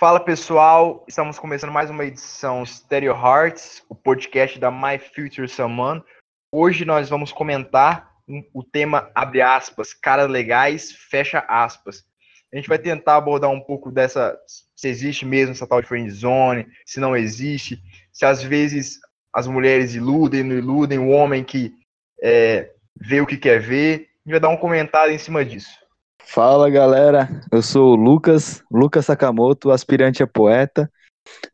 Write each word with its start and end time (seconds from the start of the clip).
Fala 0.00 0.18
pessoal, 0.18 1.04
estamos 1.06 1.38
começando 1.38 1.72
mais 1.72 1.90
uma 1.90 2.06
edição 2.06 2.64
Stereo 2.64 3.12
Hearts, 3.12 3.82
o 3.86 3.94
podcast 3.94 4.58
da 4.58 4.70
My 4.70 4.98
Future 4.98 5.46
Someone. 5.46 6.02
Hoje 6.50 6.86
nós 6.86 7.10
vamos 7.10 7.32
comentar 7.32 8.10
o 8.54 8.64
tema 8.64 9.10
abre 9.14 9.42
aspas, 9.42 9.92
caras 9.92 10.30
legais, 10.30 10.90
fecha 10.90 11.44
aspas. 11.46 12.02
A 12.50 12.56
gente 12.56 12.66
vai 12.66 12.78
tentar 12.78 13.16
abordar 13.16 13.50
um 13.50 13.60
pouco 13.60 13.92
dessa 13.92 14.34
se 14.74 14.88
existe 14.88 15.26
mesmo 15.26 15.52
essa 15.52 15.66
tal 15.66 15.82
de 15.82 15.88
friend 15.88 16.10
zone, 16.10 16.66
se 16.86 16.98
não 16.98 17.14
existe, 17.14 17.78
se 18.10 18.24
às 18.24 18.42
vezes 18.42 18.98
as 19.34 19.46
mulheres 19.46 19.94
iludem, 19.94 20.42
não 20.42 20.56
iludem, 20.56 20.98
o 20.98 21.10
homem 21.10 21.44
que 21.44 21.74
é, 22.22 22.72
vê 22.98 23.20
o 23.20 23.26
que 23.26 23.36
quer 23.36 23.60
ver. 23.60 23.96
A 23.96 24.30
gente 24.30 24.30
vai 24.30 24.40
dar 24.40 24.48
um 24.48 24.56
comentário 24.56 25.12
em 25.12 25.18
cima 25.18 25.44
disso. 25.44 25.78
Fala 26.26 26.70
galera, 26.70 27.28
eu 27.50 27.62
sou 27.62 27.92
o 27.92 27.96
Lucas, 27.96 28.62
Lucas 28.70 29.06
Sakamoto, 29.06 29.70
aspirante 29.70 30.22
a 30.22 30.26
poeta. 30.26 30.90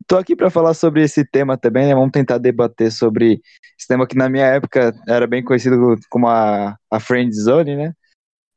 Tô 0.07 0.17
aqui 0.17 0.35
para 0.35 0.49
falar 0.49 0.73
sobre 0.73 1.03
esse 1.03 1.25
tema 1.25 1.57
também, 1.57 1.87
né? 1.87 1.95
Vamos 1.95 2.11
tentar 2.11 2.37
debater 2.37 2.91
sobre 2.91 3.41
esse 3.77 3.87
tema 3.87 4.07
que 4.07 4.15
na 4.15 4.29
minha 4.29 4.45
época 4.45 4.93
era 5.07 5.27
bem 5.27 5.43
conhecido 5.43 5.95
como 6.09 6.27
a, 6.27 6.75
a 6.91 6.99
Friend 6.99 7.33
Zone, 7.33 7.75
né? 7.75 7.93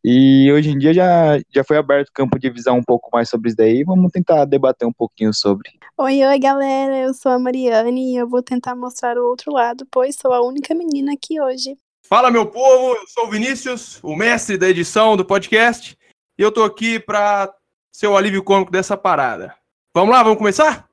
E 0.02 0.50
hoje 0.50 0.70
em 0.70 0.78
dia 0.78 0.94
já, 0.94 1.38
já 1.54 1.62
foi 1.62 1.76
aberto 1.76 2.08
o 2.08 2.12
campo 2.12 2.38
de 2.38 2.48
visão 2.48 2.78
um 2.78 2.82
pouco 2.82 3.10
mais 3.12 3.28
sobre 3.28 3.48
isso 3.48 3.56
daí. 3.56 3.84
Vamos 3.84 4.10
tentar 4.10 4.46
debater 4.46 4.88
um 4.88 4.92
pouquinho 4.92 5.32
sobre. 5.34 5.70
Oi, 5.98 6.24
oi, 6.24 6.38
galera. 6.38 6.96
Eu 6.96 7.12
sou 7.12 7.32
a 7.32 7.38
Mariane 7.38 8.14
e 8.14 8.16
eu 8.16 8.26
vou 8.26 8.42
tentar 8.42 8.74
mostrar 8.74 9.18
o 9.18 9.28
outro 9.28 9.52
lado, 9.52 9.86
pois 9.90 10.16
sou 10.16 10.32
a 10.32 10.42
única 10.42 10.74
menina 10.74 11.12
aqui 11.12 11.40
hoje. 11.40 11.76
Fala, 12.08 12.30
meu 12.30 12.46
povo. 12.46 12.94
Eu 12.94 13.06
sou 13.08 13.26
o 13.26 13.30
Vinícius, 13.30 14.00
o 14.02 14.16
mestre 14.16 14.56
da 14.56 14.70
edição 14.70 15.18
do 15.18 15.24
podcast. 15.24 15.96
E 16.40 16.42
eu 16.42 16.50
tô 16.50 16.64
aqui 16.64 16.98
pra 16.98 17.52
ser 17.92 18.06
o 18.06 18.16
alívio 18.16 18.42
cômico 18.42 18.72
dessa 18.72 18.96
parada. 18.96 19.54
Vamos 19.94 20.10
lá, 20.10 20.22
vamos 20.22 20.38
começar? 20.38 20.88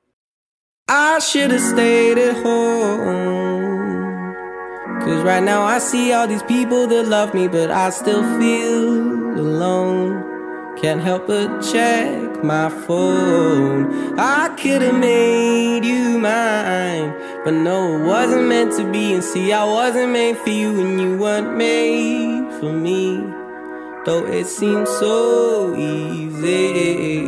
I 0.90 1.18
should 1.22 1.50
have 1.50 1.62
stayed 1.62 2.18
at 2.18 2.36
home. 2.44 4.34
Cause 5.00 5.24
right 5.24 5.42
now 5.42 5.64
I 5.64 5.78
see 5.80 6.12
all 6.12 6.28
these 6.28 6.42
people 6.42 6.86
that 6.88 7.08
love 7.08 7.32
me, 7.32 7.48
but 7.48 7.70
I 7.70 7.88
still 7.88 8.22
feel 8.38 9.40
alone. 9.40 10.22
Can't 10.82 11.00
help 11.00 11.26
but 11.26 11.62
check 11.62 12.44
my 12.44 12.68
phone. 12.68 14.18
I 14.18 14.50
could 14.50 14.82
have 14.82 14.98
made 14.98 15.82
you 15.82 16.18
mine, 16.18 17.14
but 17.42 17.54
no, 17.54 17.96
it 17.96 18.04
wasn't 18.04 18.48
meant 18.48 18.76
to 18.76 18.84
be. 18.92 19.14
And 19.14 19.24
see, 19.24 19.54
I 19.54 19.64
wasn't 19.64 20.12
made 20.12 20.36
for 20.36 20.50
you, 20.50 20.78
and 20.78 21.00
you 21.00 21.16
weren't 21.16 21.56
made 21.56 22.52
for 22.60 22.70
me 22.70 23.37
though 24.04 24.24
it 24.26 24.46
seems 24.46 24.88
so 24.88 25.74
easy. 25.76 27.24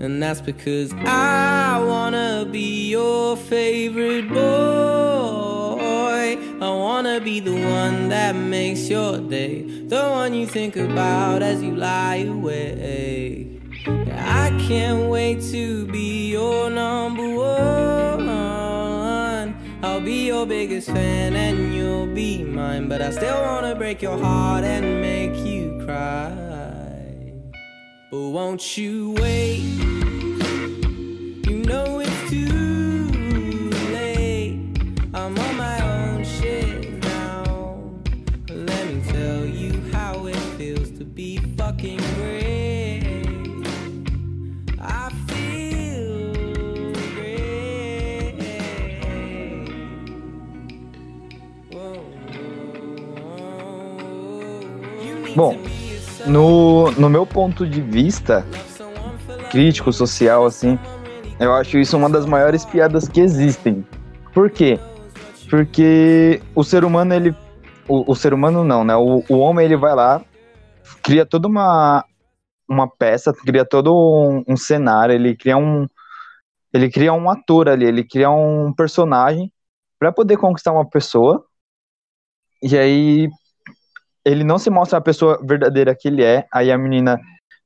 And 0.00 0.22
that's 0.22 0.40
because 0.40 0.92
I 1.04 1.82
wanna 1.86 2.48
be 2.50 2.88
your 2.88 3.36
favorite 3.36 4.28
boy. 4.28 4.40
I 6.60 6.68
wanna 6.68 7.20
be 7.20 7.40
the 7.40 7.52
one 7.52 8.08
that 8.08 8.34
makes 8.34 8.88
your 8.88 9.18
day, 9.18 9.62
the 9.62 10.02
one 10.10 10.34
you 10.34 10.46
think 10.46 10.76
about 10.76 11.42
as 11.42 11.62
you 11.62 11.74
lie 11.76 12.26
awake. 12.28 13.60
I 13.86 14.50
can't 14.68 15.08
wait 15.08 15.42
to 15.52 15.86
be 15.86 16.30
your 16.30 16.70
number 16.70 17.28
one. 17.34 18.09
I'll 20.00 20.06
be 20.06 20.28
your 20.28 20.46
biggest 20.46 20.88
fan 20.88 21.36
and 21.36 21.74
you'll 21.74 22.06
be 22.06 22.42
mine. 22.42 22.88
But 22.88 23.02
I 23.02 23.10
still 23.10 23.38
wanna 23.38 23.74
break 23.74 24.00
your 24.00 24.16
heart 24.16 24.64
and 24.64 25.02
make 25.02 25.36
you 25.44 25.78
cry. 25.84 26.32
But 28.10 28.30
won't 28.30 28.78
you 28.78 29.14
wait? 29.18 30.19
No, 56.26 56.90
no 56.92 57.08
meu 57.08 57.26
ponto 57.26 57.66
de 57.66 57.80
vista 57.80 58.44
crítico, 59.50 59.92
social, 59.92 60.46
assim, 60.46 60.78
eu 61.38 61.52
acho 61.54 61.78
isso 61.78 61.96
uma 61.96 62.08
das 62.08 62.24
maiores 62.24 62.64
piadas 62.64 63.08
que 63.08 63.20
existem. 63.20 63.84
Por 64.32 64.50
quê? 64.50 64.78
Porque 65.48 66.40
o 66.54 66.62
ser 66.62 66.84
humano, 66.84 67.12
ele. 67.12 67.34
O, 67.88 68.12
o 68.12 68.14
ser 68.14 68.32
humano 68.32 68.62
não, 68.62 68.84
né? 68.84 68.94
O, 68.94 69.24
o 69.28 69.38
homem, 69.38 69.64
ele 69.64 69.76
vai 69.76 69.94
lá, 69.94 70.24
cria 71.02 71.26
toda 71.26 71.48
uma, 71.48 72.04
uma 72.68 72.88
peça, 72.88 73.32
cria 73.32 73.64
todo 73.64 73.92
um, 73.92 74.44
um 74.46 74.56
cenário, 74.56 75.14
ele 75.14 75.36
cria 75.36 75.56
um. 75.56 75.86
Ele 76.72 76.88
cria 76.88 77.12
um 77.12 77.28
ator 77.28 77.68
ali, 77.68 77.84
ele 77.84 78.04
cria 78.04 78.30
um 78.30 78.72
personagem 78.72 79.52
para 79.98 80.12
poder 80.12 80.36
conquistar 80.36 80.72
uma 80.72 80.88
pessoa. 80.88 81.44
E 82.62 82.78
aí, 82.78 83.28
ele 84.24 84.44
não 84.44 84.58
se 84.58 84.70
mostra 84.70 84.98
a 84.98 85.02
pessoa 85.02 85.40
verdadeira 85.42 85.94
que 85.94 86.08
ele 86.08 86.22
é, 86.24 86.46
aí 86.52 86.70
a 86.70 86.78
menina 86.78 87.18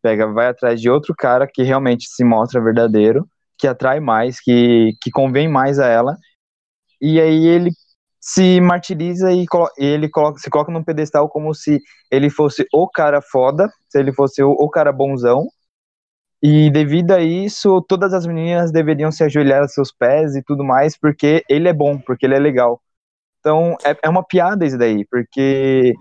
pega, 0.03 0.27
vai 0.27 0.49
atrás 0.49 0.81
de 0.81 0.91
outro 0.91 1.15
cara 1.17 1.47
que 1.47 1.63
realmente 1.63 2.07
se 2.09 2.25
mostra 2.25 2.63
verdadeiro, 2.63 3.27
que 3.57 3.67
atrai 3.67 4.01
mais, 4.01 4.41
que, 4.41 4.93
que 5.01 5.11
convém 5.11 5.49
mais 5.49 5.79
a 5.79 5.87
ela, 5.87 6.17
e 7.01 7.21
aí 7.21 7.47
ele 7.47 7.71
se 8.21 8.61
martiriza 8.61 9.33
e 9.33 9.47
ele 9.79 10.09
coloca, 10.09 10.39
se 10.39 10.49
coloca 10.49 10.73
num 10.73 10.83
pedestal 10.83 11.29
como 11.29 11.55
se 11.55 11.81
ele 12.11 12.31
fosse 12.31 12.67
o 12.73 12.89
cara 12.89 13.21
foda, 13.21 13.69
se 13.89 13.99
ele 13.99 14.13
fosse 14.13 14.43
o, 14.43 14.51
o 14.51 14.69
cara 14.69 14.93
bonzão, 14.93 15.47
e 16.43 16.71
devido 16.71 17.13
a 17.13 17.21
isso, 17.21 17.81
todas 17.89 18.13
as 18.13 18.27
meninas 18.27 18.71
deveriam 18.71 19.11
se 19.11 19.25
ajoelhar 19.25 19.63
aos 19.63 19.73
seus 19.73 19.91
pés 19.91 20.37
e 20.37 20.43
tudo 20.43 20.63
mais, 20.63 20.95
porque 20.95 21.43
ele 21.49 21.69
é 21.69 21.73
bom, 21.73 21.99
porque 21.99 22.27
ele 22.27 22.35
é 22.35 22.39
legal. 22.39 22.83
Então, 23.41 23.77
é, 23.83 23.97
é 24.03 24.09
uma 24.11 24.23
piada 24.23 24.67
isso 24.67 24.77
daí, 24.77 25.07
porque 25.07 25.95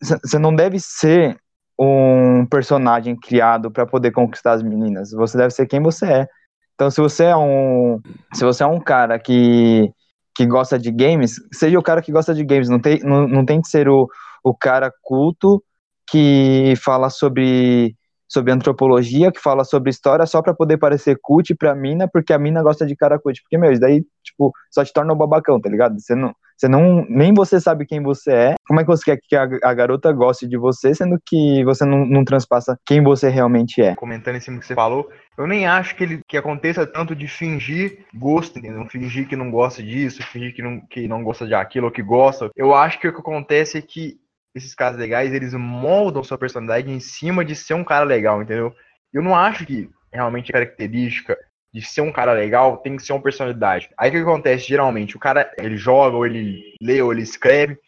você 0.00 0.38
não 0.38 0.54
deve 0.54 0.78
ser 0.80 1.36
um 1.78 2.44
personagem 2.46 3.16
criado 3.16 3.70
para 3.70 3.86
poder 3.86 4.10
conquistar 4.10 4.52
as 4.52 4.62
meninas. 4.62 5.10
Você 5.12 5.38
deve 5.38 5.50
ser 5.52 5.66
quem 5.66 5.80
você 5.80 6.06
é. 6.06 6.28
Então, 6.74 6.90
se 6.90 7.00
você 7.00 7.24
é 7.24 7.36
um, 7.36 8.00
se 8.34 8.44
você 8.44 8.62
é 8.62 8.66
um 8.66 8.80
cara 8.80 9.18
que, 9.18 9.90
que 10.34 10.46
gosta 10.46 10.78
de 10.78 10.90
games, 10.90 11.34
seja 11.52 11.78
o 11.78 11.82
cara 11.82 12.02
que 12.02 12.12
gosta 12.12 12.34
de 12.34 12.44
games. 12.44 12.68
Não 12.68 12.80
tem, 12.80 13.00
não, 13.00 13.26
não 13.28 13.44
tem 13.44 13.60
que 13.60 13.68
ser 13.68 13.88
o, 13.88 14.08
o 14.42 14.54
cara 14.54 14.92
culto 15.02 15.62
que 16.10 16.74
fala 16.82 17.10
sobre 17.10 17.96
sobre 18.30 18.52
antropologia, 18.52 19.32
que 19.32 19.40
fala 19.40 19.64
sobre 19.64 19.88
história 19.88 20.26
só 20.26 20.42
para 20.42 20.52
poder 20.52 20.76
parecer 20.76 21.18
cult 21.22 21.54
pra 21.54 21.74
mina, 21.74 22.06
porque 22.06 22.32
a 22.32 22.38
mina 22.38 22.62
gosta 22.62 22.84
de 22.84 22.94
cara 22.94 23.18
cult. 23.18 23.40
Porque, 23.40 23.56
meu, 23.56 23.72
isso 23.72 23.80
daí, 23.80 24.04
tipo, 24.22 24.52
só 24.70 24.84
te 24.84 24.92
torna 24.92 25.14
um 25.14 25.16
babacão, 25.16 25.58
tá 25.58 25.70
ligado? 25.70 25.98
Você 25.98 26.14
não, 26.14 26.34
você 26.58 26.68
não, 26.68 27.06
nem 27.08 27.32
você 27.32 27.60
sabe 27.60 27.86
quem 27.86 28.02
você 28.02 28.32
é. 28.32 28.54
Como 28.66 28.80
é 28.80 28.82
que 28.82 28.88
você 28.88 29.04
quer 29.04 29.20
que 29.22 29.36
a, 29.36 29.48
a 29.62 29.72
garota 29.72 30.12
goste 30.12 30.48
de 30.48 30.56
você, 30.56 30.92
sendo 30.92 31.16
que 31.24 31.64
você 31.64 31.84
não, 31.84 32.04
não, 32.04 32.24
transpassa 32.24 32.78
quem 32.84 33.02
você 33.02 33.28
realmente 33.28 33.80
é? 33.80 33.94
Comentando 33.94 34.36
em 34.36 34.40
cima 34.40 34.56
do 34.56 34.60
que 34.60 34.66
você 34.66 34.74
falou, 34.74 35.08
eu 35.36 35.46
nem 35.46 35.66
acho 35.66 35.94
que, 35.94 36.02
ele, 36.02 36.20
que 36.26 36.36
aconteça 36.36 36.84
tanto 36.84 37.14
de 37.14 37.28
fingir 37.28 38.04
gosto, 38.12 38.58
entendeu? 38.58 38.84
Fingir 38.86 39.28
que 39.28 39.36
não 39.36 39.52
gosta 39.52 39.82
disso, 39.82 40.20
fingir 40.24 40.52
que 40.52 40.60
não, 40.60 40.80
que 40.80 41.06
não 41.06 41.22
gosta 41.22 41.46
de 41.46 41.54
aquilo 41.54 41.86
ou 41.86 41.92
que 41.92 42.02
gosta. 42.02 42.50
Eu 42.56 42.74
acho 42.74 42.98
que 42.98 43.06
o 43.06 43.12
que 43.12 43.20
acontece 43.20 43.78
é 43.78 43.82
que 43.82 44.18
esses 44.52 44.74
caras 44.74 44.98
legais, 44.98 45.32
eles 45.32 45.54
moldam 45.54 46.24
sua 46.24 46.36
personalidade 46.36 46.90
em 46.90 46.98
cima 46.98 47.44
de 47.44 47.54
ser 47.54 47.74
um 47.74 47.84
cara 47.84 48.04
legal, 48.04 48.42
entendeu? 48.42 48.74
Eu 49.12 49.22
não 49.22 49.36
acho 49.36 49.64
que 49.64 49.88
realmente 50.12 50.50
a 50.50 50.54
característica 50.54 51.36
de 51.72 51.82
ser 51.82 52.00
um 52.00 52.12
cara 52.12 52.32
legal 52.32 52.78
tem 52.78 52.96
que 52.96 53.02
ser 53.02 53.12
uma 53.12 53.22
personalidade. 53.22 53.90
Aí 53.96 54.08
o 54.10 54.12
que 54.12 54.18
acontece 54.18 54.66
geralmente? 54.66 55.16
O 55.16 55.20
cara, 55.20 55.50
ele 55.58 55.76
joga, 55.76 56.16
ou 56.16 56.26
ele 56.26 56.74
lê, 56.80 57.00
ou 57.02 57.12
ele 57.12 57.22
escreve, 57.22 57.78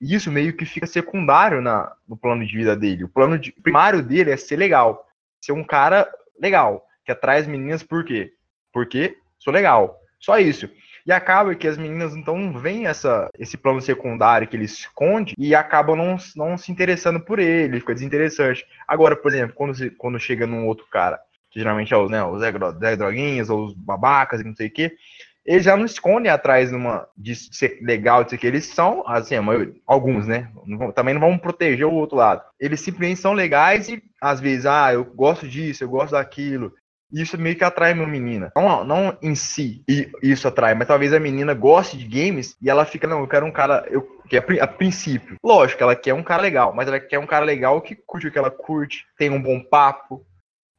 e 0.00 0.14
isso 0.14 0.30
meio 0.30 0.56
que 0.56 0.64
fica 0.64 0.86
secundário 0.86 1.60
na, 1.60 1.92
no 2.08 2.16
plano 2.16 2.46
de 2.46 2.56
vida 2.56 2.74
dele. 2.74 3.04
O 3.04 3.08
plano 3.08 3.38
de, 3.38 3.52
primário 3.52 4.02
dele 4.02 4.30
é 4.30 4.36
ser 4.36 4.56
legal. 4.56 5.06
Ser 5.40 5.52
um 5.52 5.64
cara 5.64 6.10
legal, 6.40 6.86
que 7.04 7.12
atrai 7.12 7.38
as 7.38 7.46
meninas 7.46 7.82
por 7.82 8.04
quê? 8.04 8.32
Porque 8.72 9.16
sou 9.38 9.52
legal. 9.52 9.98
Só 10.18 10.38
isso. 10.38 10.68
E 11.06 11.12
acaba 11.12 11.54
que 11.54 11.66
as 11.66 11.78
meninas 11.78 12.14
então 12.14 12.52
veem 12.58 12.86
essa, 12.86 13.28
esse 13.38 13.56
plano 13.56 13.80
secundário 13.80 14.46
que 14.46 14.56
ele 14.56 14.64
esconde 14.64 15.34
e 15.36 15.54
acabam 15.54 15.96
não, 15.96 16.16
não 16.36 16.58
se 16.58 16.70
interessando 16.70 17.20
por 17.20 17.38
ele, 17.38 17.80
fica 17.80 17.94
desinteressante. 17.94 18.66
Agora, 18.86 19.16
por 19.16 19.32
exemplo, 19.32 19.54
quando, 19.54 19.90
quando 19.96 20.20
chega 20.20 20.46
num 20.46 20.66
outro 20.66 20.86
cara, 20.90 21.18
que 21.50 21.58
geralmente 21.58 21.92
é 21.92 21.96
os, 21.96 22.10
né, 22.10 22.22
os 22.24 22.40
Zé, 22.40 22.96
Droguinhas 22.96 23.50
ou 23.50 23.66
os 23.66 23.74
babacas 23.74 24.40
e 24.40 24.44
não 24.44 24.54
sei 24.54 24.68
o 24.68 24.72
quê, 24.72 24.92
eles 25.44 25.64
já 25.64 25.76
não 25.76 25.84
escondem 25.84 26.30
atrás 26.30 26.68
de, 26.68 26.76
uma, 26.76 27.08
de 27.16 27.34
ser 27.34 27.80
legal, 27.82 28.22
de 28.22 28.30
ser 28.30 28.38
que 28.38 28.46
eles 28.46 28.66
são, 28.66 29.02
assim, 29.06 29.38
maioria, 29.40 29.74
alguns, 29.86 30.26
né? 30.26 30.50
Também 30.94 31.14
não 31.14 31.20
vão 31.20 31.38
proteger 31.38 31.86
o 31.86 31.94
outro 31.94 32.16
lado. 32.16 32.42
Eles 32.58 32.80
simplesmente 32.80 33.20
são 33.20 33.32
legais 33.32 33.88
e, 33.88 34.02
às 34.20 34.38
vezes, 34.38 34.66
ah, 34.66 34.92
eu 34.92 35.04
gosto 35.04 35.48
disso, 35.48 35.82
eu 35.82 35.88
gosto 35.88 36.12
daquilo. 36.12 36.72
Isso 37.12 37.36
meio 37.36 37.56
que 37.56 37.64
atrai 37.64 37.92
uma 37.92 38.06
menina. 38.06 38.52
Não, 38.54 38.84
não 38.84 39.18
em 39.20 39.34
si 39.34 39.82
isso 40.22 40.46
atrai, 40.46 40.74
mas 40.74 40.86
talvez 40.86 41.12
a 41.12 41.18
menina 41.18 41.54
goste 41.54 41.96
de 41.96 42.04
games 42.04 42.56
e 42.62 42.70
ela 42.70 42.84
fica, 42.84 43.08
não, 43.08 43.20
eu 43.20 43.26
quero 43.26 43.44
um 43.44 43.50
cara, 43.50 43.84
eu 43.90 44.06
que 44.28 44.36
é 44.36 44.62
a 44.62 44.66
princípio. 44.66 45.36
Lógico, 45.44 45.82
ela 45.82 45.96
quer 45.96 46.14
um 46.14 46.22
cara 46.22 46.40
legal, 46.40 46.72
mas 46.72 46.86
ela 46.86 47.00
quer 47.00 47.18
um 47.18 47.26
cara 47.26 47.44
legal 47.44 47.82
que 47.82 47.96
curte 47.96 48.28
o 48.28 48.30
que 48.30 48.38
ela 48.38 48.50
curte, 48.50 49.04
tem 49.18 49.28
um 49.28 49.42
bom 49.42 49.60
papo, 49.60 50.24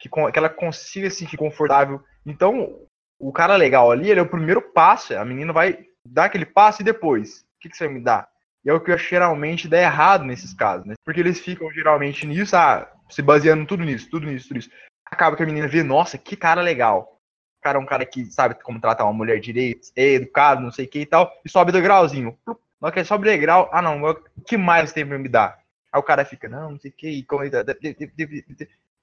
que, 0.01 0.09
que 0.09 0.39
ela 0.39 0.49
consiga 0.49 1.09
se 1.09 1.17
sentir 1.17 1.37
confortável. 1.37 2.01
Então, 2.25 2.79
o 3.19 3.31
cara 3.31 3.55
legal 3.55 3.91
ali, 3.91 4.09
ele 4.09 4.19
é 4.19 4.23
o 4.23 4.29
primeiro 4.29 4.61
passo. 4.61 5.15
A 5.15 5.23
menina 5.23 5.53
vai 5.53 5.85
dar 6.05 6.25
aquele 6.25 6.45
passo 6.45 6.81
e 6.81 6.85
depois, 6.85 7.41
o 7.41 7.59
que, 7.61 7.69
que 7.69 7.77
você 7.77 7.85
vai 7.85 7.93
me 7.93 8.01
dar? 8.01 8.27
E 8.65 8.69
é 8.69 8.73
o 8.73 8.79
que 8.79 8.95
geralmente 8.97 9.67
dá 9.67 9.79
errado 9.79 10.23
nesses 10.23 10.53
casos, 10.53 10.85
né? 10.85 10.95
Porque 11.05 11.19
eles 11.19 11.39
ficam 11.39 11.71
geralmente 11.71 12.25
nisso, 12.25 12.55
ah, 12.55 12.91
se 13.09 13.21
baseando 13.21 13.65
tudo 13.65 13.83
nisso, 13.83 14.09
tudo 14.09 14.25
nisso, 14.25 14.47
tudo 14.47 14.59
isso. 14.59 14.69
Acaba 15.05 15.35
que 15.35 15.43
a 15.43 15.45
menina 15.45 15.67
vê, 15.67 15.83
nossa, 15.83 16.17
que 16.17 16.35
cara 16.35 16.61
legal. 16.61 17.19
O 17.59 17.63
cara 17.63 17.77
é 17.77 17.81
um 17.81 17.85
cara 17.85 18.05
que 18.05 18.25
sabe 18.25 18.55
como 18.63 18.81
tratar 18.81 19.03
uma 19.03 19.13
mulher 19.13 19.39
direito, 19.39 19.89
é 19.95 20.13
educado, 20.13 20.61
não 20.61 20.71
sei 20.71 20.85
o 20.85 20.89
que 20.89 20.99
e 20.99 21.05
tal, 21.05 21.31
e 21.45 21.49
sobe 21.49 21.71
do 21.71 21.81
grauzinho. 21.81 22.37
Hora 22.81 22.91
que 22.91 22.99
ele 22.99 23.05
sobe 23.05 23.25
degrau, 23.25 23.69
ah 23.71 23.81
não, 23.81 24.01
o 24.03 24.41
que 24.43 24.57
mais 24.57 24.91
tem 24.91 25.05
pra 25.05 25.19
me 25.19 25.29
dar? 25.29 25.59
Aí 25.93 25.99
o 25.99 26.03
cara 26.03 26.25
fica, 26.25 26.49
não, 26.49 26.71
não 26.71 26.79
sei 26.79 26.89
o 26.89 26.93
que, 26.93 27.07
e 27.07 27.23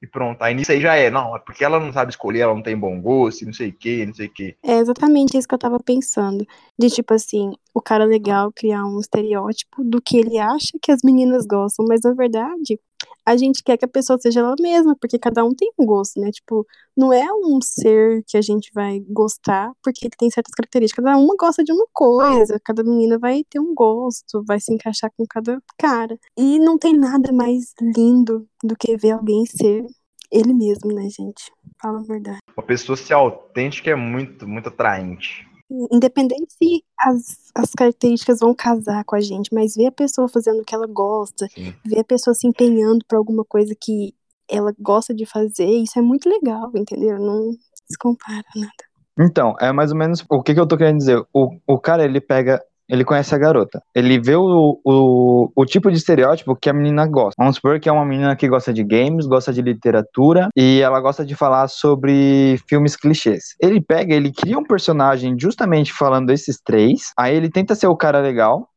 e 0.02 0.06
pronto. 0.06 0.42
Aí 0.42 0.54
nisso 0.54 0.72
aí 0.72 0.80
já 0.80 0.94
é, 0.94 1.10
não, 1.10 1.34
é 1.34 1.38
porque 1.38 1.64
ela 1.64 1.80
não 1.80 1.92
sabe 1.92 2.10
escolher, 2.10 2.40
ela 2.40 2.54
não 2.54 2.62
tem 2.62 2.76
bom 2.76 3.00
gosto, 3.00 3.44
não 3.44 3.52
sei 3.52 3.70
o 3.70 3.72
que, 3.72 4.06
não 4.06 4.14
sei 4.14 4.26
o 4.26 4.32
que. 4.32 4.56
É 4.62 4.78
exatamente 4.78 5.36
isso 5.36 5.48
que 5.48 5.54
eu 5.54 5.58
tava 5.58 5.78
pensando. 5.80 6.46
De 6.78 6.88
tipo 6.88 7.12
assim, 7.14 7.52
o 7.74 7.80
cara 7.80 8.04
legal 8.04 8.52
criar 8.52 8.84
um 8.84 9.00
estereótipo 9.00 9.82
do 9.82 10.00
que 10.00 10.16
ele 10.16 10.38
acha 10.38 10.78
que 10.80 10.92
as 10.92 11.00
meninas 11.02 11.46
gostam, 11.46 11.84
mas 11.88 12.00
na 12.02 12.12
verdade, 12.12 12.78
a 13.28 13.36
gente 13.36 13.62
quer 13.62 13.76
que 13.76 13.84
a 13.84 13.88
pessoa 13.88 14.18
seja 14.18 14.40
ela 14.40 14.54
mesma, 14.58 14.96
porque 14.98 15.18
cada 15.18 15.44
um 15.44 15.54
tem 15.54 15.70
um 15.78 15.84
gosto, 15.84 16.18
né? 16.18 16.30
Tipo, 16.30 16.66
não 16.96 17.12
é 17.12 17.26
um 17.30 17.58
ser 17.62 18.24
que 18.26 18.38
a 18.38 18.40
gente 18.40 18.70
vai 18.74 19.00
gostar 19.00 19.70
porque 19.82 20.06
ele 20.06 20.14
tem 20.18 20.30
certas 20.30 20.54
características. 20.54 21.04
Cada 21.04 21.18
uma 21.18 21.34
gosta 21.38 21.62
de 21.62 21.70
uma 21.70 21.86
coisa, 21.92 22.58
cada 22.64 22.82
menina 22.82 23.18
vai 23.18 23.44
ter 23.50 23.60
um 23.60 23.74
gosto, 23.74 24.42
vai 24.46 24.58
se 24.58 24.72
encaixar 24.72 25.10
com 25.14 25.26
cada 25.28 25.60
cara. 25.76 26.18
E 26.38 26.58
não 26.58 26.78
tem 26.78 26.96
nada 26.96 27.30
mais 27.30 27.74
lindo 27.94 28.48
do 28.64 28.74
que 28.74 28.96
ver 28.96 29.10
alguém 29.10 29.44
ser 29.44 29.84
ele 30.32 30.54
mesmo, 30.54 30.90
né, 30.94 31.02
gente? 31.02 31.52
Fala 31.82 32.00
a 32.00 32.02
verdade. 32.02 32.38
Uma 32.56 32.66
pessoa 32.66 32.96
ser 32.96 33.12
autêntica 33.12 33.90
é 33.90 33.94
muito, 33.94 34.48
muito 34.48 34.70
atraente 34.70 35.46
independente 35.70 36.52
se 36.52 36.82
as, 36.98 37.50
as 37.54 37.70
características 37.72 38.40
vão 38.40 38.54
casar 38.54 39.04
com 39.04 39.16
a 39.16 39.20
gente, 39.20 39.52
mas 39.52 39.74
ver 39.74 39.86
a 39.86 39.92
pessoa 39.92 40.28
fazendo 40.28 40.60
o 40.60 40.64
que 40.64 40.74
ela 40.74 40.86
gosta, 40.86 41.46
Sim. 41.48 41.74
ver 41.84 42.00
a 42.00 42.04
pessoa 42.04 42.34
se 42.34 42.46
empenhando 42.46 43.04
para 43.06 43.18
alguma 43.18 43.44
coisa 43.44 43.74
que 43.78 44.14
ela 44.50 44.72
gosta 44.78 45.14
de 45.14 45.26
fazer, 45.26 45.66
isso 45.66 45.98
é 45.98 46.02
muito 46.02 46.28
legal, 46.28 46.70
entendeu? 46.74 47.18
Não 47.18 47.52
se 47.52 47.98
compara 47.98 48.44
nada. 48.56 48.72
Então, 49.18 49.54
é 49.60 49.72
mais 49.72 49.90
ou 49.90 49.96
menos 49.96 50.24
o 50.30 50.42
que, 50.42 50.54
que 50.54 50.60
eu 50.60 50.66
tô 50.66 50.76
querendo 50.76 50.98
dizer. 50.98 51.22
O, 51.32 51.50
o 51.66 51.78
cara, 51.78 52.04
ele 52.04 52.20
pega 52.20 52.62
ele 52.88 53.04
conhece 53.04 53.34
a 53.34 53.38
garota. 53.38 53.82
Ele 53.94 54.18
vê 54.18 54.34
o, 54.34 54.80
o, 54.84 55.52
o 55.54 55.66
tipo 55.66 55.90
de 55.90 55.98
estereótipo 55.98 56.56
que 56.56 56.70
a 56.70 56.72
menina 56.72 57.06
gosta. 57.06 57.34
Vamos 57.38 57.56
supor 57.56 57.78
que 57.78 57.88
é 57.88 57.92
uma 57.92 58.04
menina 58.04 58.34
que 58.34 58.48
gosta 58.48 58.72
de 58.72 58.82
games, 58.82 59.26
gosta 59.26 59.52
de 59.52 59.60
literatura 59.60 60.48
e 60.56 60.80
ela 60.80 61.00
gosta 61.00 61.24
de 61.24 61.34
falar 61.34 61.68
sobre 61.68 62.58
filmes 62.68 62.96
clichês. 62.96 63.54
Ele 63.60 63.80
pega, 63.80 64.14
ele 64.14 64.32
cria 64.32 64.58
um 64.58 64.64
personagem 64.64 65.36
justamente 65.38 65.92
falando 65.92 66.30
esses 66.30 66.60
três, 66.60 67.12
aí 67.16 67.36
ele 67.36 67.50
tenta 67.50 67.74
ser 67.74 67.86
o 67.88 67.96
cara 67.96 68.20
legal, 68.20 68.68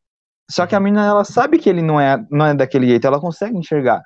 só 0.50 0.68
que 0.68 0.76
a 0.76 0.80
menina, 0.80 1.06
ela 1.06 1.24
sabe 1.24 1.58
que 1.58 1.70
ele 1.70 1.82
não 1.82 2.00
é, 2.00 2.22
não 2.30 2.46
é 2.48 2.54
daquele 2.54 2.86
jeito, 2.86 3.08
ela 3.08 3.22
consegue 3.22 3.58
enxergar. 3.58 4.02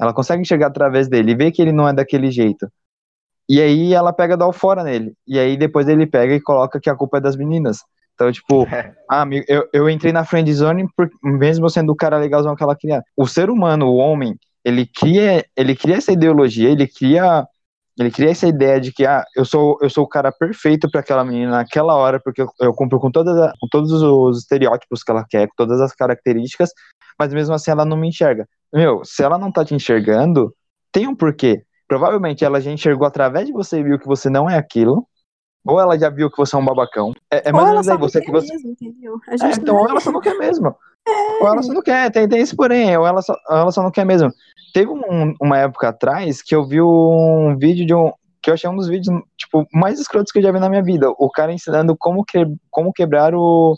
Ela 0.00 0.12
consegue 0.12 0.42
enxergar 0.42 0.66
através 0.66 1.08
dele 1.08 1.36
vê 1.36 1.52
que 1.52 1.62
ele 1.62 1.70
não 1.70 1.88
é 1.88 1.92
daquele 1.92 2.30
jeito. 2.30 2.68
E 3.48 3.60
aí 3.60 3.92
ela 3.94 4.12
pega 4.12 4.36
dá 4.36 4.46
o 4.46 4.52
fora 4.52 4.82
nele. 4.82 5.14
E 5.26 5.38
aí 5.38 5.56
depois 5.56 5.86
ele 5.86 6.06
pega 6.06 6.34
e 6.34 6.40
coloca 6.40 6.80
que 6.80 6.90
a 6.90 6.96
culpa 6.96 7.18
é 7.18 7.20
das 7.20 7.36
meninas. 7.36 7.78
Então, 8.14 8.30
tipo, 8.30 8.62
é. 8.72 8.94
ah, 9.10 9.24
eu, 9.48 9.68
eu 9.72 9.90
entrei 9.90 10.12
na 10.12 10.24
friend 10.24 10.52
zone 10.52 10.88
por, 10.96 11.10
mesmo 11.22 11.68
sendo 11.68 11.92
o 11.92 11.96
cara 11.96 12.18
legalzão 12.18 12.54
que 12.56 12.62
ela 12.62 12.76
queria. 12.76 13.02
O 13.16 13.26
ser 13.26 13.50
humano, 13.50 13.86
o 13.86 13.96
homem, 13.96 14.38
ele 14.64 14.86
cria, 14.86 15.44
ele 15.56 15.74
cria 15.76 15.96
essa 15.96 16.12
ideologia, 16.12 16.70
ele 16.70 16.86
cria 16.86 17.46
ele 17.96 18.10
cria 18.10 18.30
essa 18.30 18.48
ideia 18.48 18.80
de 18.80 18.92
que 18.92 19.06
ah, 19.06 19.24
eu 19.36 19.44
sou 19.44 19.78
eu 19.80 19.88
sou 19.88 20.04
o 20.04 20.08
cara 20.08 20.32
perfeito 20.32 20.90
para 20.90 21.00
aquela 21.00 21.24
menina 21.24 21.52
naquela 21.52 21.94
hora 21.94 22.18
porque 22.18 22.42
eu, 22.42 22.48
eu 22.60 22.72
cumpro 22.74 22.98
com 22.98 23.08
todas 23.08 23.52
com 23.60 23.68
todos 23.68 23.92
os 23.92 24.38
estereótipos 24.38 25.04
que 25.04 25.12
ela 25.12 25.24
quer, 25.28 25.46
com 25.46 25.54
todas 25.56 25.80
as 25.80 25.94
características, 25.94 26.70
mas 27.18 27.32
mesmo 27.32 27.54
assim 27.54 27.70
ela 27.70 27.84
não 27.84 27.96
me 27.96 28.08
enxerga. 28.08 28.48
Meu, 28.72 29.04
se 29.04 29.22
ela 29.22 29.38
não 29.38 29.52
tá 29.52 29.64
te 29.64 29.74
enxergando, 29.74 30.52
tem 30.90 31.06
um 31.06 31.14
porquê. 31.14 31.62
Provavelmente 31.86 32.44
ela 32.44 32.60
já 32.60 32.72
enxergou 32.72 33.06
através 33.06 33.46
de 33.46 33.52
você 33.52 33.78
e 33.78 33.84
viu 33.84 33.98
que 33.98 34.06
você 34.06 34.28
não 34.28 34.50
é 34.50 34.56
aquilo. 34.56 35.06
Ou 35.66 35.80
ela 35.80 35.98
já 35.98 36.10
viu 36.10 36.30
que 36.30 36.36
você 36.36 36.54
é 36.54 36.58
um 36.58 36.64
babacão. 36.64 37.14
É, 37.30 37.48
é 37.48 37.52
mais 37.52 37.64
ou 37.66 37.70
menos 37.72 37.88
aí, 37.88 37.96
você 37.96 38.20
que 38.20 38.30
você. 38.30 38.52
Mesmo, 38.52 38.70
entendeu? 38.70 39.18
A 39.26 39.36
gente 39.36 39.58
é, 39.58 39.62
então, 39.62 39.76
ou 39.76 39.88
ela 39.88 40.00
só 40.00 40.12
não 40.12 40.20
quer 40.20 40.36
mesmo. 40.36 40.76
É. 41.06 41.42
Ou 41.42 41.48
ela 41.48 41.62
só 41.62 41.72
não 41.72 41.82
quer, 41.82 42.10
tem, 42.10 42.28
tem 42.28 42.40
esse 42.40 42.54
porém, 42.54 42.96
ou 42.96 43.06
ela 43.06 43.22
só, 43.22 43.34
ela 43.48 43.72
só 43.72 43.82
não 43.82 43.90
quer 43.90 44.04
mesmo. 44.04 44.30
Teve 44.74 44.90
um, 44.90 45.34
uma 45.40 45.58
época 45.58 45.88
atrás 45.88 46.42
que 46.42 46.54
eu 46.54 46.66
vi 46.66 46.82
um 46.82 47.56
vídeo 47.58 47.86
de 47.86 47.94
um. 47.94 48.12
Que 48.42 48.50
eu 48.50 48.54
achei 48.54 48.68
um 48.68 48.76
dos 48.76 48.88
vídeos, 48.88 49.22
tipo, 49.38 49.66
mais 49.72 49.98
escrotos 49.98 50.30
que 50.30 50.38
eu 50.38 50.42
já 50.42 50.52
vi 50.52 50.60
na 50.60 50.68
minha 50.68 50.82
vida. 50.82 51.08
O 51.18 51.30
cara 51.30 51.50
ensinando 51.50 51.96
como, 51.98 52.22
que, 52.22 52.44
como 52.70 52.92
quebrar 52.92 53.34
o, 53.34 53.74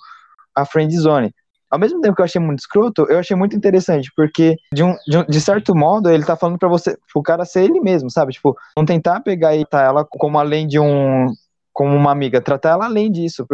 a 0.56 0.64
friend 0.64 0.92
zone. 0.96 1.32
Ao 1.70 1.78
mesmo 1.78 2.00
tempo 2.00 2.16
que 2.16 2.20
eu 2.20 2.24
achei 2.24 2.40
muito 2.40 2.60
escroto, 2.60 3.06
eu 3.08 3.18
achei 3.18 3.36
muito 3.36 3.56
interessante, 3.56 4.10
porque 4.16 4.56
de, 4.72 4.82
um, 4.82 4.96
de, 5.06 5.18
um, 5.18 5.24
de 5.24 5.40
certo 5.40 5.74
modo 5.74 6.08
ele 6.08 6.24
tá 6.24 6.36
falando 6.36 6.58
para 6.58 6.68
você, 6.68 6.96
o 7.14 7.22
cara 7.22 7.44
ser 7.44 7.64
ele 7.64 7.80
mesmo, 7.80 8.10
sabe? 8.10 8.32
Tipo, 8.32 8.56
não 8.76 8.84
tentar 8.84 9.20
pegar 9.20 9.54
e 9.56 9.64
tá 9.66 9.82
ela 9.82 10.04
como 10.04 10.38
além 10.38 10.66
de 10.66 10.78
um 10.78 11.26
como 11.76 11.94
uma 11.94 12.10
amiga, 12.10 12.40
tratar 12.40 12.70
ela 12.70 12.86
além 12.86 13.12
disso, 13.12 13.46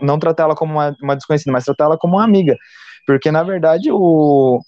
não 0.00 0.18
tratar 0.18 0.44
ela 0.44 0.56
como 0.56 0.72
uma, 0.72 0.96
uma 1.02 1.14
desconhecida, 1.14 1.52
mas 1.52 1.64
tratar 1.64 1.84
ela 1.84 1.98
como 1.98 2.16
uma 2.16 2.24
amiga, 2.24 2.56
porque 3.06 3.30
na 3.30 3.42
verdade 3.42 3.92
o, 3.92 4.58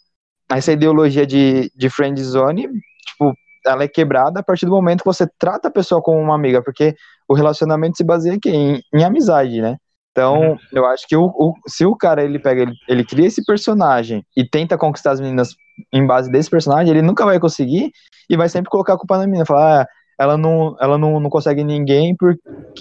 essa 0.50 0.70
ideologia 0.70 1.26
de, 1.26 1.73
de 1.75 1.88
friend 1.88 2.23
zone, 2.23 2.69
tipo, 3.06 3.32
ela 3.67 3.85
é 3.85 3.88
quebrada 3.88 4.41
a 4.41 4.43
partir 4.43 4.67
do 4.67 4.73
momento 4.73 4.99
que 4.99 5.06
você 5.06 5.27
trata 5.39 5.69
a 5.69 5.70
pessoa 5.70 6.03
como 6.03 6.20
uma 6.20 6.34
amiga, 6.34 6.63
porque 6.63 6.94
o 7.27 7.32
relacionamento 7.32 7.96
se 7.96 8.05
baseia 8.05 8.37
aqui 8.37 8.51
em, 8.51 8.82
em 8.94 9.03
amizade, 9.03 9.63
né? 9.63 9.79
Então, 10.13 10.51
uhum. 10.51 10.58
eu 10.72 10.84
acho 10.84 11.06
que 11.08 11.17
o, 11.17 11.27
o, 11.27 11.55
se 11.67 11.87
o 11.87 11.96
cara 11.96 12.22
ele 12.22 12.39
pega, 12.39 12.63
ele, 12.63 12.75
ele 12.87 13.05
cria 13.05 13.27
esse 13.27 13.43
personagem 13.46 14.22
e 14.37 14.46
tenta 14.46 14.77
conquistar 14.77 15.13
as 15.13 15.20
meninas 15.20 15.55
em 15.91 16.06
base 16.06 16.31
desse 16.31 16.51
personagem, 16.51 16.91
ele 16.91 17.03
nunca 17.03 17.25
vai 17.25 17.41
conseguir 17.41 17.93
e 18.29 18.37
vai 18.37 18.48
sempre 18.48 18.69
colocar 18.69 18.94
a 18.94 18.98
culpa 18.98 19.17
na 19.17 19.27
menina, 19.27 19.46
falar, 19.46 19.82
ah, 19.82 19.87
ela 20.19 20.37
não, 20.37 20.77
ela 20.81 20.98
não, 20.98 21.20
não 21.20 21.31
consegue 21.31 21.63
ninguém 21.63 22.17
por, 22.17 22.37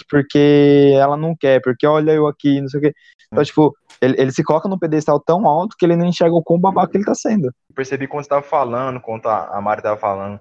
porque 0.10 0.94
ela 0.96 1.16
não 1.16 1.36
quer, 1.36 1.62
porque 1.62 1.86
olha 1.86 2.12
eu 2.12 2.28
aqui, 2.28 2.60
não 2.60 2.68
sei 2.68 2.80
o 2.80 2.84
quê. 2.84 2.94
Então, 3.32 3.44
tipo, 3.44 3.76
ele, 4.02 4.16
ele 4.20 4.32
se 4.32 4.44
coloca 4.44 4.68
num 4.68 4.80
pedestal 4.80 5.20
tão 5.20 5.46
alto 5.48 5.76
que 5.78 5.86
ele 5.86 5.96
não 5.96 6.06
enxerga 6.06 6.34
o 6.34 6.44
quão 6.44 6.60
babaca 6.60 6.98
ele 6.98 7.06
tá 7.06 7.14
sendo. 7.14 7.52
Percebi 7.76 8.08
quando 8.08 8.24
você 8.24 8.30
tava 8.30 8.42
falando, 8.42 9.00
quando 9.00 9.28
a 9.28 9.62
Mari 9.62 9.82
tava 9.82 9.98
falando. 9.98 10.40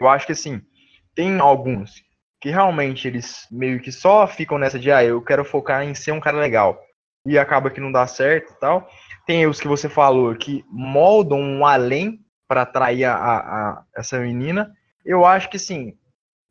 Eu 0.00 0.08
acho 0.08 0.26
que 0.26 0.32
assim, 0.32 0.60
tem 1.14 1.38
alguns 1.38 2.02
que 2.40 2.50
realmente 2.50 3.08
eles 3.08 3.46
meio 3.50 3.80
que 3.80 3.90
só 3.90 4.26
ficam 4.26 4.58
nessa 4.58 4.78
de, 4.78 4.90
ah, 4.90 5.04
eu 5.04 5.20
quero 5.20 5.44
focar 5.44 5.82
em 5.82 5.94
ser 5.94 6.12
um 6.12 6.20
cara 6.20 6.38
legal. 6.38 6.80
E 7.26 7.36
acaba 7.36 7.70
que 7.70 7.80
não 7.80 7.90
dá 7.92 8.06
certo 8.06 8.52
e 8.52 8.60
tal. 8.60 8.88
Tem 9.26 9.46
os 9.46 9.60
que 9.60 9.68
você 9.68 9.88
falou 9.88 10.34
que 10.36 10.64
moldam 10.70 11.40
um 11.40 11.66
além 11.66 12.20
para 12.46 12.62
atrair 12.62 13.04
a, 13.04 13.14
a, 13.14 13.38
a, 13.38 13.84
essa 13.94 14.18
menina. 14.18 14.72
Eu 15.04 15.26
acho 15.26 15.50
que 15.50 15.58
sim, 15.58 15.97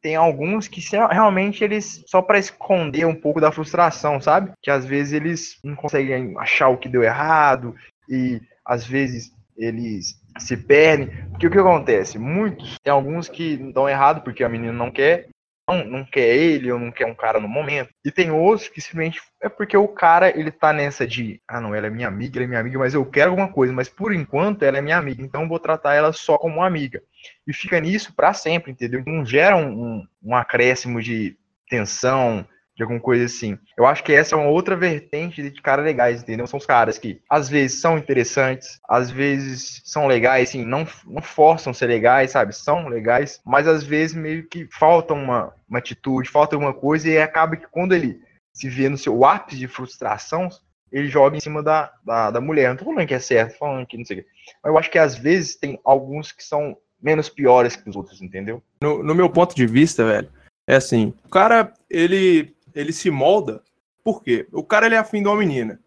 tem 0.08 0.16
alguns 0.16 0.70
que 0.70 0.80
realmente 1.12 1.66
eles 1.66 2.02
só 2.08 2.22
para 2.22 2.40
esconder 2.40 3.06
um 3.06 3.14
pouco 3.14 3.42
da 3.42 3.52
frustração, 3.52 4.22
sabe? 4.22 4.54
Que 4.62 4.72
às 4.72 4.86
vezes 4.86 5.12
eles 5.12 5.60
não 5.62 5.76
conseguem 5.76 6.34
achar 6.38 6.70
o 6.70 6.78
que 6.78 6.88
deu 6.88 7.04
errado 7.04 7.76
e 8.10 8.40
às 8.66 8.88
vezes 8.88 9.34
eles 9.58 10.18
se 10.40 10.56
perdem. 10.56 11.10
Porque 11.32 11.48
o 11.48 11.52
que 11.52 11.60
acontece? 11.60 12.18
Muitos, 12.18 12.78
tem 12.82 12.94
alguns 12.94 13.28
que 13.28 13.58
dão 13.74 13.90
errado 13.90 14.22
porque 14.22 14.46
a 14.46 14.50
menina 14.50 14.72
não 14.72 14.90
quer, 14.90 15.28
não, 15.68 15.84
não 15.84 16.06
quer 16.06 16.36
ele 16.36 16.72
ou 16.72 16.80
não 16.80 16.92
quer 16.92 17.06
um 17.06 17.14
cara 17.14 17.40
no 17.40 17.48
momento. 17.48 17.90
E 18.04 18.12
tem 18.12 18.32
outros 18.32 18.70
que 18.70 18.80
simplesmente 18.80 19.22
é 19.42 19.50
porque 19.50 19.76
o 19.76 19.88
cara 19.88 20.30
ele 20.30 20.50
tá 20.50 20.72
nessa 20.72 21.06
de, 21.06 21.42
ah 21.48 21.60
não, 21.60 21.76
ela 21.76 21.88
é 21.88 21.90
minha 21.90 22.08
amiga, 22.08 22.38
ela 22.38 22.46
é 22.46 22.48
minha 22.48 22.60
amiga, 22.60 22.80
mas 22.80 22.94
eu 22.94 23.06
quero 23.06 23.32
alguma 23.32 23.52
coisa, 23.52 23.74
mas 23.74 23.90
por 23.90 24.14
enquanto 24.14 24.64
ela 24.64 24.78
é 24.78 24.82
minha 24.82 24.98
amiga, 24.98 25.22
então 25.22 25.48
vou 25.48 25.60
tratar 25.60 25.94
ela 25.94 26.14
só 26.14 26.38
como 26.38 26.64
amiga. 26.64 27.04
E 27.46 27.54
fica 27.54 27.80
nisso 27.80 28.14
para 28.16 28.34
sempre, 28.34 28.72
entendeu? 28.72 29.04
Não 29.06 29.26
gera 29.26 29.56
um, 29.58 29.68
um, 29.68 30.08
um 30.24 30.36
acréscimo 30.36 31.02
de 31.02 31.38
tensão, 31.70 32.48
de 32.78 32.84
alguma 32.84 33.00
coisa 33.00 33.26
assim. 33.26 33.58
Eu 33.76 33.88
acho 33.88 34.04
que 34.04 34.14
essa 34.14 34.36
é 34.36 34.38
uma 34.38 34.50
outra 34.50 34.76
vertente 34.76 35.42
de 35.42 35.62
caras 35.62 35.84
legais, 35.84 36.22
entendeu? 36.22 36.46
São 36.46 36.60
os 36.60 36.66
caras 36.66 37.00
que 37.00 37.20
às 37.28 37.50
vezes 37.50 37.82
são 37.82 37.98
interessantes, 37.98 38.80
às 38.88 39.10
vezes 39.10 39.82
são 39.84 40.06
legais, 40.06 40.50
assim, 40.50 40.64
não, 40.64 40.88
não 41.08 41.22
forçam 41.22 41.74
ser 41.74 41.88
legais, 41.88 42.32
sabe? 42.32 42.54
São 42.54 42.88
legais, 42.88 43.42
mas 43.44 43.68
às 43.68 43.84
vezes 43.84 44.16
meio 44.16 44.48
que 44.48 44.68
falta 44.72 45.16
uma, 45.16 45.52
uma 45.68 45.80
atitude, 45.80 46.30
falta 46.30 46.56
alguma 46.56 46.74
coisa 46.74 47.10
e 47.10 47.18
acaba 47.18 47.58
que 47.58 47.68
quando 47.68 47.96
ele 47.96 48.22
se 48.54 48.70
vê 48.70 48.88
no 48.88 48.98
seu 48.98 49.26
ápice 49.26 49.58
de 49.58 49.68
frustração, 49.68 50.48
ele 50.92 51.08
joga 51.08 51.36
em 51.36 51.42
cima 51.42 51.64
da, 51.64 51.92
da, 52.06 52.30
da 52.30 52.40
mulher. 52.40 52.70
Não 52.70 52.78
tô 52.78 52.86
falando 52.86 53.08
que 53.08 53.14
é 53.14 53.20
certo, 53.20 53.58
falando 53.58 53.88
que 53.88 53.98
não 53.98 54.06
sei 54.06 54.20
o 54.20 54.24
quê. 54.24 54.30
Mas 54.64 54.72
eu 54.72 54.78
acho 54.78 54.92
que 54.92 55.00
às 55.00 55.16
vezes 55.16 55.56
tem 55.56 55.80
alguns 55.84 56.32
que 56.32 56.44
são 56.44 56.78
menos 57.02 57.28
piores 57.28 57.76
que 57.76 57.90
os 57.90 57.96
outros, 57.96 58.22
entendeu? 58.22 58.62
No, 58.82 59.02
no 59.02 59.16
meu 59.16 59.30
ponto 59.30 59.56
de 59.56 59.66
vista, 59.66 60.06
velho, 60.06 60.30
é 60.68 60.76
assim, 60.76 61.14
o 61.26 61.30
cara, 61.30 61.74
ele, 61.90 62.54
ele 62.80 62.94
se 62.94 63.10
molda, 63.10 63.64
por 64.04 64.24
quê? 64.24 64.48
O 64.52 64.64
cara, 64.64 64.86
ele 64.86 64.96
é 64.96 65.00
afim 65.00 65.22
de 65.22 65.28
uma 65.28 65.38
menina. 65.38 65.80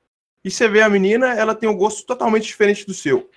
E 0.45 0.51
você 0.51 0.69
vê 0.69 0.83
a 0.83 0.89
menina, 0.89 1.35
ela 1.35 1.55
tem 1.55 1.69
um 1.69 1.77
gosto 1.77 2.05
totalmente 2.05 2.47
diferente 2.47 2.87
do 2.87 2.95
seu. 2.95 3.31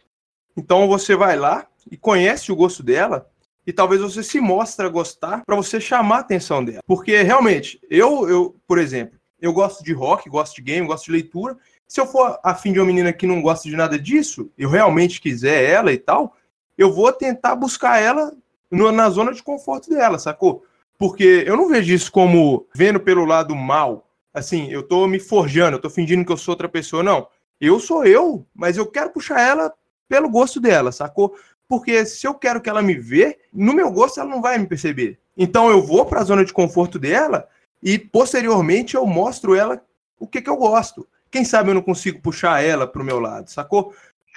Então 0.55 0.87
você 0.87 1.15
vai 1.15 1.35
lá 1.35 1.67
e 1.89 1.97
conhece 1.97 2.51
o 2.51 2.55
gosto 2.55 2.81
dela 2.81 3.29
e 3.65 3.71
talvez 3.71 4.01
você 4.01 4.23
se 4.23 4.39
mostre 4.39 4.85
a 4.85 4.89
gostar 4.89 5.43
para 5.45 5.55
você 5.55 5.79
chamar 5.79 6.17
a 6.17 6.19
atenção 6.19 6.63
dela. 6.63 6.81
Porque 6.85 7.21
realmente, 7.21 7.79
eu, 7.89 8.27
eu, 8.29 8.55
por 8.67 8.77
exemplo, 8.77 9.19
eu 9.39 9.53
gosto 9.53 9.83
de 9.83 9.93
rock, 9.93 10.29
gosto 10.29 10.55
de 10.55 10.61
game, 10.61 10.87
gosto 10.87 11.05
de 11.05 11.11
leitura. 11.11 11.57
Se 11.87 11.99
eu 11.99 12.05
for 12.05 12.39
afim 12.43 12.71
de 12.71 12.79
uma 12.79 12.85
menina 12.85 13.11
que 13.11 13.27
não 13.27 13.41
gosta 13.41 13.69
de 13.69 13.75
nada 13.75 13.99
disso, 13.99 14.51
eu 14.57 14.69
realmente 14.69 15.19
quiser 15.21 15.69
ela 15.69 15.91
e 15.91 15.97
tal, 15.97 16.35
eu 16.77 16.91
vou 16.91 17.11
tentar 17.11 17.55
buscar 17.55 18.01
ela 18.01 18.33
na 18.71 19.09
zona 19.09 19.33
de 19.33 19.43
conforto 19.43 19.89
dela, 19.89 20.17
sacou? 20.17 20.65
Porque 21.03 21.43
eu 21.45 21.57
não 21.57 21.67
vejo 21.67 21.93
isso 21.93 22.09
como 22.09 22.65
vendo 22.73 22.97
pelo 22.97 23.25
lado 23.25 23.53
mal. 23.53 24.09
Assim, 24.33 24.71
eu 24.71 24.81
tô 24.81 25.05
me 25.05 25.19
forjando, 25.19 25.75
eu 25.75 25.81
tô 25.81 25.89
fingindo 25.89 26.23
que 26.23 26.31
eu 26.31 26.37
sou 26.37 26.53
outra 26.53 26.69
pessoa. 26.69 27.03
Não. 27.03 27.27
Eu 27.59 27.77
sou 27.77 28.05
eu, 28.05 28.47
mas 28.55 28.77
eu 28.77 28.85
quero 28.85 29.09
puxar 29.09 29.41
ela 29.41 29.73
pelo 30.07 30.29
gosto 30.29 30.61
dela, 30.61 30.93
sacou? 30.93 31.35
Porque 31.67 32.05
se 32.05 32.25
eu 32.25 32.33
quero 32.33 32.61
que 32.61 32.69
ela 32.69 32.81
me 32.81 32.93
vê, 32.93 33.37
no 33.51 33.73
meu 33.73 33.91
gosto 33.91 34.21
ela 34.21 34.29
não 34.29 34.41
vai 34.41 34.57
me 34.57 34.65
perceber. 34.65 35.19
Então 35.37 35.69
eu 35.69 35.81
vou 35.81 36.05
para 36.05 36.21
a 36.21 36.23
zona 36.23 36.45
de 36.45 36.53
conforto 36.53 36.97
dela 36.97 37.49
e 37.83 37.99
posteriormente 37.99 38.95
eu 38.95 39.05
mostro 39.05 39.55
ela 39.55 39.83
o 40.17 40.25
que, 40.25 40.41
que 40.41 40.49
eu 40.49 40.55
gosto. 40.55 41.05
Quem 41.29 41.43
sabe 41.43 41.69
eu 41.69 41.73
não 41.73 41.81
consigo 41.81 42.21
puxar 42.21 42.63
ela 42.63 42.87
pro 42.87 43.03
meu 43.03 43.19
lado, 43.19 43.51
sacou? 43.51 43.93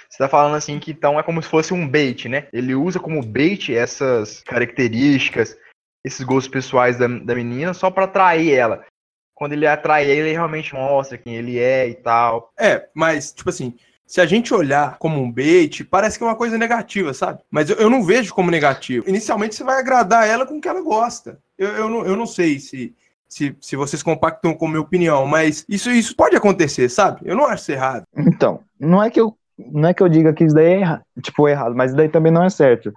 Você 0.09 0.17
tá 0.17 0.27
falando 0.27 0.55
assim 0.55 0.79
que 0.79 0.91
então 0.91 1.17
é 1.17 1.23
como 1.23 1.41
se 1.41 1.47
fosse 1.47 1.73
um 1.73 1.87
bait, 1.87 2.27
né? 2.27 2.49
Ele 2.51 2.75
usa 2.75 2.99
como 2.99 3.25
bait 3.25 3.73
essas 3.73 4.41
características, 4.43 5.55
esses 6.03 6.25
gostos 6.25 6.51
pessoais 6.51 6.97
da, 6.97 7.07
da 7.07 7.35
menina 7.35 7.73
só 7.73 7.89
para 7.89 8.05
atrair 8.05 8.53
ela. 8.53 8.85
Quando 9.33 9.53
ele 9.53 9.67
atrai 9.67 10.09
ele 10.09 10.31
realmente 10.31 10.73
mostra 10.73 11.17
quem 11.17 11.35
ele 11.35 11.59
é 11.59 11.87
e 11.87 11.95
tal. 11.95 12.51
É, 12.59 12.87
mas, 12.93 13.31
tipo 13.31 13.49
assim, 13.49 13.75
se 14.05 14.21
a 14.21 14.25
gente 14.25 14.53
olhar 14.53 14.97
como 14.97 15.21
um 15.21 15.31
bait, 15.31 15.83
parece 15.83 16.17
que 16.17 16.23
é 16.23 16.27
uma 16.27 16.35
coisa 16.35 16.57
negativa, 16.57 17.13
sabe? 17.13 17.41
Mas 17.51 17.69
eu, 17.69 17.75
eu 17.75 17.89
não 17.89 18.03
vejo 18.03 18.33
como 18.33 18.49
negativo. 18.49 19.07
Inicialmente 19.07 19.55
você 19.55 19.63
vai 19.63 19.79
agradar 19.79 20.27
ela 20.27 20.45
com 20.45 20.57
o 20.57 20.61
que 20.61 20.67
ela 20.67 20.81
gosta. 20.81 21.39
Eu, 21.57 21.69
eu, 21.69 21.89
não, 21.89 22.05
eu 22.05 22.15
não 22.15 22.25
sei 22.25 22.59
se, 22.59 22.95
se, 23.27 23.55
se 23.59 23.75
vocês 23.75 24.01
compactam 24.01 24.53
com 24.53 24.65
a 24.65 24.69
minha 24.69 24.81
opinião, 24.81 25.27
mas 25.27 25.65
isso, 25.67 25.91
isso 25.91 26.15
pode 26.15 26.35
acontecer, 26.35 26.89
sabe? 26.89 27.21
Eu 27.25 27.35
não 27.35 27.45
acho 27.45 27.63
isso 27.63 27.71
errado. 27.73 28.05
Então, 28.15 28.61
não 28.79 29.03
é 29.03 29.09
que 29.09 29.19
eu 29.19 29.37
não 29.57 29.89
é 29.89 29.93
que 29.93 30.03
eu 30.03 30.09
diga 30.09 30.33
que 30.33 30.43
isso 30.43 30.53
daí 30.53 30.65
é 30.65 30.79
erra, 30.81 31.05
tipo, 31.21 31.47
errado, 31.47 31.75
mas 31.75 31.89
isso 31.89 31.97
daí 31.97 32.07
também 32.07 32.31
não 32.31 32.43
é 32.43 32.49
certo. 32.49 32.93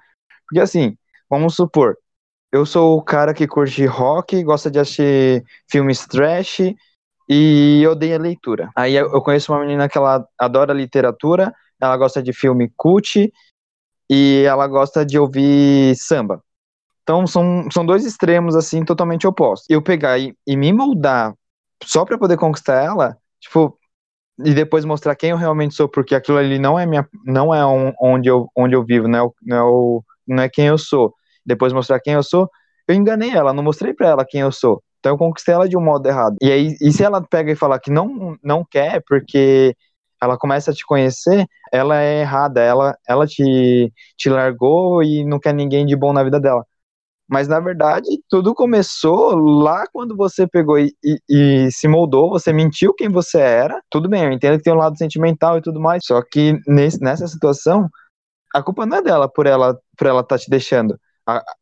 Porque 0.46 0.60
assim, 0.60 0.96
vamos 1.28 1.54
supor, 1.54 1.96
eu 2.52 2.66
sou 2.66 2.98
o 2.98 3.02
cara 3.02 3.32
que 3.32 3.46
curte 3.46 3.84
rock, 3.86 4.42
gosta 4.42 4.70
de 4.70 4.78
assistir 4.78 5.44
filmes 5.70 6.06
trash 6.06 6.60
e 7.28 7.86
odeia 7.86 8.18
leitura. 8.18 8.70
Aí 8.76 8.94
eu 8.94 9.20
conheço 9.22 9.52
uma 9.52 9.60
menina 9.60 9.88
que 9.88 9.96
ela 9.96 10.26
adora 10.38 10.72
literatura, 10.72 11.54
ela 11.80 11.96
gosta 11.96 12.22
de 12.22 12.32
filme 12.32 12.72
cult 12.76 13.32
e 14.10 14.42
ela 14.46 14.66
gosta 14.66 15.06
de 15.06 15.18
ouvir 15.18 15.94
samba. 15.96 16.42
Então 17.02 17.26
são, 17.26 17.70
são 17.70 17.86
dois 17.86 18.04
extremos 18.04 18.56
assim 18.56 18.84
totalmente 18.84 19.26
opostos. 19.26 19.66
Eu 19.70 19.80
pegar 19.80 20.18
e, 20.18 20.36
e 20.46 20.56
me 20.56 20.72
moldar 20.72 21.34
só 21.84 22.04
para 22.04 22.18
poder 22.18 22.36
conquistar 22.36 22.82
ela, 22.82 23.16
tipo, 23.40 23.78
e 24.44 24.52
depois 24.54 24.84
mostrar 24.84 25.14
quem 25.14 25.30
eu 25.30 25.36
realmente 25.36 25.74
sou, 25.74 25.88
porque 25.88 26.14
aquilo 26.14 26.38
ali 26.38 26.58
não 26.58 26.78
é 26.78 26.86
minha, 26.86 27.08
não 27.24 27.54
é 27.54 27.64
um, 27.66 27.92
onde 28.00 28.28
eu 28.28 28.50
onde 28.56 28.74
eu 28.74 28.84
vivo, 28.84 29.08
não 29.08 29.18
é, 29.18 29.22
o, 29.22 29.34
não 29.42 29.56
é 29.56 29.62
o, 29.62 30.04
não 30.26 30.42
é 30.42 30.48
quem 30.48 30.66
eu 30.66 30.78
sou. 30.78 31.14
Depois 31.44 31.72
mostrar 31.72 32.00
quem 32.00 32.14
eu 32.14 32.22
sou, 32.22 32.48
eu 32.88 32.94
enganei 32.94 33.30
ela, 33.30 33.52
não 33.52 33.62
mostrei 33.62 33.94
para 33.94 34.08
ela 34.08 34.24
quem 34.28 34.40
eu 34.40 34.52
sou. 34.52 34.82
Então 34.98 35.12
eu 35.12 35.18
conquistei 35.18 35.54
ela 35.54 35.68
de 35.68 35.76
um 35.76 35.80
modo 35.80 36.06
errado. 36.06 36.36
E 36.42 36.50
aí, 36.50 36.76
e 36.80 36.92
se 36.92 37.02
ela 37.02 37.22
pega 37.22 37.52
e 37.52 37.56
falar 37.56 37.78
que 37.80 37.90
não 37.90 38.36
não 38.42 38.64
quer 38.64 39.02
porque 39.06 39.74
ela 40.22 40.36
começa 40.38 40.70
a 40.70 40.74
te 40.74 40.84
conhecer, 40.84 41.46
ela 41.72 42.00
é 42.00 42.20
errada, 42.20 42.60
ela 42.60 42.96
ela 43.08 43.26
te 43.26 43.92
te 44.16 44.28
largou 44.28 45.02
e 45.02 45.24
não 45.24 45.38
quer 45.40 45.54
ninguém 45.54 45.86
de 45.86 45.96
bom 45.96 46.12
na 46.12 46.22
vida 46.24 46.38
dela. 46.40 46.64
Mas 47.28 47.46
na 47.48 47.60
verdade, 47.60 48.08
tudo 48.28 48.54
começou 48.54 49.36
lá 49.36 49.86
quando 49.92 50.16
você 50.16 50.48
pegou 50.48 50.78
e, 50.78 50.92
e, 51.04 51.18
e, 51.28 51.72
se 51.72 51.86
moldou, 51.86 52.28
você 52.28 52.52
mentiu 52.52 52.92
quem 52.92 53.08
você 53.08 53.38
era. 53.38 53.80
Tudo 53.88 54.08
bem, 54.08 54.24
eu 54.24 54.32
entendo 54.32 54.58
que 54.58 54.64
tem 54.64 54.72
um 54.72 54.76
lado 54.76 54.98
sentimental 54.98 55.56
e 55.56 55.62
tudo 55.62 55.80
mais. 55.80 56.02
Só 56.04 56.20
que 56.22 56.58
nesse, 56.66 57.00
nessa 57.00 57.28
situação, 57.28 57.88
a 58.54 58.62
culpa 58.62 58.86
não 58.86 58.98
é 58.98 59.02
dela 59.02 59.28
por 59.28 59.46
ela 59.46 59.78
por 59.96 60.06
ela 60.08 60.24
tá 60.24 60.38
te 60.38 60.50
deixando. 60.50 60.98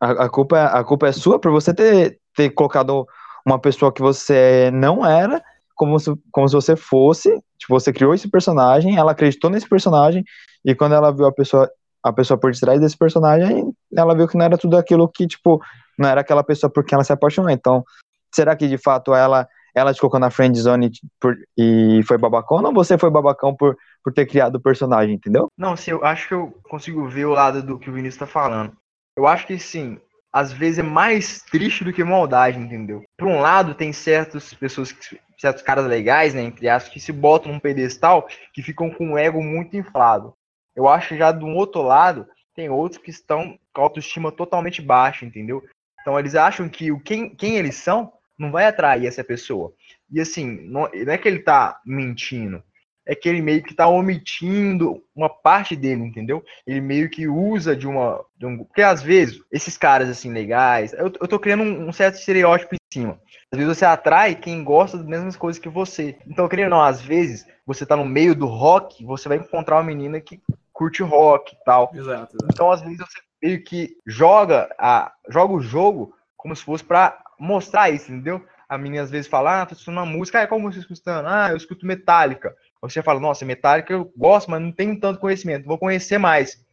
A, 0.01 0.25
a, 0.25 0.29
culpa, 0.29 0.65
a 0.65 0.85
culpa 0.85 1.09
é 1.09 1.13
sua 1.13 1.39
por 1.39 1.51
você 1.51 1.75
ter, 1.75 2.19
ter 2.35 2.51
colocado 2.51 3.07
uma 3.45 3.59
pessoa 3.59 3.93
que 3.93 4.01
você 4.01 4.71
não 4.73 5.05
era 5.05 5.43
como 5.75 5.99
se, 5.99 6.13
como 6.31 6.49
se 6.49 6.55
você 6.55 6.77
fosse. 6.77 7.31
Tipo, 7.59 7.79
você 7.79 7.93
criou 7.93 8.15
esse 8.15 8.29
personagem, 8.29 8.97
ela 8.97 9.13
acreditou 9.13 9.51
nesse 9.51 9.69
personagem, 9.69 10.25
e 10.65 10.75
quando 10.75 10.95
ela 10.95 11.13
viu 11.13 11.27
a 11.27 11.33
pessoa 11.33 11.71
a 12.01 12.13
pessoa 12.13 12.39
por 12.39 12.53
detrás 12.53 12.81
desse 12.81 12.97
personagem, 12.97 13.73
ela 13.95 14.15
viu 14.15 14.29
que 14.29 14.37
não 14.37 14.45
era 14.45 14.57
tudo 14.57 14.77
aquilo 14.77 15.09
que, 15.09 15.27
tipo, 15.27 15.61
não 15.99 16.09
era 16.09 16.21
aquela 16.21 16.45
pessoa 16.45 16.71
por 16.71 16.85
quem 16.85 16.95
ela 16.95 17.05
se 17.05 17.13
apaixonou. 17.13 17.51
Então, 17.51 17.85
será 18.33 18.55
que 18.55 18.69
de 18.69 18.79
fato 18.79 19.15
ela 19.15 19.47
ela 19.75 19.95
te 19.95 20.01
colocou 20.01 20.19
na 20.19 20.31
friend 20.31 20.59
zone 20.59 20.91
por, 21.21 21.37
e 21.57 22.01
foi 22.07 22.19
babacão 22.19 22.63
ou 22.65 22.73
você 22.73 22.99
foi 22.99 23.11
babacão 23.11 23.55
por, 23.55 23.77
por 24.03 24.13
ter 24.13 24.27
criado 24.27 24.57
o 24.57 24.61
personagem, 24.61 25.15
entendeu? 25.15 25.49
Não, 25.57 25.77
sim, 25.77 25.93
eu 25.93 26.05
acho 26.05 26.29
que 26.29 26.35
eu 26.35 26.53
consigo 26.69 27.07
ver 27.09 27.27
o 27.27 27.33
lado 27.33 27.63
do 27.63 27.79
que 27.79 27.89
o 27.89 27.93
Vinícius 27.93 28.19
tá 28.19 28.27
falando. 28.27 28.73
Eu 29.19 29.27
acho 29.27 29.49
que 29.49 29.59
sim, 29.59 30.01
às 30.33 30.53
vezes 30.53 30.79
é 30.79 30.83
mais 30.85 31.43
triste 31.43 31.83
do 31.83 31.93
que 31.93 32.05
maldade, 32.05 32.57
entendeu? 32.57 33.03
Por 33.17 33.27
um 33.27 33.41
lado, 33.41 33.75
tem 33.75 33.93
certas 33.93 34.55
pessoas, 34.55 34.95
certos 35.37 35.61
caras 35.61 35.87
legais, 35.87 36.35
né, 36.35 36.43
entre 36.43 36.69
aspas, 36.69 36.93
que 36.93 37.01
se 37.01 37.11
botam 37.11 37.51
num 37.51 37.59
pedestal 37.59 38.29
que 38.55 38.63
ficam 38.63 38.89
com 38.89 39.15
o 39.15 39.19
ego 39.19 39.43
muito 39.43 39.77
inflado. 39.77 40.35
Eu 40.77 40.87
acho 40.87 41.09
que 41.09 41.19
já 41.19 41.33
do 41.33 41.49
outro 41.49 41.83
lado, 41.83 42.29
tem 42.55 42.71
outros 42.71 43.03
que 43.03 43.11
estão 43.11 43.59
com 43.75 43.83
autoestima 43.83 44.31
totalmente 44.31 44.81
baixa, 44.81 45.27
entendeu? 45.27 45.65
Então 46.01 46.17
eles 46.17 46.37
acham 46.37 46.69
que 46.69 46.93
o 46.93 47.01
quem, 47.01 47.35
quem 47.35 47.57
eles 47.57 47.75
são 47.75 48.13
não 48.39 48.53
vai 48.53 48.67
atrair 48.67 49.09
essa 49.09 49.25
pessoa. 49.25 49.75
E 50.13 50.21
assim, 50.21 50.61
não, 50.69 50.83
não 50.83 51.13
é 51.13 51.19
que 51.19 51.27
ele 51.27 51.41
tá 51.41 51.81
mentindo, 51.85 52.63
é 53.09 53.15
que 53.15 53.27
ele 53.27 53.41
meio 53.41 53.63
que 53.63 53.75
tá 53.75 53.89
omitindo 53.89 55.03
uma 55.17 55.31
parte 55.31 55.75
dele, 55.75 56.03
entendeu? 56.03 56.45
Ele 56.67 56.81
meio 56.83 57.09
que 57.09 57.27
usa 57.27 57.75
de 57.75 57.87
uma. 57.87 58.23
De 58.37 58.45
um, 58.45 58.59
porque 58.59 58.83
às 58.83 59.03
vezes, 59.03 59.41
esses 59.51 59.79
caras 59.79 60.11
assim 60.11 60.31
legais, 60.31 60.93
eu, 60.93 61.07
eu 61.07 61.27
tô 61.27 61.39
criando 61.39 61.63
um, 61.63 61.89
um, 61.89 61.93
certo 61.93 62.17
estereótipo 62.17 62.75
em 62.75 62.79
cima. 62.93 63.19
Às 63.51 63.59
vezes 63.59 63.79
você 63.79 63.87
atrai 63.87 64.35
quem 64.35 64.63
gosta 64.63 64.99
das 64.99 65.07
mesmas 65.07 65.37
coisas 65.37 65.59
que 65.59 65.71
você. 65.71 66.19
Então, 66.27 66.47
querendo 66.47 66.73
ou 66.73 66.79
não, 66.79 66.83
às 66.83 67.01
vezes 67.01 67.47
você 67.67 67.87
tá 67.87 67.97
no 67.97 68.05
meio 68.05 68.35
do 68.35 68.47
rock, 68.47 69.03
você 69.03 69.27
vai 69.27 69.39
encontrar 69.39 69.77
uma 69.77 69.85
menina 69.85 70.21
que 70.21 70.39
curte 70.71 71.03
rock 71.03 71.55
e 71.55 71.65
tal. 71.65 71.91
Exato, 71.95 72.37
exato. 72.37 72.47
Então, 72.53 72.71
às 72.71 72.83
vezes, 72.83 72.99
você 72.99 73.19
meio 73.43 73.65
que 73.65 73.97
joga, 74.07 74.69
a, 74.79 75.11
joga 75.31 75.55
o 75.55 75.61
jogo 75.61 76.15
como 76.37 76.55
se 76.55 76.63
fosse 76.63 76.85
para 76.85 77.19
mostrar 77.39 77.89
isso, 77.89 78.13
entendeu? 78.13 78.45
A 78.69 78.77
menina 78.77 79.03
às 79.03 79.11
vezes 79.11 79.27
fala, 79.27 79.63
ah, 79.63 79.67
tô 79.67 79.73
escutando 79.73 79.97
uma 79.97 80.07
música, 80.07 80.43
ah, 80.43 80.47
qual 80.47 80.61
música 80.61 80.87
você 80.87 80.93
escutando? 80.93 81.27
Ah, 81.27 81.49
eu 81.51 81.57
escuto 81.57 81.87
Metallica. 81.87 82.55
Você 82.83 83.03
fala, 83.03 83.21
nossa, 83.21 83.45
Metallica 83.45 83.93
eu 83.93 84.13
gosto, 84.17 84.51
mas 84.51 84.61
não 84.61 84.73
tenho 84.73 84.99
tanto 85.01 85.21
conhecimento, 85.21 85.67
vou 85.67 85.79
conhecer 85.79 86.19
mais 86.19 86.65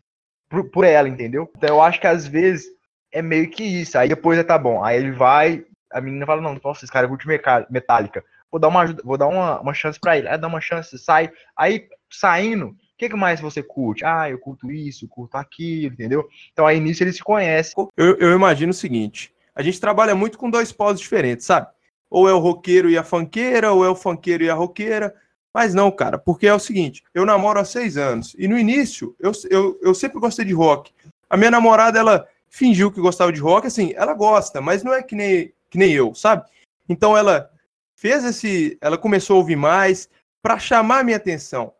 por, 0.49 0.69
por 0.69 0.85
ela, 0.85 1.09
entendeu? 1.09 1.51
Então 1.57 1.69
eu 1.69 1.81
acho 1.81 1.99
que 1.99 2.07
às 2.07 2.27
vezes 2.27 2.65
é 3.11 3.21
meio 3.21 3.49
que 3.49 3.63
isso. 3.63 3.97
Aí 3.97 4.09
depois 4.09 4.37
é 4.37 4.43
tá 4.43 4.57
bom. 4.57 4.83
Aí 4.83 4.97
ele 4.97 5.11
vai, 5.11 5.65
a 5.91 6.01
menina 6.01 6.25
fala, 6.25 6.41
não, 6.41 6.59
nossa, 6.63 6.85
esse 6.85 6.91
cara 6.91 7.07
curte 7.07 7.27
Metallica. 7.69 8.23
Vou 8.51 8.59
dar 8.59 8.67
uma, 8.67 8.85
vou 9.03 9.17
dar 9.17 9.27
uma, 9.27 9.59
uma 9.59 9.73
chance 9.73 9.99
para 9.99 10.17
ele. 10.17 10.27
Aí 10.27 10.37
dá 10.37 10.47
uma 10.47 10.61
chance, 10.61 10.97
sai. 10.97 11.31
Aí 11.57 11.87
saindo, 12.11 12.67
o 12.67 12.75
que, 12.97 13.09
que, 13.09 13.15
mais 13.15 13.41
você 13.41 13.61
curte? 13.61 14.05
Ah, 14.05 14.29
eu 14.29 14.39
curto 14.39 14.71
isso, 14.71 15.07
curto 15.07 15.35
aquilo, 15.35 15.93
entendeu? 15.93 16.27
Então 16.53 16.65
aí 16.65 16.79
nisso 16.79 17.03
eles 17.03 17.17
se 17.17 17.23
conhecem. 17.23 17.73
Eu, 17.97 18.17
eu 18.17 18.33
imagino 18.33 18.71
o 18.71 18.73
seguinte: 18.73 19.33
a 19.53 19.61
gente 19.61 19.79
trabalha 19.79 20.15
muito 20.15 20.37
com 20.37 20.49
dois 20.49 20.71
polos 20.71 20.99
diferentes, 20.99 21.45
sabe? 21.45 21.67
Ou 22.09 22.29
é 22.29 22.33
o 22.33 22.39
roqueiro 22.39 22.89
e 22.89 22.97
a 22.97 23.03
fanqueira, 23.03 23.73
ou 23.73 23.83
é 23.83 23.89
o 23.89 23.95
fanqueiro 23.95 24.43
e 24.43 24.49
a 24.49 24.53
roqueira. 24.53 25.13
Mas 25.55 25.73
não, 25.73 25.89
cara, 25.89 26.17
porque 26.17 26.47
é 26.47 26.53
o 26.53 26.59
seguinte: 26.59 27.01
eu 27.13 27.25
namoro 27.25 27.61
há 27.61 27.63
seis 27.63 27.95
anos. 27.95 28.35
E 28.37 28.45
no 28.45 28.59
início, 28.59 29.15
eu, 29.17 29.31
eu, 29.49 29.79
eu 29.81 29.95
sempre 29.95 30.19
gostei 30.19 30.43
de 30.43 30.51
rock. 30.51 30.91
A 31.29 31.37
minha 31.37 31.49
namorada, 31.49 31.97
ela 31.97 32.27
fingiu 32.49 32.91
que 32.91 32.99
gostava 32.99 33.31
de 33.31 33.39
rock, 33.39 33.65
assim, 33.65 33.93
ela 33.95 34.13
gosta, 34.13 34.59
mas 34.59 34.83
não 34.83 34.93
é 34.93 35.01
que 35.01 35.15
nem, 35.15 35.53
que 35.69 35.77
nem 35.77 35.93
eu, 35.93 36.13
sabe? 36.13 36.43
Então 36.89 37.15
ela 37.15 37.49
fez 37.95 38.25
esse. 38.25 38.77
Ela 38.81 38.97
começou 38.97 39.37
a 39.37 39.39
ouvir 39.39 39.55
mais 39.55 40.09
para 40.43 40.59
chamar 40.59 41.05
minha 41.05 41.15
atenção. 41.15 41.71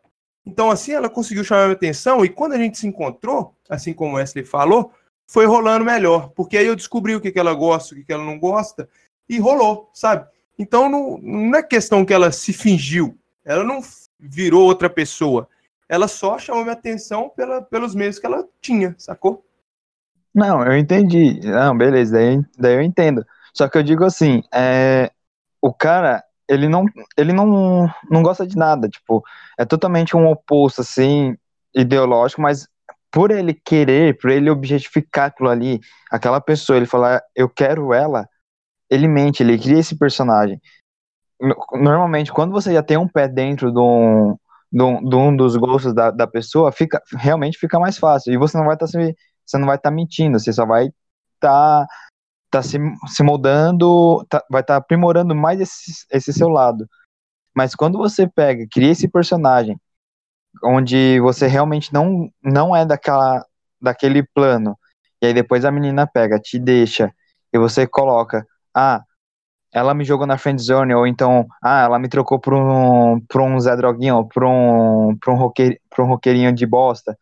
Então, 0.46 0.70
assim, 0.70 0.92
ela 0.92 1.10
conseguiu 1.10 1.44
chamar 1.44 1.64
minha 1.64 1.76
atenção 1.76 2.24
e 2.24 2.30
quando 2.30 2.54
a 2.54 2.58
gente 2.58 2.78
se 2.78 2.86
encontrou, 2.86 3.54
assim 3.68 3.92
como 3.92 4.12
o 4.12 4.16
Wesley 4.16 4.46
falou, 4.46 4.90
foi 5.28 5.44
rolando 5.44 5.84
melhor, 5.84 6.30
porque 6.30 6.56
aí 6.56 6.66
eu 6.66 6.76
descobri 6.76 7.14
o 7.14 7.20
que, 7.20 7.30
que 7.30 7.38
ela 7.38 7.52
gosta, 7.52 7.92
o 7.92 7.98
que, 7.98 8.04
que 8.04 8.12
ela 8.12 8.24
não 8.24 8.38
gosta, 8.38 8.88
e 9.28 9.38
rolou, 9.38 9.90
sabe? 9.92 10.26
Então 10.58 10.88
não, 10.88 11.18
não 11.18 11.58
é 11.58 11.62
questão 11.62 12.06
que 12.06 12.14
ela 12.14 12.32
se 12.32 12.54
fingiu. 12.54 13.18
Ela 13.46 13.62
não 13.62 13.80
virou 14.18 14.64
outra 14.64 14.90
pessoa. 14.90 15.48
Ela 15.88 16.08
só 16.08 16.36
chamou 16.36 16.64
minha 16.64 16.74
atenção 16.74 17.28
pela, 17.28 17.62
pelos 17.62 17.94
meios 17.94 18.18
que 18.18 18.26
ela 18.26 18.44
tinha, 18.60 18.94
sacou? 18.98 19.46
Não, 20.34 20.62
eu 20.64 20.76
entendi. 20.76 21.40
Não, 21.44 21.78
beleza, 21.78 22.16
daí, 22.16 22.42
daí 22.58 22.74
eu 22.74 22.82
entendo. 22.82 23.24
Só 23.54 23.68
que 23.68 23.78
eu 23.78 23.82
digo 23.82 24.04
assim, 24.04 24.42
é, 24.52 25.10
o 25.62 25.72
cara, 25.72 26.22
ele 26.48 26.68
não, 26.68 26.84
ele 27.16 27.32
não, 27.32 27.88
não 28.10 28.22
gosta 28.22 28.46
de 28.46 28.56
nada, 28.56 28.88
tipo, 28.88 29.24
é 29.56 29.64
totalmente 29.64 30.16
um 30.16 30.26
oposto, 30.26 30.80
assim, 30.82 31.36
ideológico, 31.74 32.42
mas 32.42 32.68
por 33.10 33.30
ele 33.30 33.54
querer, 33.54 34.18
por 34.18 34.30
ele 34.30 34.50
objetificar 34.50 35.26
aquilo 35.28 35.48
ali, 35.48 35.80
aquela 36.10 36.40
pessoa, 36.40 36.76
ele 36.76 36.84
falar, 36.84 37.22
eu 37.34 37.48
quero 37.48 37.94
ela, 37.94 38.28
ele 38.90 39.08
mente, 39.08 39.42
ele 39.42 39.58
cria 39.58 39.78
esse 39.78 39.96
personagem. 39.96 40.60
Normalmente, 41.72 42.32
quando 42.32 42.52
você 42.52 42.72
já 42.72 42.82
tem 42.82 42.96
um 42.96 43.08
pé 43.08 43.28
dentro 43.28 43.70
de 43.70 43.78
um, 43.78 44.36
de 44.72 44.82
um, 44.82 45.08
de 45.08 45.16
um 45.16 45.36
dos 45.36 45.56
gostos 45.56 45.94
da, 45.94 46.10
da 46.10 46.26
pessoa, 46.26 46.72
fica, 46.72 47.02
realmente 47.12 47.58
fica 47.58 47.78
mais 47.78 47.98
fácil. 47.98 48.32
E 48.32 48.38
você 48.38 48.56
não 48.56 48.64
vai 48.64 48.74
estar 48.74 48.86
tá 48.86 48.98
você 49.44 49.58
não 49.58 49.66
vai 49.66 49.76
estar 49.76 49.90
tá 49.90 49.94
mentindo, 49.94 50.38
você 50.40 50.52
só 50.52 50.66
vai 50.66 50.86
estar 50.86 50.92
tá, 51.40 51.86
tá 52.50 52.62
se, 52.62 52.78
se 53.08 53.22
moldando, 53.22 54.24
tá, 54.28 54.42
vai 54.50 54.62
estar 54.62 54.74
tá 54.74 54.78
aprimorando 54.78 55.34
mais 55.34 55.60
esse, 55.60 56.06
esse 56.10 56.32
seu 56.32 56.48
lado. 56.48 56.88
Mas 57.54 57.74
quando 57.74 57.98
você 57.98 58.28
pega, 58.28 58.66
cria 58.70 58.92
esse 58.92 59.08
personagem, 59.08 59.80
onde 60.64 61.20
você 61.20 61.46
realmente 61.46 61.92
não, 61.92 62.30
não 62.42 62.74
é 62.74 62.84
daquela, 62.84 63.44
daquele 63.80 64.22
plano, 64.22 64.78
e 65.22 65.26
aí 65.26 65.34
depois 65.34 65.64
a 65.64 65.70
menina 65.72 66.06
pega, 66.06 66.38
te 66.38 66.58
deixa, 66.58 67.12
e 67.52 67.58
você 67.58 67.86
coloca, 67.86 68.46
ah, 68.74 69.02
ela 69.76 69.92
me 69.92 70.04
jogou 70.06 70.26
na 70.26 70.38
friend 70.38 70.62
zone, 70.62 70.94
ou 70.94 71.06
então, 71.06 71.46
ah, 71.62 71.82
ela 71.82 71.98
me 71.98 72.08
trocou 72.08 72.40
por 72.40 72.54
um, 72.54 73.20
por 73.28 73.42
um 73.42 73.60
Zé 73.60 73.76
Droguinho, 73.76 74.16
ou 74.16 74.26
por 74.26 74.42
um, 74.42 75.14
por 75.20 75.34
um, 75.34 75.36
roqueir, 75.36 75.78
por 75.90 76.02
um 76.02 76.08
roqueirinho 76.08 76.50
de 76.50 76.64
bosta, 76.64 77.14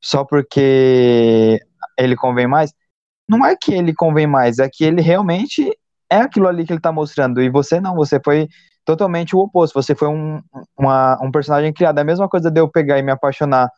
só 0.00 0.24
porque 0.24 1.60
ele 1.98 2.14
convém 2.14 2.46
mais. 2.46 2.72
Não 3.28 3.44
é 3.44 3.56
que 3.56 3.74
ele 3.74 3.92
convém 3.92 4.26
mais, 4.26 4.60
é 4.60 4.68
que 4.72 4.84
ele 4.84 5.02
realmente 5.02 5.68
é 6.08 6.18
aquilo 6.18 6.46
ali 6.46 6.64
que 6.64 6.72
ele 6.72 6.80
tá 6.80 6.92
mostrando, 6.92 7.42
e 7.42 7.50
você 7.50 7.80
não, 7.80 7.96
você 7.96 8.20
foi 8.24 8.48
totalmente 8.84 9.34
o 9.34 9.40
oposto, 9.40 9.74
você 9.74 9.92
foi 9.92 10.06
um, 10.06 10.40
uma, 10.78 11.18
um 11.20 11.32
personagem 11.32 11.72
criado, 11.72 11.98
é 11.98 12.02
a 12.02 12.04
mesma 12.04 12.28
coisa 12.28 12.52
de 12.52 12.60
eu 12.60 12.68
pegar 12.70 13.00
e 13.00 13.02
me 13.02 13.10
apaixonar 13.10 13.68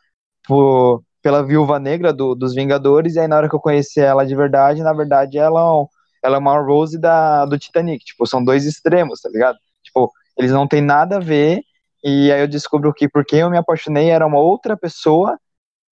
por, 0.47 1.01
pela 1.23 1.43
viúva 1.43 1.79
negra 1.79 2.13
do, 2.13 2.35
dos 2.35 2.53
Vingadores, 2.53 3.15
e 3.15 3.19
aí 3.21 3.27
na 3.27 3.37
hora 3.37 3.49
que 3.49 3.55
eu 3.55 3.59
conheci 3.59 3.99
ela 4.01 4.23
de 4.23 4.35
verdade, 4.35 4.83
na 4.83 4.93
verdade 4.93 5.39
ela 5.39 5.59
é 5.61 5.98
ela 6.23 6.37
é 6.37 6.39
uma 6.39 6.59
Rose 6.59 6.99
da, 6.99 7.45
do 7.45 7.57
Titanic. 7.57 8.03
Tipo, 8.03 8.25
são 8.25 8.43
dois 8.43 8.65
extremos, 8.65 9.21
tá 9.21 9.29
ligado? 9.29 9.57
Tipo, 9.83 10.11
eles 10.37 10.51
não 10.51 10.67
têm 10.67 10.81
nada 10.81 11.17
a 11.17 11.19
ver. 11.19 11.61
E 12.03 12.31
aí 12.31 12.41
eu 12.41 12.47
descubro 12.47 12.93
que 12.93 13.09
por 13.09 13.25
quem 13.25 13.39
eu 13.39 13.49
me 13.49 13.57
apaixonei 13.57 14.09
era 14.09 14.25
uma 14.25 14.39
outra 14.39 14.77
pessoa. 14.77 15.37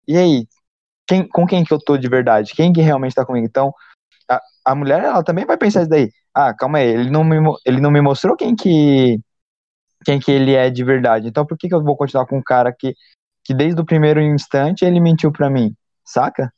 E 0.07 0.17
aí, 0.17 0.47
quem, 1.07 1.27
com 1.27 1.45
quem 1.45 1.63
que 1.63 1.73
eu 1.73 1.79
tô 1.79 1.97
de 1.97 2.07
verdade? 2.07 2.53
Quem 2.53 2.71
que 2.73 2.81
realmente 2.81 3.15
tá 3.15 3.25
comigo? 3.25 3.45
Então, 3.45 3.73
a, 4.29 4.41
a 4.65 4.75
mulher, 4.75 5.03
ela 5.03 5.23
também 5.23 5.45
vai 5.45 5.57
pensar 5.57 5.81
isso 5.81 5.89
daí. 5.89 6.11
Ah, 6.33 6.53
calma 6.53 6.79
aí, 6.79 6.87
ele 6.87 7.09
não 7.09 7.23
me, 7.23 7.37
ele 7.65 7.81
não 7.81 7.91
me 7.91 8.01
mostrou 8.01 8.35
quem 8.35 8.55
que 8.55 9.19
quem 10.05 10.19
que 10.19 10.31
ele 10.31 10.53
é 10.53 10.69
de 10.69 10.83
verdade. 10.83 11.27
Então, 11.27 11.45
por 11.45 11.57
que 11.57 11.67
que 11.67 11.75
eu 11.75 11.83
vou 11.83 11.97
continuar 11.97 12.25
com 12.27 12.37
um 12.37 12.43
cara 12.43 12.71
que, 12.71 12.93
que 13.43 13.53
desde 13.53 13.81
o 13.81 13.85
primeiro 13.85 14.21
instante 14.21 14.85
ele 14.85 14.99
mentiu 14.99 15.31
para 15.31 15.49
mim? 15.49 15.75
Saca? 16.05 16.53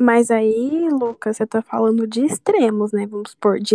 Mas 0.00 0.30
aí, 0.30 0.88
Lucas, 0.90 1.38
você 1.38 1.44
tá 1.46 1.60
falando 1.60 2.06
de 2.06 2.24
extremos, 2.24 2.92
né? 2.92 3.04
Vamos 3.04 3.32
supor, 3.32 3.58
de 3.58 3.74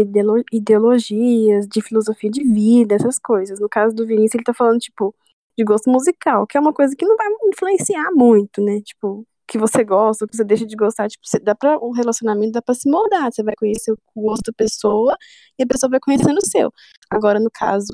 ideologias, 0.53 1.67
de 1.67 1.81
filosofia 1.81 2.29
de 2.31 2.41
vida, 2.45 2.95
essas 2.95 3.19
coisas. 3.19 3.59
No 3.59 3.67
caso 3.67 3.93
do 3.93 4.07
Vinícius, 4.07 4.35
ele 4.35 4.43
tá 4.45 4.53
falando, 4.53 4.79
tipo, 4.79 5.13
de 5.57 5.65
gosto 5.65 5.89
musical, 5.89 6.47
que 6.47 6.57
é 6.57 6.61
uma 6.61 6.71
coisa 6.71 6.95
que 6.95 7.05
não 7.05 7.17
vai 7.17 7.27
influenciar 7.53 8.09
muito, 8.13 8.63
né? 8.63 8.79
Tipo, 8.79 9.27
que 9.45 9.57
você 9.57 9.83
gosta, 9.83 10.25
que 10.25 10.37
você 10.37 10.45
deixa 10.45 10.65
de 10.65 10.77
gostar, 10.77 11.09
tipo, 11.09 11.27
você, 11.27 11.39
dá 11.39 11.53
para 11.53 11.77
o 11.77 11.91
relacionamento 11.91 12.53
dá 12.53 12.61
para 12.61 12.73
se 12.75 12.89
moldar, 12.89 13.29
você 13.29 13.43
vai 13.43 13.53
conhecer 13.57 13.91
o 13.91 13.97
gosto 14.15 14.43
da 14.47 14.53
pessoa 14.53 15.17
e 15.59 15.63
a 15.63 15.67
pessoa 15.67 15.89
vai 15.89 15.99
conhecendo 15.99 16.37
o 16.37 16.47
seu. 16.49 16.71
Agora, 17.09 17.37
no 17.37 17.49
caso 17.53 17.87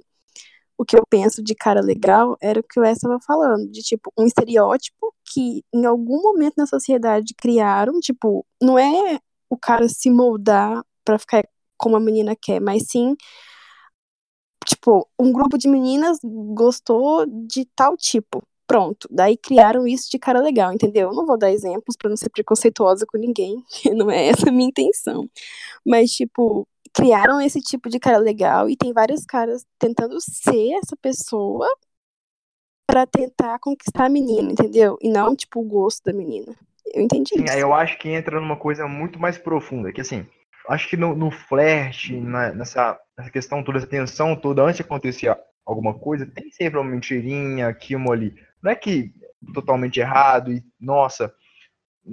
o 0.80 0.86
que 0.86 0.98
eu 0.98 1.04
penso 1.10 1.44
de 1.44 1.54
cara 1.54 1.82
legal 1.82 2.38
era 2.42 2.62
o 2.62 2.64
que 2.64 2.80
o 2.80 2.84
Wes 2.84 2.98
estava 2.98 3.20
falando, 3.20 3.70
de 3.70 3.82
tipo, 3.82 4.14
um 4.18 4.26
estereótipo 4.26 5.14
que 5.26 5.62
em 5.74 5.86
algum 5.86 6.22
momento 6.22 6.56
na 6.58 6.66
sociedade 6.66 7.36
criaram, 7.38 8.00
tipo, 8.00 8.46
não 8.62 8.80
é 8.80 9.20
o 9.50 9.58
cara 9.58 9.90
se 9.90 10.10
moldar 10.10 10.82
para 11.04 11.20
ficar 11.20 11.44
como 11.78 11.98
a 11.98 12.00
menina 12.00 12.34
quer, 12.34 12.62
mas 12.62 12.88
sim 12.88 13.16
tipo, 14.66 15.06
um 15.20 15.34
grupo 15.34 15.58
de 15.58 15.68
meninas 15.68 16.20
gostou 16.24 17.26
de 17.26 17.66
tal 17.76 17.98
tipo. 17.98 18.42
Pronto, 18.68 19.08
daí 19.12 19.36
criaram 19.36 19.88
isso 19.88 20.10
de 20.12 20.20
cara 20.20 20.40
legal, 20.40 20.72
entendeu? 20.72 21.10
Eu 21.10 21.16
não 21.16 21.26
vou 21.26 21.38
dar 21.38 21.52
exemplos 21.52 21.98
para 21.98 22.10
não 22.10 22.16
ser 22.16 22.30
preconceituosa 22.30 23.06
com 23.06 23.18
ninguém, 23.18 23.64
não 23.98 24.10
é 24.12 24.28
essa 24.28 24.50
a 24.50 24.52
minha 24.52 24.70
intenção. 24.70 25.28
Mas, 25.86 26.12
tipo, 26.12 26.68
criaram 26.94 27.42
esse 27.42 27.62
tipo 27.62 27.90
de 27.90 28.00
cara 28.00 28.18
legal 28.18 28.70
e 28.70 28.76
tem 28.76 28.94
vários 28.94 29.26
caras 29.26 29.66
tentando 29.78 30.20
ser 30.22 30.74
essa 30.74 30.96
pessoa 30.98 31.68
para 32.88 33.06
tentar 33.06 33.60
conquistar 33.60 34.06
a 34.06 34.10
menina, 34.10 34.52
entendeu? 34.52 34.98
E 35.02 35.10
não, 35.10 35.36
tipo, 35.36 35.60
o 35.60 35.68
gosto 35.68 36.04
da 36.04 36.14
menina. 36.14 36.56
Eu 36.94 37.04
entendi 37.04 37.36
Sim, 37.36 37.44
isso. 37.44 37.54
aí 37.54 37.60
eu 37.60 37.74
acho 37.74 37.98
que 38.00 38.10
entra 38.10 38.40
numa 38.40 38.58
coisa 38.58 38.88
muito 38.88 39.20
mais 39.20 39.38
profunda, 39.38 39.92
que 39.94 40.02
assim, 40.02 40.26
acho 40.68 40.90
que 40.90 40.98
no, 40.98 41.16
no 41.16 41.30
flerte, 41.30 42.16
na, 42.20 42.52
nessa, 42.52 43.00
nessa 43.18 43.30
questão 43.30 43.64
toda, 43.64 43.78
essa 43.78 43.88
tensão 43.88 44.36
toda, 44.36 44.64
antes 44.64 44.78
de 44.78 44.82
acontecer 44.82 45.38
alguma 45.66 45.94
coisa, 45.94 46.26
tem 46.26 46.50
sempre 46.50 46.80
uma 46.80 46.90
mentirinha 46.90 47.68
aqui, 47.68 47.96
uma 47.96 48.14
ali. 48.14 48.34
Não 48.62 48.72
é 48.72 48.76
que 48.76 49.14
totalmente 49.54 50.00
errado 50.00 50.52
e, 50.52 50.64
nossa, 50.80 51.34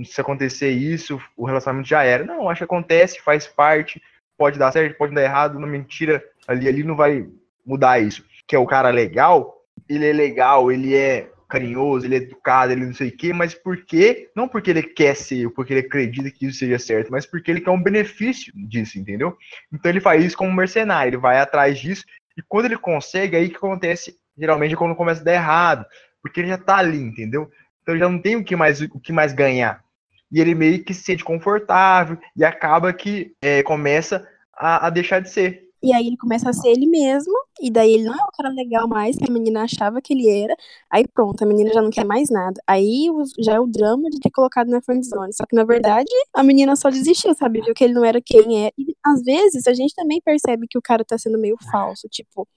se 0.05 0.21
acontecer 0.21 0.71
isso, 0.71 1.21
o 1.37 1.47
relacionamento 1.47 1.89
já 1.89 2.03
era. 2.03 2.25
Não, 2.25 2.49
acho 2.49 2.59
que 2.59 2.65
acontece, 2.65 3.21
faz 3.23 3.47
parte, 3.47 4.03
pode 4.37 4.59
dar 4.59 4.72
certo, 4.72 4.96
pode 4.96 5.14
dar 5.14 5.22
errado, 5.22 5.57
uma 5.57 5.66
mentira 5.66 6.22
ali, 6.46 6.68
ali 6.68 6.83
não 6.83 6.96
vai 6.96 7.27
mudar 7.64 8.01
isso. 8.01 8.25
Que 8.46 8.55
é 8.55 8.59
o 8.59 8.66
cara 8.66 8.90
legal, 8.90 9.62
ele 9.88 10.09
é 10.09 10.12
legal, 10.12 10.70
ele 10.70 10.94
é 10.94 11.29
carinhoso, 11.49 12.07
ele 12.07 12.16
é 12.16 12.18
educado, 12.18 12.72
ele 12.72 12.87
não 12.87 12.94
sei 12.94 13.09
o 13.09 13.16
quê, 13.16 13.33
mas 13.33 13.55
por 13.55 13.77
quê? 13.85 14.31
Não 14.35 14.49
porque 14.49 14.70
ele 14.70 14.83
quer 14.83 15.14
ser, 15.14 15.49
porque 15.51 15.72
ele 15.72 15.87
acredita 15.87 16.31
que 16.31 16.46
isso 16.46 16.59
seja 16.59 16.79
certo, 16.79 17.11
mas 17.11 17.25
porque 17.25 17.51
ele 17.51 17.61
quer 17.61 17.70
um 17.70 17.83
benefício 17.83 18.53
disso, 18.55 18.99
entendeu? 18.99 19.37
Então 19.72 19.90
ele 19.90 20.01
faz 20.01 20.25
isso 20.25 20.37
como 20.37 20.53
mercenário, 20.53 21.11
ele 21.11 21.16
vai 21.16 21.38
atrás 21.38 21.79
disso, 21.79 22.05
e 22.37 22.42
quando 22.42 22.66
ele 22.66 22.77
consegue, 22.77 23.37
aí 23.37 23.49
que 23.49 23.57
acontece, 23.57 24.16
geralmente, 24.37 24.75
é 24.75 24.77
quando 24.77 24.96
começa 24.96 25.20
a 25.20 25.25
dar 25.25 25.35
errado, 25.35 25.87
porque 26.20 26.40
ele 26.40 26.49
já 26.49 26.59
tá 26.59 26.79
ali, 26.79 26.99
entendeu? 26.99 27.49
Então 27.83 27.96
já 27.96 28.09
não 28.09 28.18
tem 28.18 28.35
o 28.35 28.44
que 28.44 28.57
mais, 28.57 28.81
o 28.81 29.01
que 29.01 29.12
mais 29.12 29.33
ganhar 29.33 29.86
e 30.31 30.41
ele 30.41 30.55
meio 30.55 30.85
que 30.85 30.93
se 30.93 31.03
sente 31.03 31.25
confortável 31.25 32.19
e 32.37 32.45
acaba 32.45 32.93
que 32.93 33.35
é, 33.41 33.62
começa 33.62 34.27
a, 34.53 34.87
a, 34.87 34.91
deixar 34.91 35.21
de 35.21 35.31
ser. 35.31 35.67
E 35.83 35.93
aí 35.93 36.07
ele 36.07 36.17
começa 36.17 36.49
a 36.51 36.53
ser 36.53 36.69
ele 36.69 36.87
mesmo, 36.87 37.33
e 37.61 37.71
daí 37.71 37.93
ele 37.93 38.05
não 38.05 38.15
é 38.15 38.25
o 38.25 38.33
cara 38.33 38.49
legal 38.49 38.89
mais 38.89 39.17
que 39.17 39.31
a 39.31 39.33
menina 39.33 39.62
achava 39.62 40.01
que 40.01 40.15
ele 40.15 40.29
era. 40.29 40.57
Aí 40.91 41.07
pronto, 41.07 41.43
a 41.43 41.47
menina 41.47 41.73
já 41.73 41.83
não 41.83 41.91
quer 41.91 42.05
mais 42.05 42.31
nada. 42.31 42.61
Aí 42.67 43.07
já 43.39 43.55
é 43.55 43.61
o 43.61 43.67
drama 43.67 44.09
de 44.11 44.19
ter 44.19 44.31
colocado 44.31 44.69
na 44.69 44.81
friendzone. 44.81 45.33
Só 45.35 45.45
que 45.47 45.55
na 45.55 45.65
verdade 45.65 46.11
a 46.35 46.43
menina 46.43 46.75
só 46.75 46.91
desistiu, 46.91 47.35
sabe? 47.35 47.61
Viu 47.61 47.75
que 47.75 47.85
ele 47.85 47.93
não 47.95 48.05
era 48.05 48.21
quem 48.21 48.67
é. 48.67 48.73
E 48.77 48.97
às 49.05 49.23
vezes 49.23 49.67
a 49.67 49.75
gente 49.75 49.95
também 49.95 50.21
percebe 50.21 50.67
que 50.69 50.79
o 50.79 50.83
cara 50.83 51.05
tá 51.05 51.19
sendo 51.19 51.39
meio 51.39 51.57
falso. 51.71 52.09
Tipo, 52.11 52.49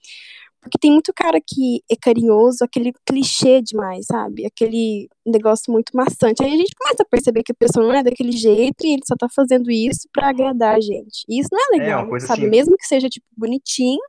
porque 0.60 0.78
tem 0.78 0.92
muito 0.92 1.12
cara 1.14 1.40
que 1.40 1.82
é 1.90 1.96
carinhoso, 1.96 2.62
aquele 2.62 2.92
clichê 3.06 3.62
demais, 3.62 4.06
sabe? 4.06 4.44
Aquele 4.46 5.08
negócio 5.26 5.72
muito 5.72 5.90
maçante. 5.94 6.42
Aí 6.42 6.52
a 6.52 6.56
gente 6.56 6.74
começa 6.76 7.02
a 7.02 7.06
perceber 7.06 7.42
que 7.42 7.52
a 7.52 7.54
pessoa 7.54 7.86
não 7.86 7.94
é 7.94 8.02
daquele 8.02 8.32
jeito 8.32 8.84
e 8.84 8.92
ele 8.92 9.02
só 9.06 9.16
tá 9.16 9.26
fazendo 9.34 9.70
isso 9.70 10.08
para 10.12 10.28
agradar 10.28 10.76
a 10.76 10.80
gente. 10.80 11.24
E 11.28 11.40
isso 11.40 11.48
não 11.50 11.58
é, 11.58 11.62
é 11.62 11.78
legal, 11.78 12.16
é 12.16 12.20
sabe? 12.20 12.42
Assim. 12.42 12.50
Mesmo 12.50 12.76
que 12.76 12.86
seja, 12.86 13.08
tipo, 13.08 13.26
bonitinho, 13.36 14.00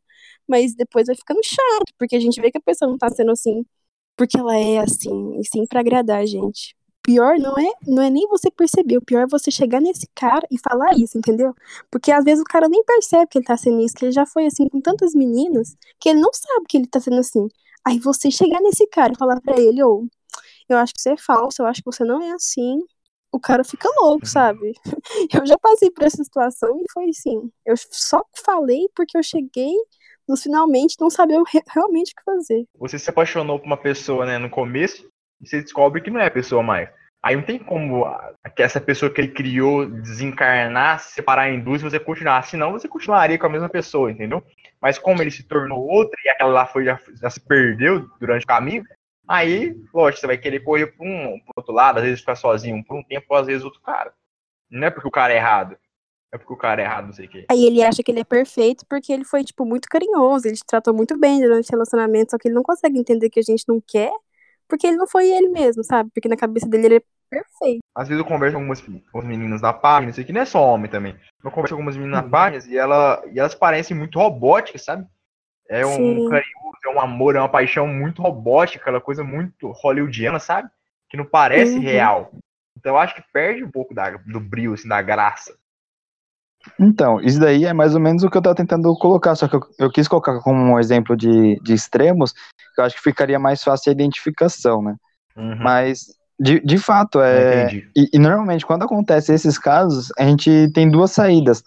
mas 0.48 0.76
depois 0.76 1.08
vai 1.08 1.16
ficando 1.16 1.40
chato, 1.44 1.94
porque 1.98 2.16
a 2.16 2.20
gente 2.20 2.42
vê 2.42 2.52
que 2.52 2.58
a 2.58 2.62
pessoa 2.62 2.90
não 2.90 2.98
tá 2.98 3.10
sendo 3.10 3.32
assim 3.32 3.64
porque 4.18 4.38
ela 4.38 4.56
é 4.56 4.78
assim, 4.78 5.40
e 5.40 5.44
sim 5.48 5.66
para 5.66 5.80
agradar 5.80 6.20
a 6.20 6.26
gente 6.26 6.76
pior 7.04 7.38
não 7.38 7.58
é, 7.58 7.72
não 7.88 8.02
é 8.04 8.10
nem 8.10 8.28
você 8.28 8.50
perceber, 8.52 8.98
o 8.98 9.02
pior 9.02 9.22
é 9.24 9.28
você 9.28 9.52
chegar 9.52 9.82
nesse 9.82 10.08
cara 10.16 10.48
e 10.52 10.58
falar 10.60 10.94
isso, 10.98 11.18
entendeu? 11.18 11.54
Porque 11.90 12.12
às 12.12 12.24
vezes 12.24 12.42
o 12.42 12.46
cara 12.46 12.68
nem 12.70 12.84
percebe 12.84 13.28
que 13.28 13.38
ele 13.38 13.46
tá 13.46 13.58
sendo 13.58 13.82
isso, 13.82 13.96
que 13.96 14.06
ele 14.06 14.12
já 14.12 14.26
foi 14.26 14.46
assim 14.46 14.68
com 14.68 14.80
tantas 14.82 15.14
meninas, 15.14 15.76
que 16.00 16.10
ele 16.10 16.20
não 16.20 16.32
sabe 16.34 16.66
que 16.68 16.78
ele 16.78 16.88
tá 16.88 17.00
sendo 17.00 17.20
assim. 17.20 17.48
Aí 17.86 18.00
você 18.00 18.30
chegar 18.30 18.62
nesse 18.62 18.88
cara 18.88 19.14
e 19.14 19.18
falar 19.18 19.42
para 19.42 19.60
ele, 19.60 19.82
ou 19.84 20.04
oh, 20.04 20.08
eu 20.70 20.78
acho 20.78 20.94
que 20.94 21.02
você 21.02 21.12
é 21.12 21.18
falso, 21.18 21.62
eu 21.62 21.66
acho 21.66 21.82
que 21.82 21.92
você 21.92 22.04
não 22.04 22.22
é 22.22 22.32
assim. 22.32 22.80
O 23.32 23.40
cara 23.40 23.64
fica 23.64 23.90
louco, 24.02 24.26
sabe? 24.26 24.74
Eu 25.34 25.46
já 25.46 25.58
passei 25.58 25.90
por 25.90 26.04
essa 26.04 26.22
situação 26.22 26.78
e 26.82 26.92
foi 26.92 27.10
assim. 27.10 27.50
Eu 27.66 27.76
só 27.78 28.22
falei 28.44 28.90
porque 28.94 29.18
eu 29.18 29.24
cheguei 29.24 29.74
no 30.28 30.38
finalmente 30.38 30.96
não 31.00 31.10
sabia 31.10 31.42
realmente 31.70 32.12
o 32.12 32.16
que 32.16 32.24
fazer. 32.24 32.66
Você 32.78 32.98
se 33.00 33.10
apaixonou 33.10 33.60
por 33.60 33.66
uma 33.66 33.78
pessoa, 33.78 34.26
né, 34.26 34.38
no 34.38 34.50
começo, 34.50 35.11
e 35.42 35.48
você 35.48 35.62
descobre 35.62 36.02
que 36.02 36.10
não 36.10 36.20
é 36.20 36.28
a 36.28 36.32
pessoa 36.32 36.62
mais. 36.62 36.90
Aí 37.24 37.36
não 37.36 37.44
tem 37.44 37.60
como 37.60 38.06
que 38.56 38.64
essa 38.64 38.82
pessoa 38.82 39.12
que 39.12 39.22
ele 39.22 39.28
criou 39.28 39.86
desencarnar, 39.86 41.00
se 41.00 41.14
separar 41.14 41.50
em 41.50 41.60
duas 41.60 41.82
e 41.82 41.84
você 41.84 42.00
continuar. 42.00 42.44
Senão 42.44 42.72
você 42.72 42.88
continuaria 42.88 43.38
com 43.38 43.46
a 43.46 43.50
mesma 43.50 43.70
pessoa, 43.70 44.12
entendeu? 44.12 44.44
Mas 44.82 44.98
como 44.98 45.22
ele 45.22 45.30
se 45.30 45.44
tornou 45.44 45.88
outra 45.88 46.20
e 46.26 46.30
aquela 46.30 46.52
lá 46.52 46.66
foi, 46.66 46.86
já, 46.86 47.00
já 47.22 47.30
se 47.30 47.40
perdeu 47.40 48.10
durante 48.20 48.44
o 48.44 48.48
caminho, 48.48 48.84
aí, 49.28 49.76
lógico, 49.94 50.22
você 50.22 50.28
vai 50.28 50.38
querer 50.38 50.62
correr 50.62 50.88
para 50.88 51.06
um 51.06 51.40
pro 51.40 51.54
outro 51.58 51.74
lado, 51.74 52.00
às 52.00 52.04
vezes 52.04 52.20
ficar 52.22 52.36
sozinho 52.36 52.84
por 52.84 52.98
um 52.98 53.04
tempo, 53.04 53.34
às 53.36 53.46
vezes 53.46 53.64
outro 53.64 53.82
cara. 53.82 54.12
Não 54.70 54.88
é 54.88 54.90
porque 54.90 55.08
o 55.08 55.12
cara 55.12 55.32
é 55.32 55.38
errado. 55.38 55.78
É 56.34 56.38
porque 56.38 56.54
o 56.54 56.58
cara 56.58 56.82
é 56.82 56.86
errado, 56.86 57.08
não 57.08 57.14
sei 57.14 57.26
o 57.26 57.30
quê. 57.30 57.46
Aí 57.52 57.66
ele 57.66 57.84
acha 57.84 58.02
que 58.02 58.10
ele 58.10 58.22
é 58.22 58.24
perfeito 58.24 58.86
porque 58.90 59.12
ele 59.12 59.26
foi, 59.26 59.44
tipo, 59.44 59.66
muito 59.66 59.88
carinhoso, 59.90 60.48
ele 60.48 60.56
te 60.56 60.66
tratou 60.66 60.94
muito 60.94 61.20
bem 61.20 61.42
durante 61.42 61.68
o 61.68 61.72
relacionamento, 61.72 62.32
só 62.32 62.38
que 62.38 62.48
ele 62.48 62.56
não 62.56 62.64
consegue 62.64 62.98
entender 62.98 63.30
que 63.30 63.40
a 63.40 63.44
gente 63.44 63.66
não 63.68 63.82
quer, 63.86 64.12
porque 64.72 64.88
ele 64.88 64.96
não 64.96 65.06
foi 65.06 65.30
ele 65.30 65.50
mesmo, 65.50 65.84
sabe? 65.84 66.10
Porque 66.14 66.30
na 66.30 66.38
cabeça 66.38 66.66
dele 66.66 66.86
ele 66.86 66.96
é 66.96 67.02
perfeito. 67.30 67.82
Às 67.94 68.08
vezes 68.08 68.24
eu 68.24 68.28
converso 68.28 68.56
com 68.56 68.62
algumas, 68.62 68.82
com 69.12 69.22
meninas 69.22 69.60
da 69.60 69.74
página, 69.74 70.12
isso 70.12 70.22
aqui 70.22 70.32
não 70.32 70.40
é 70.40 70.46
só 70.46 70.64
homem 70.64 70.90
também. 70.90 71.14
Eu 71.44 71.52
converso 71.52 71.76
com 71.76 71.82
algumas 71.82 71.98
meninas 71.98 72.24
na 72.24 72.30
página 72.30 72.72
e, 72.72 72.78
ela, 72.78 73.22
e 73.34 73.38
elas 73.38 73.54
parecem 73.54 73.98
muito 73.98 74.18
robóticas, 74.18 74.86
sabe? 74.86 75.06
É 75.68 75.86
um 75.86 75.98
Sim. 75.98 76.26
carinhoso, 76.30 76.78
é 76.86 76.90
um 76.90 77.02
amor, 77.02 77.36
é 77.36 77.40
uma 77.40 77.50
paixão 77.50 77.86
muito 77.86 78.22
robótica, 78.22 78.82
aquela 78.82 79.02
coisa 79.02 79.26
muito 79.26 79.72
hollywoodiana, 79.72 80.40
sabe? 80.40 80.70
Que 81.10 81.18
não 81.18 81.26
parece 81.26 81.76
Uhum. 81.76 81.82
real. 81.82 82.32
Então 82.78 82.94
eu 82.94 82.98
acho 82.98 83.14
que 83.14 83.24
perde 83.34 83.66
um 83.66 83.72
pouco 83.72 83.94
da, 83.94 84.12
do 84.12 84.40
brilho, 84.40 84.74
assim, 84.74 84.88
da 84.88 85.02
graça. 85.02 85.54
Então, 86.80 87.20
isso 87.22 87.40
daí 87.40 87.66
é 87.66 87.74
mais 87.74 87.96
ou 87.96 88.02
menos 88.02 88.24
o 88.24 88.30
que 88.30 88.38
eu 88.38 88.42
tava 88.42 88.56
tentando 88.56 88.94
colocar, 88.98 89.36
só 89.36 89.48
que 89.48 89.56
eu, 89.56 89.62
eu 89.80 89.92
quis 89.92 90.08
colocar 90.08 90.40
como 90.42 90.60
um 90.60 90.80
exemplo 90.80 91.16
de, 91.16 91.60
de 91.62 91.74
extremos, 91.74 92.32
que 92.32 92.80
eu 92.82 92.86
acho 92.86 92.96
que 92.96 93.02
ficaria 93.02 93.40
mais 93.40 93.64
fácil 93.64 93.90
a 93.90 93.94
identificação, 93.94 94.82
né? 94.82 94.96
Uhum. 95.36 95.58
Mas, 95.60 96.08
de, 96.40 96.60
de 96.60 96.78
fato, 96.78 97.20
é. 97.22 97.72
E, 97.96 98.10
e 98.14 98.20
normalmente, 98.20 98.66
quando 98.66 98.84
acontece 98.84 99.34
esses 99.34 99.58
casos, 99.58 100.12
a 100.18 100.24
gente 100.24 100.72
tem 100.74 100.90
duas 100.90 101.12
saídas. 101.12 101.64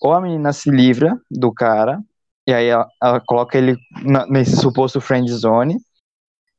Ou 0.00 0.12
a 0.12 0.20
menina 0.20 0.52
se 0.52 0.70
livra 0.70 1.18
do 1.30 1.52
cara, 1.52 2.00
e 2.46 2.52
aí 2.52 2.66
ela, 2.66 2.86
ela 3.02 3.20
coloca 3.20 3.56
ele 3.56 3.76
na- 4.02 4.26
nesse 4.26 4.56
suposto 4.56 5.00
friend 5.00 5.30
zone, 5.32 5.78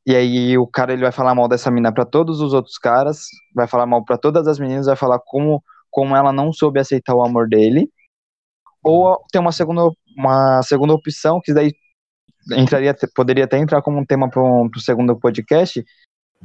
e 0.06 0.16
aí 0.16 0.58
o 0.58 0.66
cara 0.66 0.94
ele 0.94 1.02
vai 1.04 1.12
falar 1.12 1.36
mal 1.36 1.48
dessa 1.48 1.70
menina 1.70 1.92
pra 1.92 2.06
todos 2.06 2.40
os 2.40 2.54
outros 2.54 2.78
caras, 2.78 3.28
vai 3.54 3.68
falar 3.68 3.86
mal 3.86 4.04
pra 4.04 4.18
todas 4.18 4.48
as 4.48 4.58
meninas, 4.58 4.86
vai 4.86 4.96
falar 4.96 5.20
como, 5.20 5.62
como 5.98 6.16
ela 6.16 6.32
não 6.32 6.54
soube 6.54 6.80
aceitar 6.80 7.16
o 7.16 7.24
amor 7.26 7.50
dele. 7.50 7.90
Ou 8.84 9.20
tem 9.32 9.42
uma 9.42 9.52
segunda, 9.52 9.90
uma 10.16 10.62
segunda 10.62 10.94
opção, 10.94 11.42
que 11.44 11.52
daí 11.52 11.74
entraria, 12.52 12.96
poderia 13.16 13.46
até 13.46 13.58
entrar 13.58 13.82
como 13.82 13.98
um 13.98 14.06
tema 14.06 14.30
para 14.30 14.40
o 14.40 14.80
segundo 14.80 15.20
podcast, 15.20 15.84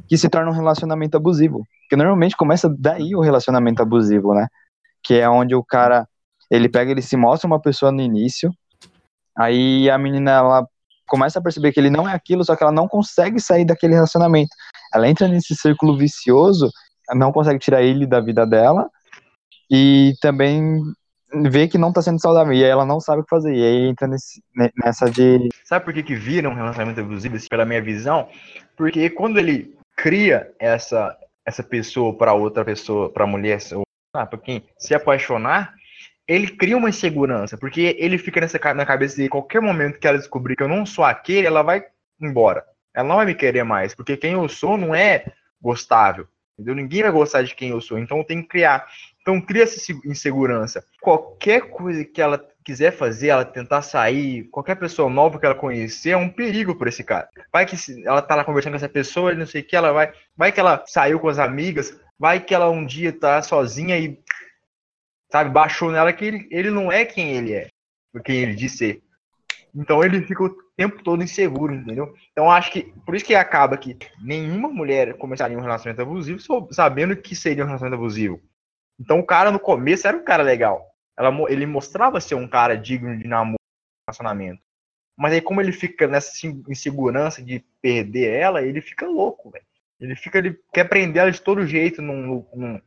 que 0.09 0.17
se 0.17 0.27
torna 0.27 0.49
um 0.49 0.55
relacionamento 0.55 1.15
abusivo. 1.15 1.67
Porque 1.81 1.95
normalmente 1.95 2.35
começa 2.35 2.67
daí 2.67 3.15
o 3.15 3.21
relacionamento 3.21 3.79
abusivo, 3.79 4.33
né? 4.33 4.47
Que 5.03 5.19
é 5.19 5.29
onde 5.29 5.53
o 5.53 5.63
cara, 5.63 6.07
ele 6.49 6.67
pega, 6.67 6.89
ele 6.89 7.03
se 7.03 7.15
mostra 7.15 7.45
uma 7.45 7.61
pessoa 7.61 7.91
no 7.91 8.01
início, 8.01 8.51
aí 9.37 9.87
a 9.87 9.99
menina, 9.99 10.31
ela 10.31 10.67
começa 11.07 11.37
a 11.37 11.43
perceber 11.43 11.71
que 11.71 11.79
ele 11.79 11.91
não 11.91 12.09
é 12.09 12.15
aquilo, 12.15 12.43
só 12.43 12.55
que 12.55 12.63
ela 12.63 12.71
não 12.71 12.87
consegue 12.87 13.39
sair 13.39 13.65
daquele 13.65 13.93
relacionamento. 13.93 14.49
Ela 14.91 15.07
entra 15.07 15.27
nesse 15.27 15.55
círculo 15.55 15.95
vicioso, 15.95 16.71
não 17.11 17.31
consegue 17.31 17.59
tirar 17.59 17.83
ele 17.83 18.07
da 18.07 18.19
vida 18.19 18.47
dela, 18.47 18.89
e 19.69 20.13
também 20.21 20.81
vê 21.49 21.67
que 21.67 21.77
não 21.77 21.91
tá 21.91 22.01
sendo 22.01 22.21
saudável, 22.21 22.53
e 22.53 22.63
ela 22.63 22.85
não 22.85 22.99
sabe 22.99 23.21
o 23.21 23.23
que 23.23 23.29
fazer, 23.29 23.53
e 23.55 23.63
aí 23.63 23.89
entra 23.89 24.07
nesse, 24.07 24.41
ne- 24.55 24.71
nessa 24.83 25.09
de... 25.09 25.49
Sabe 25.63 25.85
por 25.85 25.93
que, 25.93 26.03
que 26.03 26.15
vira 26.15 26.49
um 26.49 26.53
relacionamento 26.53 27.01
abusivo, 27.01 27.35
pela 27.49 27.65
minha 27.65 27.81
visão? 27.81 28.29
Porque 28.75 29.09
quando 29.09 29.39
ele 29.39 29.75
cria 29.95 30.51
essa, 30.59 31.17
essa 31.45 31.63
pessoa 31.63 32.15
para 32.15 32.33
outra 32.33 32.63
pessoa, 32.63 33.09
para 33.09 33.25
mulher, 33.25 33.59
ou 33.73 33.83
ah, 34.13 34.25
para 34.25 34.37
quem 34.37 34.63
se 34.77 34.93
apaixonar, 34.93 35.73
ele 36.27 36.47
cria 36.47 36.77
uma 36.77 36.89
insegurança, 36.89 37.57
porque 37.57 37.95
ele 37.99 38.17
fica 38.17 38.39
nessa, 38.39 38.59
na 38.73 38.85
cabeça 38.85 39.15
de 39.15 39.27
qualquer 39.27 39.61
momento 39.61 39.99
que 39.99 40.07
ela 40.07 40.17
descobrir 40.17 40.55
que 40.55 40.63
eu 40.63 40.69
não 40.69 40.85
sou 40.85 41.03
aquele, 41.03 41.47
ela 41.47 41.63
vai 41.63 41.83
embora. 42.21 42.63
Ela 42.93 43.07
não 43.07 43.15
vai 43.17 43.25
me 43.25 43.35
querer 43.35 43.63
mais, 43.63 43.95
porque 43.95 44.15
quem 44.15 44.33
eu 44.33 44.47
sou 44.47 44.77
não 44.77 44.93
é 44.93 45.25
gostável. 45.59 46.27
Entendeu? 46.53 46.75
Ninguém 46.75 47.01
vai 47.01 47.11
gostar 47.11 47.41
de 47.41 47.55
quem 47.55 47.69
eu 47.69 47.81
sou, 47.81 47.97
então 47.97 48.23
tenho 48.23 48.43
que 48.43 48.49
criar. 48.49 48.85
Então 49.23 49.39
cria 49.39 49.63
essa 49.63 49.77
inse- 49.77 50.01
insegurança. 50.05 50.85
Qualquer 51.01 51.69
coisa 51.69 52.03
que 52.03 52.21
ela 52.21 52.45
quiser 52.63 52.91
fazer, 52.91 53.29
ela 53.29 53.45
tentar 53.45 53.81
sair, 53.81 54.43
qualquer 54.49 54.75
pessoa 54.75 55.09
nova 55.09 55.39
que 55.39 55.45
ela 55.45 55.55
conhecer, 55.55 56.11
é 56.11 56.17
um 56.17 56.29
perigo 56.29 56.75
por 56.75 56.87
esse 56.87 57.03
cara. 57.03 57.29
Vai 57.51 57.65
que 57.65 57.75
ela 58.05 58.21
tá 58.21 58.35
lá 58.35 58.43
conversando 58.43 58.73
com 58.73 58.77
essa 58.77 58.89
pessoa, 58.89 59.31
e 59.31 59.37
não 59.37 59.45
sei 59.45 59.61
o 59.61 59.63
que, 59.63 59.75
ela 59.75 59.93
vai. 59.93 60.13
Vai 60.35 60.51
que 60.51 60.59
ela 60.59 60.83
saiu 60.85 61.19
com 61.19 61.29
as 61.29 61.39
amigas, 61.39 61.97
vai 62.19 62.41
que 62.41 62.53
ela 62.53 62.69
um 62.69 62.85
dia 62.85 63.11
tá 63.17 63.41
sozinha 63.41 63.97
e. 63.97 64.19
Sabe, 65.31 65.49
baixou 65.49 65.89
nela 65.89 66.13
que 66.13 66.25
ele, 66.25 66.47
ele 66.51 66.69
não 66.69 66.91
é 66.91 67.05
quem 67.05 67.31
ele 67.31 67.53
é, 67.53 67.67
quem 68.23 68.35
ele 68.35 68.53
diz 68.53 68.77
ser. 68.77 69.01
Então 69.73 70.03
ele 70.03 70.21
fica 70.21 70.43
o 70.43 70.55
tempo 70.77 71.01
todo 71.01 71.23
inseguro, 71.23 71.73
entendeu? 71.73 72.13
Então 72.31 72.51
acho 72.51 72.71
que 72.71 72.93
por 73.05 73.15
isso 73.15 73.25
que 73.25 73.33
acaba 73.33 73.75
que 73.75 73.97
nenhuma 74.21 74.69
mulher 74.69 75.17
começaria 75.17 75.57
um 75.57 75.61
relacionamento 75.61 76.03
abusivo 76.03 76.39
sabendo 76.71 77.15
que 77.15 77.35
seria 77.35 77.63
um 77.63 77.67
relacionamento 77.67 77.99
abusivo. 77.99 78.39
Então 78.99 79.19
o 79.19 79.25
cara 79.25 79.51
no 79.51 79.59
começo 79.59 80.07
era 80.07 80.15
um 80.17 80.23
cara 80.23 80.43
legal. 80.43 80.85
Ela 81.17 81.31
ele 81.49 81.65
mostrava 81.65 82.19
ser 82.19 82.35
um 82.35 82.47
cara 82.47 82.75
digno 82.77 83.17
de 83.17 83.27
namoro, 83.27 83.57
relacionamento. 84.07 84.61
Mas 85.17 85.33
aí 85.33 85.41
como 85.41 85.61
ele 85.61 85.71
fica 85.71 86.07
nessa 86.07 86.47
insegurança 86.67 87.41
de 87.41 87.63
perder 87.81 88.33
ela, 88.33 88.61
ele 88.61 88.81
fica 88.81 89.05
louco, 89.05 89.51
velho. 89.51 89.65
Ele 89.99 90.15
fica, 90.15 90.39
ele 90.39 90.59
quer 90.73 90.89
prender 90.89 91.21
ela 91.21 91.31
de 91.31 91.41
todo 91.41 91.65
jeito 91.67 92.01
num, 92.01 92.45
num- 92.53 92.81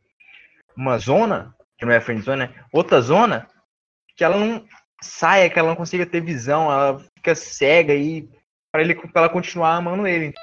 numa 0.76 0.98
zona, 0.98 1.54
que 1.78 1.84
não 1.86 1.92
é 1.92 2.00
friend 2.00 2.22
zone, 2.22 2.40
né? 2.46 2.54
Outra 2.72 3.00
zona, 3.00 3.48
que 4.16 4.24
ela 4.24 4.36
não 4.36 4.66
saia, 5.00 5.48
que 5.48 5.58
ela 5.58 5.68
não 5.68 5.76
consiga 5.76 6.04
ter 6.04 6.20
visão, 6.20 6.70
ela 6.70 6.98
fica 7.14 7.34
cega 7.34 7.92
aí 7.92 8.28
para 8.72 8.82
ele 8.82 8.94
pra 8.94 9.22
ela 9.22 9.28
continuar 9.28 9.76
amando 9.76 10.06
ele. 10.06 10.34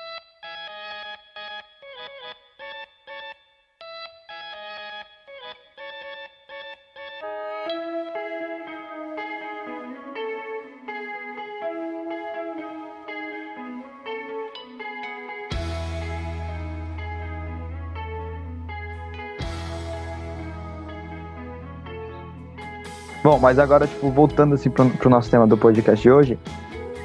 Bom, 23.24 23.40
mas 23.40 23.58
agora, 23.58 23.88
tipo, 23.88 24.12
voltando 24.12 24.56
assim 24.56 24.70
pro, 24.70 24.90
pro 24.90 25.10
nosso 25.10 25.32
tema 25.32 25.48
do 25.48 25.58
podcast 25.58 26.04
de 26.04 26.12
hoje, 26.12 26.38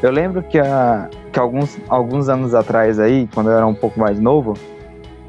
eu 0.03 0.11
lembro 0.11 0.43
que, 0.43 0.59
a, 0.59 1.09
que 1.33 1.39
alguns, 1.39 1.79
alguns 1.89 2.29
anos 2.29 2.55
atrás 2.55 2.99
aí, 2.99 3.29
quando 3.33 3.51
eu 3.51 3.57
era 3.57 3.67
um 3.67 3.75
pouco 3.75 4.01
mais 4.01 4.19
novo, 4.19 4.55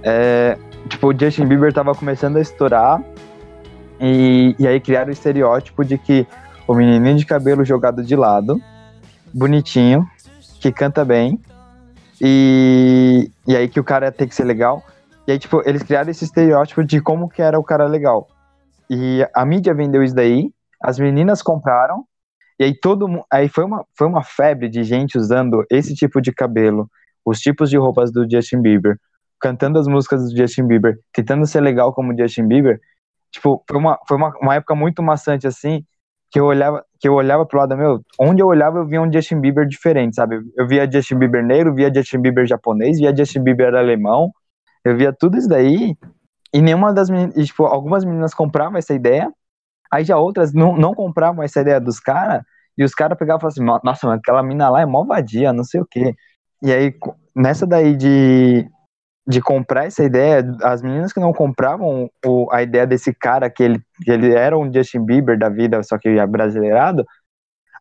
é, 0.02 0.58
tipo, 0.88 1.10
o 1.10 1.18
Justin 1.18 1.46
Bieber 1.46 1.72
tava 1.72 1.94
começando 1.94 2.38
a 2.38 2.42
estourar 2.42 3.04
e, 4.00 4.56
e 4.58 4.68
aí 4.68 4.80
criaram 4.80 5.10
o 5.10 5.14
estereótipo 5.14 5.86
de 5.86 5.96
que 5.96 6.26
o 6.68 6.74
menininho 6.74 7.18
de 7.18 7.26
cabelo 7.26 7.64
jogado 7.64 8.04
de 8.04 8.16
lado, 8.16 8.60
bonitinho, 9.32 10.10
que 10.60 10.72
canta 10.72 11.06
bem, 11.06 11.40
e, 12.20 13.30
e 13.48 13.56
aí 13.56 13.68
que 13.68 13.80
o 13.80 13.84
cara 13.84 14.12
ter 14.12 14.28
que 14.28 14.34
ser 14.34 14.44
legal. 14.44 14.84
E 15.28 15.32
aí, 15.34 15.38
tipo, 15.38 15.62
eles 15.68 15.84
criaram 15.84 16.10
esse 16.10 16.26
estereótipo 16.26 16.84
de 16.84 17.00
como 17.00 17.30
que 17.30 17.44
era 17.44 17.60
o 17.60 17.64
cara 17.64 17.86
legal. 17.86 18.28
E 18.90 19.24
a 19.36 19.46
mídia 19.46 19.72
vendeu 19.74 20.04
isso 20.04 20.16
daí, 20.16 20.52
as 20.82 21.00
meninas 21.00 21.42
compraram, 21.42 22.06
e 22.60 22.64
aí 22.64 22.74
todo 22.78 23.08
mundo. 23.08 23.24
Aí 23.32 23.48
foi 23.48 23.64
uma, 23.64 23.86
foi 23.98 24.08
uma 24.08 24.24
febre 24.24 24.70
de 24.70 24.84
gente 24.84 25.18
usando 25.18 25.66
esse 25.70 25.96
tipo 25.96 26.22
de 26.22 26.32
cabelo, 26.32 26.90
os 27.26 27.40
tipos 27.40 27.70
de 27.70 27.78
roupas 27.78 28.12
do 28.12 28.30
Justin 28.30 28.62
Bieber, 28.62 28.98
cantando 29.40 29.80
as 29.80 29.88
músicas 29.88 30.30
do 30.30 30.38
Justin 30.38 30.68
Bieber, 30.68 31.00
tentando 31.14 31.46
ser 31.46 31.62
legal 31.62 31.94
como 31.94 32.18
Justin 32.18 32.48
Bieber. 32.48 32.80
Tipo, 33.32 33.64
foi 33.68 33.78
uma, 33.78 34.00
foi 34.08 34.18
uma, 34.18 34.34
uma 34.42 34.56
época 34.56 34.76
muito 34.76 35.04
maçante 35.04 35.48
assim, 35.48 35.86
que 36.32 36.40
eu 36.40 36.46
olhava, 36.46 36.84
que 37.00 37.08
eu 37.08 37.14
olhava 37.14 37.46
pro 37.46 37.60
lado, 37.60 37.76
meu, 37.78 38.02
onde 38.20 38.42
eu 38.42 38.48
olhava 38.48 38.80
eu 38.80 38.86
via 38.88 39.02
um 39.02 39.12
Justin 39.12 39.40
Bieber 39.40 39.68
diferente, 39.68 40.16
sabe? 40.16 40.42
Eu 40.58 40.68
via 40.68 40.90
Justin 40.90 41.16
Bieber 41.16 41.44
negro, 41.44 41.74
via 41.74 41.94
Justin 41.94 42.20
Bieber 42.20 42.46
japonês, 42.46 43.00
via 43.00 43.16
Justin 43.16 43.42
Bieber 43.42 43.74
alemão, 43.74 44.32
eu 44.84 44.96
via 44.96 45.14
tudo 45.14 45.38
isso 45.38 45.48
daí, 45.48 45.96
e 46.54 46.62
nenhuma 46.62 46.94
das 46.94 47.10
meninas, 47.10 47.48
tipo, 47.48 47.66
algumas 47.66 48.04
meninas 48.04 48.34
compravam 48.34 48.78
essa 48.78 48.94
ideia, 48.94 49.32
aí 49.92 50.04
já 50.04 50.18
outras 50.18 50.54
não, 50.54 50.76
não 50.78 50.94
compravam 50.94 51.44
essa 51.44 51.62
ideia 51.62 51.80
dos 51.80 52.00
caras, 52.00 52.44
e 52.78 52.84
os 52.84 52.94
caras 52.94 53.18
pegavam 53.18 53.40
e 53.40 53.42
falavam 53.42 53.50
assim, 53.50 53.64
"No- 53.66 53.82
nossa, 53.84 54.14
aquela 54.14 54.44
mina 54.44 54.70
lá 54.70 54.82
é 54.82 54.86
mó 54.86 55.04
vadia, 55.06 55.52
não 55.54 55.64
sei 55.64 55.82
o 55.82 55.86
quê. 55.90 56.16
E 56.64 56.72
aí, 56.72 56.94
nessa 57.36 57.66
daí 57.68 57.96
de, 57.96 58.70
de 59.28 59.42
comprar 59.42 59.86
essa 59.86 60.04
ideia, 60.04 60.44
as 60.64 60.82
meninas 60.82 61.14
que 61.14 61.20
não 61.20 61.34
compravam 61.34 62.10
o, 62.26 62.50
a 62.52 62.64
ideia 62.64 62.88
desse 62.88 63.14
cara, 63.14 63.50
que 63.50 63.64
ele, 63.64 63.80
que 64.04 64.12
ele 64.12 64.34
era 64.36 64.58
um 64.58 64.72
Justin 64.74 65.06
Bieber 65.06 65.38
da 65.40 65.50
vida, 65.50 65.84
só 65.84 65.98
que 65.98 66.26
brasileirado, 66.28 67.06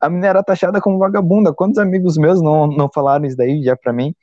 a 0.00 0.08
menina 0.08 0.28
era 0.28 0.42
taxada 0.42 0.80
como 0.80 0.98
vagabunda. 0.98 1.52
Quantos 1.54 1.78
amigos 1.78 2.16
meus 2.16 2.40
não, 2.42 2.66
não 2.66 2.88
falaram 2.92 3.24
isso 3.26 3.36
daí 3.36 3.62
já 3.62 3.76
pra 3.76 3.92
mim, 3.92 4.14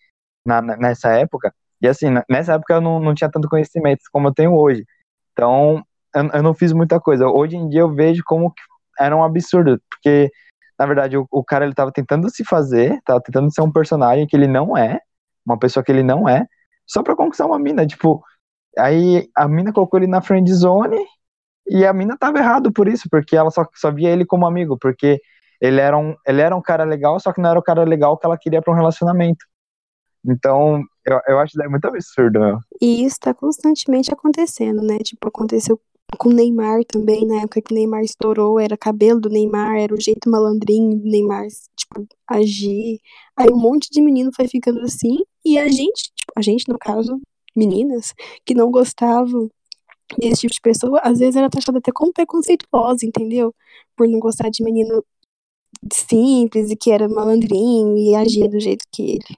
na- 0.46 0.62
nessa 0.78 1.12
época? 1.14 1.54
E 1.82 1.88
assim, 1.88 2.08
nessa 2.30 2.54
época 2.56 2.76
eu 2.76 2.82
não, 2.82 3.00
não 3.00 3.16
tinha 3.16 3.32
tanto 3.32 3.50
conhecimento 3.50 4.02
como 4.14 4.30
eu 4.30 4.34
tenho 4.36 4.54
hoje. 4.56 4.86
Então, 5.34 5.84
eu, 6.16 6.44
não 6.44 6.54
fiz 6.54 6.72
muita 6.74 7.00
coisa. 7.00 7.28
Hoje 7.28 7.56
em 7.56 7.68
dia 7.70 7.82
eu 7.82 7.94
vejo 7.94 8.24
como 8.26 8.54
era 9.00 9.16
um 9.16 9.24
absurdo, 9.24 9.82
porque 9.90 10.32
na 10.80 10.86
verdade 10.86 11.18
o, 11.18 11.28
o 11.32 11.44
cara 11.44 11.66
ele 11.66 11.74
tava 11.74 11.92
tentando 11.92 12.30
se 12.30 12.44
fazer, 12.44 13.00
tava 13.06 13.22
tentando 13.22 13.54
ser 13.54 13.62
um 13.62 13.72
personagem 13.72 14.26
que 14.28 14.36
ele 14.36 14.48
não 14.48 14.78
é, 14.78 15.00
uma 15.46 15.60
pessoa 15.60 15.84
que 15.84 15.92
ele 15.92 16.04
não 16.04 16.28
é, 16.28 16.46
só 16.88 17.04
pra 17.04 17.16
conquistar 17.16 17.46
uma 17.46 17.60
mina, 17.60 17.86
tipo, 17.86 18.24
aí 18.78 19.30
a 19.36 19.48
mina 19.48 19.74
colocou 19.74 20.00
ele 20.00 20.08
na 20.08 20.22
friend 20.22 20.52
zone 20.54 20.98
e 21.68 21.86
a 21.86 21.92
mina 21.94 22.18
tava 22.18 22.38
errado 22.38 22.72
por 22.72 22.88
isso, 22.88 23.08
porque 23.10 23.36
ela 23.36 23.52
só, 23.52 23.68
só 23.74 23.92
via 23.92 24.10
ele 24.10 24.26
como 24.26 24.46
amigo, 24.46 24.78
porque 24.80 25.20
ele 25.60 25.80
era, 25.80 25.98
um, 25.98 26.16
ele 26.28 26.42
era 26.42 26.56
um 26.56 26.62
cara 26.62 26.84
legal, 26.84 27.20
só 27.20 27.34
que 27.34 27.42
não 27.42 27.50
era 27.50 27.60
o 27.60 27.64
cara 27.64 27.84
legal 27.84 28.18
que 28.18 28.26
ela 28.26 28.38
queria 28.38 28.62
para 28.62 28.74
um 28.74 28.76
relacionamento. 28.76 29.46
Então, 30.28 30.82
eu, 31.06 31.20
eu 31.28 31.40
acho 31.40 31.54
que 31.54 31.64
é 31.64 31.68
muito 31.68 31.86
absurdo, 31.88 32.40
meu. 32.40 32.60
E 32.82 33.06
isso 33.06 33.20
tá 33.20 33.34
constantemente 33.34 34.12
acontecendo, 34.12 34.82
né? 34.82 34.98
Tipo, 35.00 35.28
aconteceu 35.28 35.80
com 36.18 36.30
Neymar 36.30 36.84
também, 36.86 37.26
na 37.26 37.42
época 37.42 37.62
que 37.62 37.74
Neymar 37.74 38.04
estourou, 38.04 38.60
era 38.60 38.78
cabelo 38.78 39.20
do 39.20 39.30
Neymar, 39.30 39.78
era 39.78 39.94
o 39.94 40.00
jeito 40.00 40.30
malandrinho 40.30 40.98
do 40.98 41.10
Neymar, 41.10 41.48
tipo, 41.76 42.08
agir. 42.28 43.00
Aí 43.36 43.50
um 43.52 43.58
monte 43.58 43.90
de 43.92 44.02
menino 44.02 44.32
foi 44.34 44.48
ficando 44.48 44.82
assim, 44.82 45.18
e 45.44 45.58
a 45.58 45.68
gente, 45.68 46.12
tipo, 46.16 46.32
a 46.36 46.42
gente, 46.42 46.70
no 46.70 46.78
caso, 46.78 47.20
meninas, 47.56 48.14
que 48.46 48.54
não 48.54 48.72
gostavam 48.72 49.50
desse 50.20 50.42
tipo 50.42 50.54
de 50.54 50.62
pessoa, 50.62 51.00
às 51.04 51.20
vezes 51.20 51.36
era 51.36 51.50
taxada 51.50 51.80
até 51.80 51.92
como 51.92 52.14
preconceituosa, 52.14 53.06
entendeu? 53.06 53.54
Por 53.96 54.08
não 54.08 54.20
gostar 54.20 54.50
de 54.50 54.64
menino 54.64 55.04
simples 55.92 56.72
e 56.72 56.76
que 56.76 56.92
era 56.92 57.10
malandrinho 57.10 57.98
e 57.98 58.16
agia 58.16 58.48
do 58.48 58.60
jeito 58.60 58.86
que 58.92 59.04
ele 59.04 59.38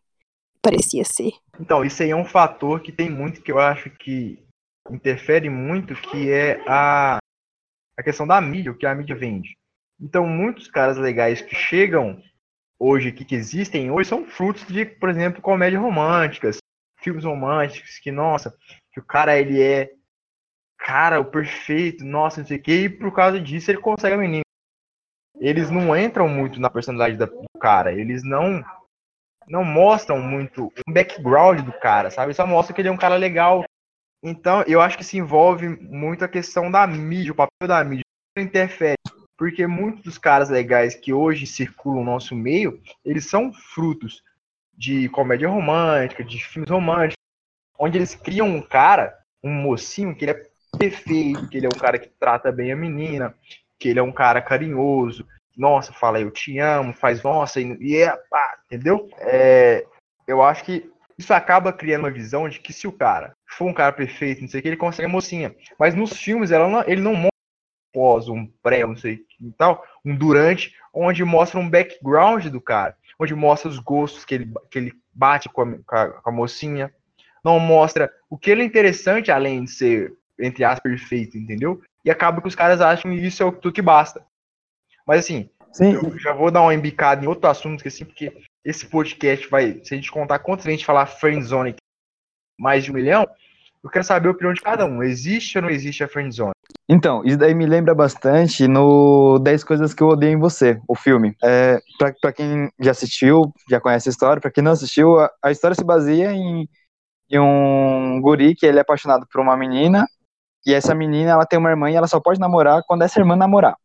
parecia 0.61 1.03
ser. 1.05 1.31
Então, 1.59 1.83
isso 1.83 2.03
aí 2.03 2.11
é 2.11 2.15
um 2.15 2.25
fator 2.25 2.81
que 2.81 2.91
tem 2.91 3.09
muito 3.09 3.41
que 3.41 3.51
eu 3.51 3.59
acho 3.59 3.89
que 3.89 4.39
interfere 4.89 5.49
muito, 5.49 5.95
que 5.95 6.31
é 6.31 6.61
a, 6.67 7.17
a 7.97 8.03
questão 8.03 8.27
da 8.27 8.39
mídia, 8.39 8.71
o 8.71 8.77
que 8.77 8.85
a 8.85 8.95
mídia 8.95 9.15
vende. 9.15 9.57
Então, 9.99 10.27
muitos 10.27 10.67
caras 10.67 10.97
legais 10.97 11.41
que 11.41 11.55
chegam 11.55 12.21
hoje, 12.79 13.11
que, 13.11 13.25
que 13.25 13.35
existem 13.35 13.89
hoje, 13.89 14.09
são 14.09 14.25
frutos 14.25 14.65
de, 14.67 14.85
por 14.85 15.09
exemplo, 15.09 15.41
comédias 15.41 15.81
românticas, 15.81 16.57
filmes 16.99 17.23
românticos, 17.23 17.97
que, 17.99 18.11
nossa, 18.11 18.55
que 18.91 18.99
o 18.99 19.03
cara, 19.03 19.37
ele 19.37 19.61
é, 19.61 19.91
cara, 20.77 21.19
o 21.19 21.25
perfeito, 21.25 22.05
nossa, 22.05 22.41
não 22.41 22.47
sei 22.47 22.57
o 22.57 22.61
que, 22.61 22.83
e 22.83 22.89
por 22.89 23.13
causa 23.13 23.39
disso 23.39 23.71
ele 23.71 23.79
consegue 23.79 24.15
a 24.15 24.17
menina. 24.17 24.43
Eles 25.39 25.69
não 25.69 25.95
entram 25.95 26.27
muito 26.27 26.59
na 26.59 26.69
personalidade 26.69 27.17
do 27.17 27.59
cara, 27.59 27.93
eles 27.93 28.23
não 28.23 28.63
não 29.47 29.63
mostram 29.63 30.19
muito 30.19 30.65
o 30.65 30.91
background 30.91 31.61
do 31.61 31.71
cara, 31.71 32.11
sabe? 32.11 32.33
Só 32.33 32.45
mostra 32.45 32.75
que 32.75 32.81
ele 32.81 32.89
é 32.89 32.91
um 32.91 32.97
cara 32.97 33.15
legal, 33.15 33.63
então, 34.23 34.63
eu 34.67 34.81
acho 34.81 34.97
que 34.97 35.03
se 35.03 35.17
envolve 35.17 35.67
muito 35.67 36.25
a 36.25 36.27
questão 36.27 36.71
da 36.71 36.85
mídia, 36.87 37.31
o 37.31 37.35
papel 37.35 37.67
da 37.67 37.83
mídia 37.83 38.03
interfere. 38.37 38.97
Porque 39.37 39.67
muitos 39.67 40.01
dos 40.01 40.17
caras 40.17 40.49
legais 40.49 40.95
que 40.95 41.13
hoje 41.13 41.45
circulam 41.45 42.03
no 42.03 42.11
nosso 42.11 42.35
meio, 42.35 42.81
eles 43.05 43.29
são 43.29 43.53
frutos 43.53 44.23
de 44.75 45.09
comédia 45.09 45.47
romântica, 45.47 46.23
de 46.23 46.43
filmes 46.43 46.69
românticos, 46.69 47.17
onde 47.77 47.97
eles 47.97 48.15
criam 48.15 48.47
um 48.47 48.61
cara, 48.61 49.17
um 49.43 49.51
mocinho, 49.51 50.15
que 50.15 50.25
ele 50.25 50.31
é 50.31 50.47
perfeito, 50.77 51.47
que 51.49 51.57
ele 51.57 51.67
é 51.67 51.69
um 51.69 51.79
cara 51.79 51.99
que 51.99 52.09
trata 52.19 52.51
bem 52.51 52.71
a 52.71 52.75
menina, 52.75 53.35
que 53.79 53.89
ele 53.89 53.99
é 53.99 54.03
um 54.03 54.11
cara 54.11 54.41
carinhoso, 54.41 55.27
nossa, 55.55 55.93
fala 55.93 56.19
eu 56.19 56.31
te 56.31 56.57
amo, 56.59 56.93
faz 56.93 57.21
nossa, 57.23 57.59
e 57.59 57.95
é 57.95 58.15
pá, 58.29 58.59
entendeu? 58.65 59.09
É, 59.19 59.85
eu 60.27 60.43
acho 60.43 60.63
que 60.63 60.91
isso 61.17 61.33
acaba 61.33 61.73
criando 61.73 62.03
uma 62.03 62.11
visão 62.11 62.47
de 62.47 62.59
que 62.59 62.71
se 62.71 62.87
o 62.87 62.91
cara 62.91 63.35
for 63.45 63.65
um 63.65 63.73
cara 63.73 63.91
perfeito, 63.91 64.41
não 64.41 64.47
sei 64.47 64.59
o 64.59 64.61
que, 64.61 64.69
ele 64.69 64.77
consegue 64.77 65.07
a 65.07 65.11
mocinha. 65.11 65.55
Mas 65.79 65.95
nos 65.95 66.13
filmes 66.13 66.51
ela 66.51 66.67
não, 66.67 66.83
ele 66.85 67.01
não 67.01 67.13
mostra 67.13 67.27
um 67.27 67.91
pós, 67.93 68.29
um 68.29 68.45
pré, 68.61 68.85
não 68.85 68.95
sei 68.95 69.25
e 69.39 69.51
tal, 69.51 69.83
um 70.05 70.15
durante, 70.15 70.75
onde 70.93 71.23
mostra 71.23 71.59
um 71.59 71.69
background 71.69 72.45
do 72.47 72.61
cara, 72.61 72.95
onde 73.19 73.33
mostra 73.33 73.69
os 73.69 73.79
gostos 73.79 74.25
que 74.25 74.35
ele, 74.35 74.53
que 74.69 74.77
ele 74.77 74.93
bate 75.13 75.49
com 75.49 75.61
a, 75.61 76.07
com 76.09 76.29
a 76.29 76.31
mocinha, 76.31 76.93
não 77.43 77.59
mostra 77.59 78.11
o 78.29 78.37
que 78.37 78.51
ele 78.51 78.61
é 78.61 78.65
interessante 78.65 79.31
além 79.31 79.63
de 79.63 79.71
ser, 79.71 80.13
entre 80.39 80.63
aspas, 80.63 80.91
perfeito, 80.91 81.37
entendeu? 81.37 81.81
E 82.05 82.11
acaba 82.11 82.41
que 82.41 82.47
os 82.47 82.55
caras 82.55 82.81
acham 82.81 83.11
que 83.11 83.17
isso 83.17 83.41
é 83.41 83.45
o 83.45 83.51
que 83.53 83.81
basta. 83.81 84.25
Mas 85.05 85.19
assim, 85.19 85.49
Sim. 85.77 85.93
eu 85.93 86.17
já 86.17 86.33
vou 86.33 86.49
dar 86.49 86.61
uma 86.61 86.73
embicada 86.73 87.23
em 87.23 87.27
outro 87.27 87.47
assunto, 87.47 87.81
que 87.81 87.87
assim, 87.87 88.03
porque 88.03 88.35
esse 88.65 88.85
podcast 88.87 89.47
vai, 89.47 89.79
se 89.83 89.93
a 89.93 89.97
gente 89.97 90.11
contar 90.11 90.39
quantas 90.39 90.65
vezes 90.65 90.75
a 90.75 90.77
gente 90.79 90.85
falar 90.85 91.05
friendzone, 91.05 91.75
mais 92.59 92.83
de 92.83 92.91
um 92.91 92.95
milhão, 92.95 93.27
eu 93.83 93.89
quero 93.89 94.03
saber 94.03 94.27
a 94.27 94.31
opinião 94.31 94.53
de 94.53 94.61
cada 94.61 94.85
um. 94.85 95.03
Existe 95.03 95.57
ou 95.57 95.61
não 95.61 95.69
existe 95.69 96.03
a 96.03 96.07
friendzone? 96.07 96.53
Então, 96.89 97.23
isso 97.23 97.37
daí 97.37 97.53
me 97.53 97.65
lembra 97.65 97.93
bastante 97.93 98.67
no 98.67 99.39
10 99.39 99.63
Coisas 99.63 99.93
que 99.93 100.01
Eu 100.01 100.07
Odeio 100.07 100.33
em 100.33 100.39
Você, 100.39 100.81
o 100.87 100.95
filme. 100.95 101.35
É, 101.43 101.79
pra, 101.97 102.13
pra 102.19 102.33
quem 102.33 102.71
já 102.79 102.91
assistiu, 102.91 103.53
já 103.69 103.79
conhece 103.79 104.09
a 104.09 104.11
história, 104.11 104.41
pra 104.41 104.49
quem 104.49 104.63
não 104.63 104.71
assistiu, 104.71 105.19
a, 105.19 105.31
a 105.43 105.51
história 105.51 105.75
se 105.75 105.83
baseia 105.83 106.31
em, 106.31 106.67
em 107.29 107.39
um 107.39 108.19
guri 108.21 108.55
que 108.55 108.65
ele 108.65 108.79
é 108.79 108.81
apaixonado 108.81 109.27
por 109.31 109.41
uma 109.41 109.55
menina, 109.55 110.07
e 110.65 110.73
essa 110.73 110.95
menina, 110.95 111.31
ela 111.31 111.45
tem 111.45 111.59
uma 111.59 111.69
irmã 111.69 111.91
e 111.91 111.95
ela 111.95 112.07
só 112.07 112.19
pode 112.19 112.39
namorar 112.39 112.81
quando 112.87 113.03
essa 113.03 113.19
irmã 113.19 113.35
namorar. 113.35 113.75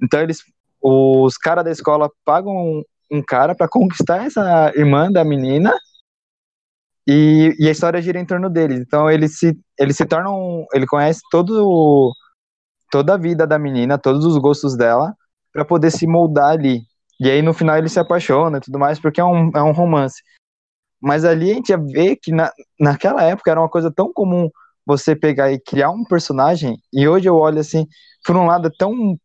Então, 0.00 0.20
eles, 0.20 0.42
os 0.82 1.36
caras 1.36 1.64
da 1.64 1.70
escola 1.70 2.10
pagam 2.24 2.82
um 3.10 3.22
cara 3.22 3.54
para 3.54 3.68
conquistar 3.68 4.24
essa 4.24 4.72
irmã 4.76 5.10
da 5.10 5.24
menina 5.24 5.74
e, 7.06 7.54
e, 7.58 7.66
a 7.68 7.70
história 7.70 8.02
gira 8.02 8.20
em 8.20 8.26
torno 8.26 8.50
deles. 8.50 8.80
Então 8.80 9.10
ele 9.10 9.28
se 9.28 9.58
ele 9.78 9.94
se 9.94 10.04
torna 10.04 10.30
um, 10.30 10.66
ele 10.74 10.86
conhece 10.86 11.20
todo 11.30 12.12
toda 12.90 13.14
a 13.14 13.18
vida 13.18 13.46
da 13.46 13.58
menina, 13.58 13.98
todos 13.98 14.24
os 14.24 14.36
gostos 14.38 14.76
dela 14.76 15.14
para 15.52 15.64
poder 15.64 15.90
se 15.90 16.06
moldar 16.06 16.50
ali. 16.50 16.82
E 17.20 17.30
aí 17.30 17.42
no 17.42 17.54
final 17.54 17.76
ele 17.78 17.88
se 17.88 17.98
apaixona 17.98 18.58
e 18.58 18.60
tudo 18.60 18.78
mais 18.78 19.00
porque 19.00 19.20
é 19.20 19.24
um, 19.24 19.50
é 19.54 19.62
um 19.62 19.72
romance. 19.72 20.22
Mas 21.00 21.24
ali 21.24 21.50
a 21.50 21.54
gente 21.54 21.70
ia 21.70 21.78
ver 21.78 22.16
que 22.16 22.32
na, 22.32 22.52
naquela 22.78 23.22
época 23.22 23.50
era 23.50 23.60
uma 23.60 23.68
coisa 23.68 23.90
tão 23.90 24.12
comum 24.12 24.50
você 24.88 25.14
pegar 25.14 25.52
e 25.52 25.60
criar 25.60 25.90
um 25.90 26.02
personagem, 26.02 26.78
e 26.90 27.06
hoje 27.06 27.28
eu 27.28 27.36
olho 27.36 27.60
assim, 27.60 27.86
por 28.24 28.34
um 28.34 28.46
lado 28.46 28.68
é 28.68 28.70
tão 28.78 29.18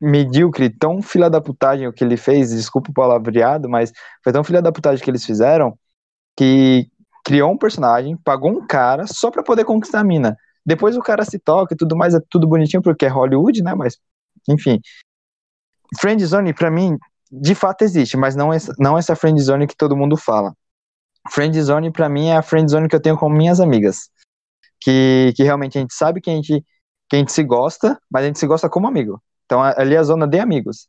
medíocre, 0.00 0.70
tão 0.70 1.02
filha 1.02 1.28
da 1.28 1.40
putagem 1.40 1.86
o 1.86 1.92
que 1.92 2.04
ele 2.04 2.16
fez, 2.16 2.50
desculpa 2.50 2.90
o 2.90 2.94
palavreado, 2.94 3.68
mas 3.68 3.92
foi 4.22 4.32
tão 4.32 4.44
filha 4.44 4.62
da 4.62 4.72
putagem 4.72 5.02
que 5.02 5.10
eles 5.10 5.24
fizeram, 5.24 5.78
que 6.36 6.88
criou 7.24 7.52
um 7.52 7.58
personagem, 7.58 8.16
pagou 8.16 8.50
um 8.50 8.66
cara 8.66 9.06
só 9.06 9.30
pra 9.30 9.42
poder 9.42 9.64
conquistar 9.64 10.00
a 10.00 10.04
mina. 10.04 10.36
Depois 10.64 10.96
o 10.96 11.02
cara 11.02 11.24
se 11.24 11.38
toca 11.38 11.74
e 11.74 11.76
tudo 11.76 11.96
mais, 11.96 12.14
é 12.14 12.20
tudo 12.30 12.46
bonitinho 12.46 12.82
porque 12.82 13.06
é 13.06 13.08
Hollywood, 13.08 13.62
né? 13.62 13.74
Mas, 13.74 13.98
enfim. 14.48 14.80
Friendzone, 15.98 16.54
pra 16.54 16.70
mim, 16.70 16.96
de 17.30 17.54
fato 17.54 17.82
existe, 17.82 18.16
mas 18.16 18.36
não 18.36 18.52
essa, 18.52 18.72
não 18.78 18.96
essa 18.96 19.16
friendzone 19.16 19.66
que 19.66 19.76
todo 19.76 19.96
mundo 19.96 20.16
fala. 20.16 20.54
Friendzone, 21.30 21.92
pra 21.92 22.08
mim, 22.08 22.28
é 22.28 22.36
a 22.36 22.42
friendzone 22.42 22.88
que 22.88 22.96
eu 22.96 23.02
tenho 23.02 23.18
com 23.18 23.28
minhas 23.28 23.60
amigas. 23.60 24.10
Que, 24.80 25.32
que 25.36 25.42
realmente 25.42 25.76
a 25.76 25.80
gente 25.80 25.94
sabe 25.94 26.20
que 26.20 26.30
a 26.30 26.34
gente, 26.34 26.64
que 27.08 27.16
a 27.16 27.18
gente 27.18 27.32
se 27.32 27.42
gosta, 27.42 28.00
mas 28.10 28.24
a 28.24 28.26
gente 28.26 28.38
se 28.38 28.46
gosta 28.46 28.68
como 28.68 28.86
amigo. 28.86 29.20
Então 29.48 29.62
ali 29.62 29.94
é 29.94 29.98
a 29.98 30.02
zona 30.02 30.26
de 30.26 30.38
amigos. 30.38 30.88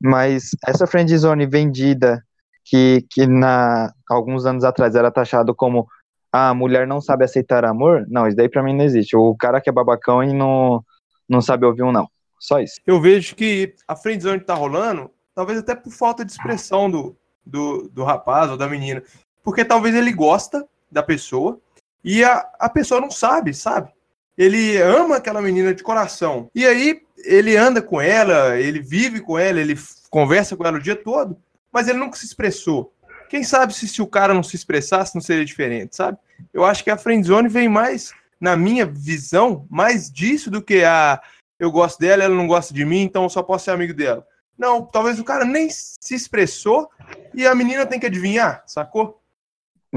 Mas 0.00 0.50
essa 0.64 0.86
friend 0.86 1.16
zone 1.18 1.44
vendida, 1.44 2.22
que, 2.64 3.04
que 3.10 3.26
na, 3.26 3.92
alguns 4.08 4.46
anos 4.46 4.62
atrás 4.62 4.94
era 4.94 5.10
taxado 5.10 5.52
como 5.52 5.88
ah, 6.32 6.50
a 6.50 6.54
mulher 6.54 6.86
não 6.86 7.00
sabe 7.00 7.24
aceitar 7.24 7.64
amor, 7.64 8.06
não, 8.08 8.28
isso 8.28 8.36
daí 8.36 8.48
pra 8.48 8.62
mim 8.62 8.76
não 8.76 8.84
existe. 8.84 9.16
O 9.16 9.34
cara 9.34 9.60
que 9.60 9.68
é 9.68 9.72
babacão 9.72 10.22
e 10.22 10.32
não, 10.32 10.84
não 11.28 11.40
sabe 11.40 11.66
ouvir 11.66 11.82
um 11.82 11.90
não. 11.90 12.08
Só 12.38 12.60
isso. 12.60 12.80
Eu 12.86 13.00
vejo 13.00 13.34
que 13.34 13.74
a 13.88 13.96
friendzone 13.96 14.40
tá 14.40 14.54
rolando, 14.54 15.10
talvez 15.34 15.58
até 15.58 15.74
por 15.74 15.90
falta 15.90 16.24
de 16.24 16.32
expressão 16.32 16.90
do, 16.90 17.16
do, 17.44 17.88
do 17.88 18.04
rapaz 18.04 18.50
ou 18.50 18.56
da 18.56 18.68
menina. 18.68 19.02
Porque 19.42 19.64
talvez 19.64 19.94
ele 19.94 20.12
gosta 20.12 20.64
da 20.90 21.02
pessoa 21.02 21.58
e 22.04 22.22
a, 22.22 22.48
a 22.58 22.68
pessoa 22.68 23.00
não 23.00 23.10
sabe, 23.10 23.52
sabe? 23.54 23.90
Ele 24.36 24.76
ama 24.76 25.16
aquela 25.16 25.40
menina 25.40 25.74
de 25.74 25.82
coração. 25.82 26.50
E 26.54 26.66
aí 26.66 27.00
ele 27.26 27.56
anda 27.56 27.82
com 27.82 28.00
ela, 28.00 28.58
ele 28.58 28.80
vive 28.80 29.20
com 29.20 29.38
ela, 29.38 29.60
ele 29.60 29.78
conversa 30.10 30.56
com 30.56 30.66
ela 30.66 30.78
o 30.78 30.82
dia 30.82 30.96
todo, 30.96 31.36
mas 31.72 31.88
ele 31.88 31.98
nunca 31.98 32.16
se 32.16 32.24
expressou. 32.24 32.92
Quem 33.28 33.42
sabe 33.42 33.74
se, 33.74 33.88
se 33.88 34.00
o 34.00 34.06
cara 34.06 34.32
não 34.32 34.42
se 34.42 34.56
expressasse 34.56 35.14
não 35.14 35.22
seria 35.22 35.44
diferente, 35.44 35.96
sabe? 35.96 36.16
Eu 36.54 36.64
acho 36.64 36.84
que 36.84 36.90
a 36.90 36.96
friendzone 36.96 37.48
vem 37.48 37.68
mais, 37.68 38.12
na 38.40 38.56
minha 38.56 38.86
visão, 38.86 39.66
mais 39.68 40.10
disso 40.10 40.50
do 40.50 40.62
que 40.62 40.84
a 40.84 41.20
eu 41.58 41.70
gosto 41.70 41.98
dela, 41.98 42.22
ela 42.22 42.34
não 42.34 42.46
gosta 42.46 42.72
de 42.74 42.84
mim, 42.84 43.00
então 43.00 43.22
eu 43.22 43.30
só 43.30 43.42
posso 43.42 43.64
ser 43.64 43.70
amigo 43.70 43.94
dela. 43.94 44.26
Não, 44.58 44.82
talvez 44.82 45.18
o 45.18 45.24
cara 45.24 45.44
nem 45.44 45.68
se 45.70 46.14
expressou 46.14 46.88
e 47.34 47.46
a 47.46 47.54
menina 47.54 47.86
tem 47.86 47.98
que 47.98 48.06
adivinhar, 48.06 48.62
sacou? 48.66 49.20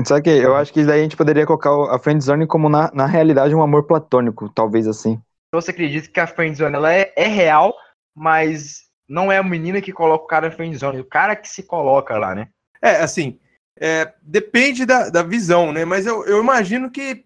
Só 0.05 0.21
que 0.21 0.29
eu 0.29 0.55
acho 0.55 0.71
que 0.71 0.85
daí 0.85 0.99
a 0.99 1.03
gente 1.03 1.17
poderia 1.17 1.45
colocar 1.45 1.71
a 1.93 1.99
friendzone 1.99 2.47
como 2.47 2.69
na, 2.69 2.89
na 2.93 3.05
realidade 3.05 3.53
um 3.53 3.61
amor 3.61 3.83
platônico, 3.83 4.49
talvez 4.49 4.87
assim. 4.87 5.21
Você 5.53 5.71
acredita 5.71 6.07
que 6.07 6.19
a 6.19 6.27
friendzone 6.27 6.75
ela 6.75 6.93
é, 6.93 7.11
é 7.15 7.27
real, 7.27 7.75
mas 8.15 8.83
não 9.07 9.31
é 9.31 9.37
a 9.37 9.43
menina 9.43 9.81
que 9.81 9.91
coloca 9.91 10.25
o 10.25 10.27
cara 10.27 10.49
na 10.49 10.55
friendzone, 10.55 10.97
é 10.97 11.01
o 11.01 11.05
cara 11.05 11.35
que 11.35 11.49
se 11.49 11.63
coloca 11.63 12.17
lá, 12.17 12.35
né? 12.35 12.49
É, 12.81 12.97
assim, 12.97 13.39
É, 13.81 14.13
depende 14.21 14.85
da, 14.85 15.09
da 15.09 15.23
visão, 15.23 15.71
né? 15.71 15.85
Mas 15.85 16.05
eu, 16.05 16.25
eu 16.25 16.41
imagino 16.41 16.91
que, 16.91 17.25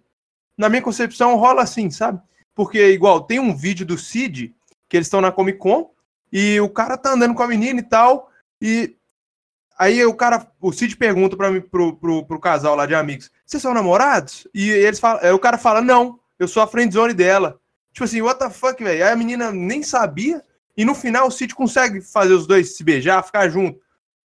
na 0.55 0.69
minha 0.69 0.83
concepção, 0.83 1.35
rola 1.35 1.63
assim, 1.63 1.89
sabe? 1.89 2.21
Porque, 2.53 2.91
igual, 2.91 3.21
tem 3.21 3.39
um 3.39 3.55
vídeo 3.55 3.85
do 3.85 3.97
Cid, 3.97 4.55
que 4.87 4.95
eles 4.95 5.07
estão 5.07 5.19
na 5.19 5.31
Comic 5.31 5.57
Con, 5.57 5.91
e 6.31 6.59
o 6.61 6.69
cara 6.69 6.95
tá 6.95 7.11
andando 7.11 7.33
com 7.33 7.41
a 7.41 7.47
menina 7.47 7.79
e 7.79 7.83
tal, 7.83 8.29
e 8.61 8.95
aí 9.79 10.05
o 10.05 10.13
cara, 10.13 10.47
o 10.61 10.71
Cid 10.71 10.95
pergunta 10.95 11.35
para 11.35 11.49
mim, 11.49 11.59
pro, 11.59 11.95
pro, 11.97 12.23
pro, 12.23 12.39
casal 12.39 12.75
lá 12.75 12.85
de 12.85 12.93
amigos, 12.93 13.31
vocês 13.45 13.61
são 13.61 13.73
namorados? 13.73 14.47
E 14.53 14.69
eles 14.69 14.99
falam, 14.99 15.33
o 15.33 15.39
cara 15.39 15.57
fala, 15.57 15.81
não, 15.81 16.19
eu 16.37 16.47
sou 16.47 16.61
a 16.61 16.67
friendzone 16.67 17.15
dela. 17.15 17.59
Tipo 17.93 18.05
assim, 18.05 18.21
what 18.21 18.39
the 18.39 18.49
fuck, 18.49 18.83
velho? 18.83 19.05
Aí 19.05 19.11
a 19.11 19.15
menina 19.15 19.51
nem 19.51 19.83
sabia, 19.83 20.43
e 20.75 20.83
no 20.83 20.95
final 20.95 21.27
o 21.27 21.31
Cid 21.31 21.53
consegue 21.53 22.01
fazer 22.01 22.33
os 22.33 22.47
dois 22.47 22.75
se 22.75 22.83
beijar, 22.83 23.23
ficar 23.23 23.47
junto. 23.49 23.79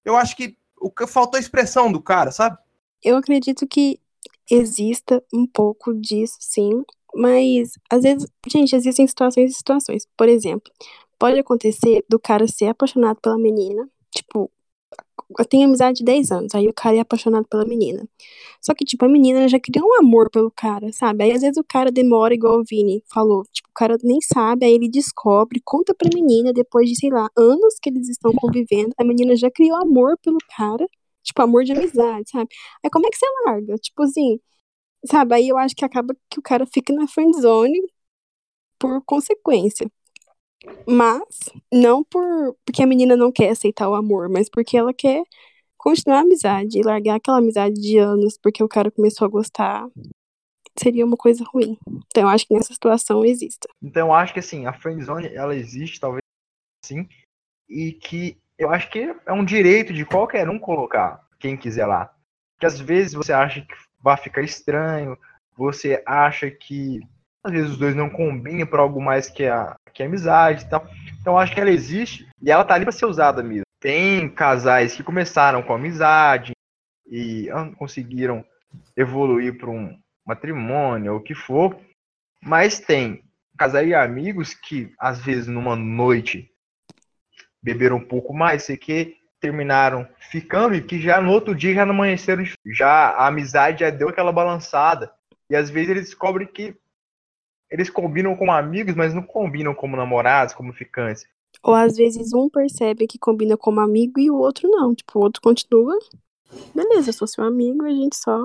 Eu 0.04 0.16
acho 0.16 0.35
que 0.35 0.57
o 0.81 0.90
que 0.90 1.07
faltou 1.07 1.37
a 1.37 1.40
expressão 1.40 1.92
do 1.92 2.00
cara, 2.00 2.31
sabe? 2.31 2.57
Eu 3.02 3.16
acredito 3.16 3.66
que 3.66 4.00
exista 4.50 5.22
um 5.33 5.46
pouco 5.46 5.92
disso, 5.94 6.37
sim. 6.40 6.83
Mas, 7.14 7.72
às 7.90 8.02
vezes, 8.02 8.26
gente, 8.46 8.74
existem 8.74 9.07
situações 9.07 9.50
e 9.50 9.54
situações. 9.54 10.07
Por 10.16 10.28
exemplo, 10.28 10.72
pode 11.18 11.38
acontecer 11.38 12.04
do 12.09 12.18
cara 12.18 12.46
ser 12.46 12.66
apaixonado 12.66 13.20
pela 13.20 13.38
menina, 13.38 13.88
tipo, 14.11 14.50
eu 15.38 15.45
tenho 15.45 15.67
amizade 15.67 15.99
de 15.99 16.05
10 16.05 16.31
anos, 16.31 16.55
aí 16.55 16.69
o 16.69 16.73
cara 16.73 16.97
é 16.97 17.01
apaixonado 17.01 17.47
pela 17.49 17.64
menina. 17.64 18.09
Só 18.61 18.75
que, 18.75 18.85
tipo, 18.85 19.05
a 19.05 19.09
menina 19.09 19.49
já 19.49 19.61
criou 19.61 19.87
um 19.87 20.01
amor 20.01 20.31
pelo 20.31 20.51
cara, 20.51 20.93
sabe? 20.93 21.25
Aí 21.25 21.33
às 21.33 21.43
vezes 21.43 21.57
o 21.59 21.64
cara 21.64 21.91
demora, 21.93 22.35
igual 22.35 22.61
o 22.61 22.64
Vini 22.64 23.03
falou, 23.12 23.45
tipo, 23.53 23.69
o 23.71 23.73
cara 23.75 23.97
nem 24.03 24.21
sabe, 24.23 24.67
aí 24.67 24.73
ele 24.75 24.88
descobre, 24.88 25.61
conta 25.64 25.95
pra 25.95 26.09
menina, 26.14 26.53
depois 26.53 26.88
de, 26.88 26.97
sei 26.97 27.11
lá, 27.11 27.29
anos 27.37 27.77
que 27.81 27.91
eles 27.91 28.09
estão 28.09 28.33
convivendo, 28.35 28.93
a 28.99 29.05
menina 29.05 29.37
já 29.37 29.51
criou 29.51 29.77
amor 29.77 30.19
pelo 30.23 30.38
cara, 30.57 30.87
tipo, 31.23 31.43
amor 31.43 31.64
de 31.64 31.73
amizade, 31.73 32.31
sabe? 32.31 32.49
Aí 32.85 32.91
como 32.91 33.07
é 33.07 33.11
que 33.11 33.17
você 33.19 33.27
larga? 33.47 33.77
Tipo 33.77 34.03
assim, 34.05 34.41
sabe? 35.07 35.35
Aí 35.37 35.49
eu 35.49 35.59
acho 35.59 35.75
que 35.77 35.85
acaba 35.85 36.14
que 36.31 36.38
o 36.41 36.43
cara 36.43 36.67
fica 36.67 36.93
na 36.95 37.09
friend 37.09 37.41
zone 37.41 37.81
por 38.79 39.03
consequência. 39.05 39.91
Mas, 40.87 41.23
não 41.73 42.03
por 42.05 42.57
porque 42.64 42.83
a 42.83 42.87
menina 42.87 43.16
não 43.16 43.31
quer 43.31 43.51
aceitar 43.51 43.88
o 43.88 43.94
amor, 43.94 44.29
mas 44.29 44.49
porque 44.49 44.77
ela 44.77 44.92
quer 44.92 45.23
continuar 45.77 46.18
a 46.18 46.23
amizade 46.23 46.79
e 46.79 46.83
largar 46.83 47.16
aquela 47.16 47.38
amizade 47.38 47.75
de 47.75 47.99
anos 47.99 48.37
porque 48.37 48.62
o 48.62 48.68
cara 48.68 48.90
começou 48.90 49.27
a 49.27 49.31
gostar. 49.31 49.87
Seria 50.79 51.05
uma 51.05 51.16
coisa 51.16 51.44
ruim. 51.44 51.77
Então, 52.07 52.25
eu 52.25 52.29
acho 52.29 52.47
que 52.47 52.55
nessa 52.55 52.73
situação 52.73 53.25
exista. 53.25 53.68
Então, 53.83 54.09
eu 54.09 54.12
acho 54.12 54.33
que 54.33 54.40
assim, 54.40 54.66
a 54.66 54.73
friendzone, 54.73 55.35
ela 55.35 55.55
existe, 55.55 55.99
talvez 55.99 56.23
sim, 56.85 57.09
e 57.68 57.92
que 57.92 58.37
eu 58.57 58.71
acho 58.71 58.90
que 58.90 59.14
é 59.27 59.33
um 59.33 59.44
direito 59.44 59.92
de 59.92 60.05
qualquer 60.05 60.49
um 60.49 60.59
colocar 60.59 61.27
quem 61.38 61.57
quiser 61.57 61.87
lá. 61.87 62.12
Porque 62.55 62.66
às 62.66 62.81
vezes 62.81 63.12
você 63.12 63.33
acha 63.33 63.61
que 63.61 63.75
vai 64.01 64.16
ficar 64.16 64.42
estranho, 64.42 65.16
você 65.57 66.03
acha 66.07 66.51
que 66.51 67.01
às 67.44 67.53
vezes 67.53 67.70
os 67.72 67.79
dois 67.79 67.94
não 67.94 68.11
combinam 68.11 68.66
para 68.66 68.83
algo 68.83 69.01
mais 69.01 69.29
que 69.29 69.46
a, 69.46 69.77
que 69.92 70.03
a 70.03 70.07
amizade 70.07 70.64
e 70.64 70.68
tal. 70.68 70.88
Então 71.20 71.38
acho 71.38 71.55
que 71.55 71.61
ela 71.61 71.70
existe 71.70 72.29
e 72.42 72.51
ela 72.51 72.64
tá 72.64 72.74
ali 72.74 72.85
para 72.85 72.92
ser 72.92 73.07
usada 73.07 73.42
mesmo. 73.42 73.64
Tem 73.81 74.29
casais 74.29 74.94
que 74.94 75.03
começaram 75.03 75.62
com 75.62 75.72
amizade 75.72 76.53
e 77.07 77.48
conseguiram 77.77 78.44
evoluir 78.96 79.57
para 79.57 79.70
um 79.70 79.98
matrimônio 80.27 81.12
ou 81.12 81.18
o 81.18 81.22
que 81.22 81.35
for, 81.35 81.79
mas 82.42 82.81
tem 82.81 83.22
casais 83.57 83.88
e 83.88 83.94
amigos 83.94 84.55
que 84.55 84.92
às 84.98 85.18
vezes 85.20 85.46
numa 85.46 85.74
noite 85.74 86.51
beberam 87.62 87.96
um 87.96 88.05
pouco 88.05 88.35
mais, 88.35 88.64
sei 88.64 88.77
que 88.77 89.16
terminaram 89.40 90.07
ficando 90.18 90.74
e 90.74 90.83
que 90.83 91.01
já 91.01 91.20
no 91.20 91.31
outro 91.31 91.55
dia 91.55 91.74
já 91.74 91.87
não 91.87 91.94
amanheceram, 91.94 92.44
já 92.66 93.11
a 93.11 93.29
amizade 93.29 93.81
já 93.81 93.90
deu 93.90 94.09
aquela 94.09 94.33
balançada. 94.33 95.12
E 95.48 95.57
às 95.57 95.70
vezes 95.70 95.90
eles 95.90 96.05
descobrem 96.07 96.46
que 96.46 96.77
eles 97.70 97.90
combinam 97.90 98.35
como 98.37 98.52
amigos, 98.52 98.94
mas 98.94 99.14
não 99.14 99.22
combinam 99.22 99.74
como 99.74 99.96
namorados, 99.96 100.54
como 100.54 100.72
ficantes. 100.72 101.26
Ou 101.62 101.74
às 101.74 101.96
vezes 101.96 102.33
um 102.33 102.48
percebe 102.48 103.07
que 103.07 103.18
combina 103.18 103.57
como 103.57 103.81
amigo 103.81 104.20
e 104.20 104.31
o 104.31 104.37
outro 104.37 104.68
não. 104.68 104.94
Tipo, 104.94 105.18
o 105.18 105.22
outro 105.22 105.42
continua. 105.42 105.98
Beleza, 106.74 107.11
eu 107.11 107.14
sou 107.14 107.26
seu 107.26 107.44
amigo 107.44 107.87
e 107.87 107.90
a 107.90 107.94
gente 107.94 108.16
só 108.16 108.38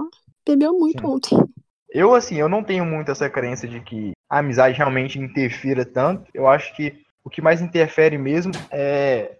bebeu 0.45 0.77
muito 0.77 1.01
Sim. 1.01 1.07
ontem. 1.07 1.37
Eu, 1.95 2.15
assim, 2.15 2.37
eu 2.37 2.49
não 2.49 2.63
tenho 2.63 2.83
muito 2.83 3.11
essa 3.11 3.29
crença 3.29 3.67
de 3.67 3.79
que 3.79 4.13
a 4.27 4.39
amizade 4.39 4.75
realmente 4.75 5.19
interfira 5.19 5.85
tanto. 5.85 6.27
Eu 6.33 6.47
acho 6.47 6.75
que 6.75 7.05
o 7.23 7.29
que 7.29 7.39
mais 7.39 7.61
interfere 7.61 8.17
mesmo 8.17 8.51
é 8.71 9.37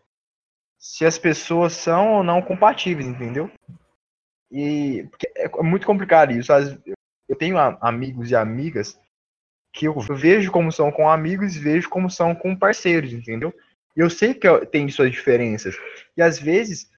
se 0.77 1.03
as 1.03 1.17
pessoas 1.17 1.73
são 1.73 2.17
ou 2.17 2.23
não 2.23 2.43
compatíveis, 2.43 3.07
entendeu? 3.07 3.49
E 4.51 5.09
é 5.35 5.63
muito 5.63 5.87
complicado 5.87 6.31
isso. 6.31 6.51
Eu 7.27 7.35
tenho 7.35 7.57
amigos 7.57 8.29
e 8.29 8.35
amigas 8.35 8.99
que 9.73 9.87
eu 9.87 9.99
vejo 9.99 10.51
como 10.51 10.71
são 10.71 10.91
com 10.91 11.09
amigos 11.09 11.55
vejo 11.55 11.89
como 11.89 12.09
são 12.09 12.35
com 12.35 12.55
parceiros, 12.55 13.11
entendeu? 13.11 13.53
Eu 13.95 14.09
sei 14.09 14.33
que 14.33 14.47
tem 14.67 14.87
suas 14.89 15.11
diferenças. 15.11 15.75
E 16.15 16.21
às 16.21 16.39
vezes, 16.39 16.89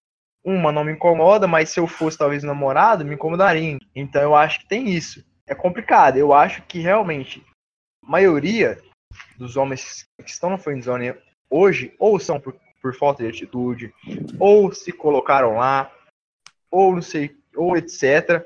uma 0.44 0.72
não 0.72 0.84
me 0.84 0.92
incomoda, 0.92 1.48
mas 1.48 1.70
se 1.70 1.80
eu 1.80 1.88
fosse 1.88 2.18
talvez 2.18 2.44
namorado, 2.44 3.06
me 3.06 3.16
incomodaria. 3.16 3.78
Então 3.96 4.22
eu 4.22 4.36
acho 4.36 4.60
que 4.60 4.68
tem 4.68 4.90
isso. 4.90 5.26
É 5.48 5.56
complicado. 5.56 6.18
Eu 6.18 6.34
acho 6.34 6.62
que 6.64 6.80
realmente 6.80 7.46
a 8.04 8.12
maioria 8.12 8.78
dos 9.38 9.56
homens 9.56 10.06
que 10.24 10.30
estão 10.30 10.50
no 10.50 10.58
friendzone 10.58 11.16
hoje 11.50 11.94
ou 11.98 12.20
são 12.20 12.40
por, 12.40 12.56
por 12.82 12.94
falta 12.96 13.24
de 13.24 13.30
atitude, 13.30 13.94
ou 14.40 14.74
se 14.74 14.92
colocaram 14.92 15.56
lá, 15.56 15.92
ou 16.70 16.94
não 16.94 17.02
sei, 17.02 17.38
ou 17.56 17.78
etc. 17.78 18.46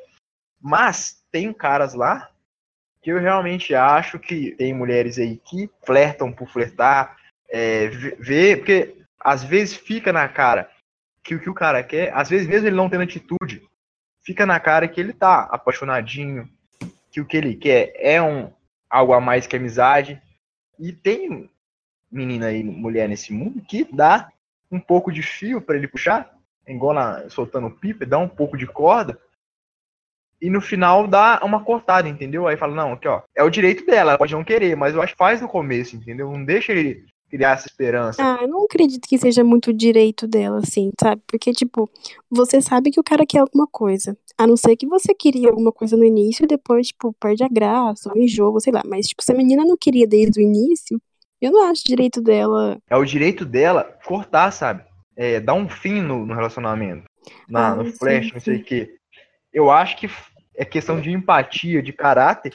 Mas 0.62 1.24
tem 1.32 1.52
caras 1.52 1.94
lá 1.94 2.30
que 3.02 3.12
eu 3.12 3.20
realmente 3.20 3.74
acho 3.74 4.20
que 4.20 4.52
tem 4.52 4.74
mulheres 4.74 5.18
aí 5.18 5.38
que 5.38 5.70
flertam 5.86 6.32
por 6.32 6.48
flertar, 6.50 7.16
é, 7.50 7.88
ver, 7.88 8.58
porque 8.58 8.96
às 9.20 9.44
vezes 9.44 9.76
fica 9.76 10.12
na 10.12 10.28
cara 10.28 10.70
que 11.24 11.36
o 11.36 11.40
que 11.40 11.50
o 11.50 11.54
cara 11.54 11.84
quer, 11.84 12.14
às 12.14 12.30
vezes 12.30 12.48
mesmo 12.48 12.68
ele 12.68 12.76
não 12.76 12.90
tendo 12.90 13.04
atitude, 13.04 13.62
fica 14.24 14.46
na 14.46 14.60
cara 14.60 14.88
que 14.88 15.00
ele 15.00 15.14
tá 15.14 15.44
apaixonadinho, 15.44 16.50
que 17.12 17.22
o 17.22 17.26
que 17.26 17.38
ele 17.38 17.56
quer 17.56 17.94
é 17.96 18.22
um 18.22 18.52
algo 18.90 19.14
a 19.14 19.22
mais 19.22 19.48
que 19.48 19.56
amizade. 19.56 20.22
E 20.78 20.94
tem 20.94 21.50
menina 22.12 22.52
e 22.52 22.64
mulher 22.64 23.08
nesse 23.08 23.34
mundo 23.34 23.62
que 23.62 23.88
dá 23.92 24.32
um 24.72 24.80
pouco 24.80 25.12
de 25.12 25.22
fio 25.22 25.62
para 25.62 25.76
ele 25.76 25.88
puxar, 25.88 26.34
igual 26.68 26.94
na, 26.94 27.30
soltando 27.30 27.70
pipa, 27.70 28.06
dá 28.06 28.18
um 28.18 28.30
pouco 28.30 28.58
de 28.58 28.66
corda 28.66 29.20
e 30.42 30.50
no 30.50 30.62
final 30.62 31.08
dá 31.08 31.42
uma 31.44 31.64
cortada, 31.64 32.08
entendeu? 32.08 32.48
Aí 32.48 32.56
fala, 32.56 32.76
não, 32.76 32.94
aqui 32.94 33.08
ó, 33.08 33.22
é 33.36 33.44
o 33.44 33.50
direito 33.50 33.86
dela, 33.86 34.12
ela 34.12 34.18
pode 34.18 34.34
não 34.34 34.44
querer, 34.44 34.76
mas 34.76 34.96
eu 34.96 35.02
acho 35.02 35.14
que 35.14 35.18
faz 35.18 35.42
no 35.42 35.48
começo, 35.48 35.96
entendeu? 35.96 36.32
Não 36.32 36.44
deixa 36.44 36.72
ele 36.72 37.06
criar 37.30 37.52
essa 37.52 37.68
esperança. 37.68 38.22
Ah, 38.22 38.42
eu 38.42 38.48
não 38.48 38.64
acredito 38.64 39.08
que 39.08 39.18
seja 39.18 39.44
muito 39.44 39.72
direito 39.72 40.28
dela, 40.28 40.60
assim, 40.60 40.92
sabe? 41.00 41.22
Porque, 41.28 41.52
tipo, 41.52 41.90
você 42.30 42.62
sabe 42.62 42.90
que 42.90 43.00
o 43.00 43.04
cara 43.04 43.26
quer 43.26 43.40
alguma 43.40 43.68
coisa. 43.68 44.18
A 44.38 44.48
não 44.48 44.58
ser 44.58 44.76
que 44.76 44.88
você 44.88 45.14
queria 45.14 45.50
alguma 45.50 45.72
coisa 45.72 45.96
no 45.96 46.04
início 46.04 46.44
e 46.44 46.48
depois, 46.48 46.88
tipo, 46.88 47.14
perde 47.20 47.44
a 47.44 47.48
graça, 47.48 48.10
ou 48.10 48.20
enjoa, 48.20 48.60
sei 48.60 48.74
lá. 48.74 48.82
Mas, 48.86 49.08
tipo, 49.08 49.24
se 49.24 49.32
a 49.32 49.36
menina 49.36 49.64
não 49.64 49.78
queria 49.78 50.08
desde 50.08 50.40
o 50.40 50.44
início, 50.44 51.00
eu 51.40 51.52
não 51.52 51.70
acho 51.70 51.84
direito 51.86 52.22
dela. 52.22 52.80
É 52.90 52.98
o 52.98 53.06
direito 53.06 53.46
dela 53.46 53.84
cortar, 54.06 54.52
sabe? 54.52 54.84
É, 55.16 55.40
dar 55.40 55.54
um 55.54 55.70
fim 55.70 56.02
no, 56.02 56.26
no 56.26 56.34
relacionamento. 56.34 57.04
Na, 57.48 57.74
ah, 57.74 57.76
no 57.76 57.86
flash, 57.86 58.28
sim, 58.28 58.32
não 58.34 58.40
sei 58.40 58.56
o 58.58 58.64
quê 58.64 58.99
eu 59.54 59.72
acho 59.72 59.98
que 59.98 60.10
é 60.56 60.66
questão 60.66 61.00
de 61.00 61.12
empatia, 61.12 61.82
de 61.82 61.94
caráter, 61.94 62.54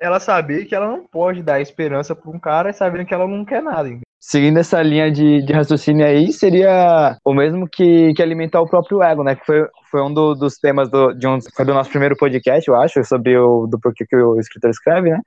ela 0.00 0.18
saber 0.18 0.64
que 0.64 0.74
ela 0.74 0.88
não 0.88 1.06
pode 1.06 1.42
dar 1.42 1.60
esperança 1.60 2.14
para 2.14 2.30
um 2.30 2.38
cara 2.38 2.72
sabendo 2.72 3.06
que 3.06 3.14
ela 3.14 3.28
não 3.28 3.44
quer 3.44 3.62
nada. 3.62 3.88
Seguindo 4.20 4.58
essa 4.58 4.82
linha 4.82 5.10
de, 5.10 5.42
de 5.42 5.52
raciocínio 5.52 6.04
aí, 6.04 6.32
seria 6.32 7.16
o 7.24 7.34
mesmo 7.34 7.68
que, 7.68 8.12
que 8.14 8.22
alimentar 8.22 8.60
o 8.60 8.68
próprio 8.68 9.02
ego, 9.02 9.22
né? 9.22 9.36
Que 9.36 9.44
foi, 9.44 9.68
foi 9.90 10.02
um 10.02 10.12
do, 10.12 10.34
dos 10.34 10.56
temas 10.56 10.90
do, 10.90 11.12
de 11.12 11.26
um, 11.26 11.38
do 11.38 11.74
nosso 11.74 11.90
primeiro 11.90 12.16
podcast, 12.16 12.66
eu 12.68 12.74
acho, 12.74 13.04
sobre 13.04 13.36
o 13.38 13.66
do 13.66 13.78
porquê 13.78 14.06
que 14.06 14.16
o 14.16 14.40
escritor 14.40 14.70
escreve, 14.70 15.10
né? 15.10 15.20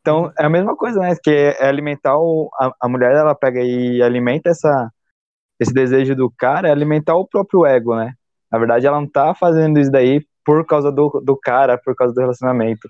Então, 0.00 0.32
é 0.38 0.44
a 0.44 0.50
mesma 0.50 0.76
coisa, 0.76 0.98
né? 0.98 1.14
Que 1.22 1.30
é 1.30 1.64
alimentar 1.64 2.16
o, 2.18 2.50
a, 2.58 2.72
a 2.80 2.88
mulher, 2.88 3.12
ela 3.12 3.34
pega 3.34 3.60
e 3.62 4.02
alimenta 4.02 4.50
essa, 4.50 4.90
esse 5.60 5.72
desejo 5.72 6.16
do 6.16 6.30
cara, 6.30 6.68
é 6.68 6.72
alimentar 6.72 7.14
o 7.14 7.26
próprio 7.26 7.64
ego, 7.64 7.94
né? 7.94 8.14
Na 8.50 8.58
verdade, 8.58 8.86
ela 8.86 9.00
não 9.00 9.08
tá 9.08 9.32
fazendo 9.32 9.78
isso 9.78 9.92
daí 9.92 10.26
por 10.50 10.66
causa 10.66 10.90
do, 10.90 11.22
do 11.24 11.36
cara, 11.36 11.78
por 11.78 11.94
causa 11.94 12.12
do 12.12 12.20
relacionamento. 12.20 12.88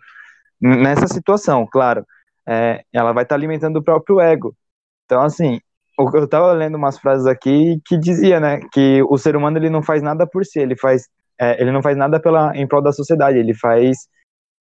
Nessa 0.58 1.06
situação, 1.06 1.68
claro, 1.70 2.06
é, 2.48 2.82
ela 2.90 3.12
vai 3.12 3.24
estar 3.24 3.34
tá 3.34 3.38
alimentando 3.38 3.76
o 3.76 3.82
próprio 3.82 4.18
ego. 4.18 4.56
Então, 5.04 5.20
assim, 5.20 5.60
eu 5.98 6.24
estava 6.24 6.52
lendo 6.52 6.76
umas 6.76 6.98
frases 6.98 7.26
aqui 7.26 7.78
que 7.84 7.98
dizia, 7.98 8.40
né, 8.40 8.60
que 8.72 9.02
o 9.10 9.18
ser 9.18 9.36
humano 9.36 9.58
ele 9.58 9.68
não 9.68 9.82
faz 9.82 10.00
nada 10.00 10.26
por 10.26 10.42
si, 10.42 10.58
ele 10.58 10.74
faz, 10.74 11.06
é, 11.38 11.60
ele 11.60 11.70
não 11.70 11.82
faz 11.82 11.98
nada 11.98 12.18
pela 12.18 12.56
em 12.56 12.66
prol 12.66 12.80
da 12.80 12.92
sociedade, 12.92 13.36
ele 13.36 13.52
faz 13.52 14.08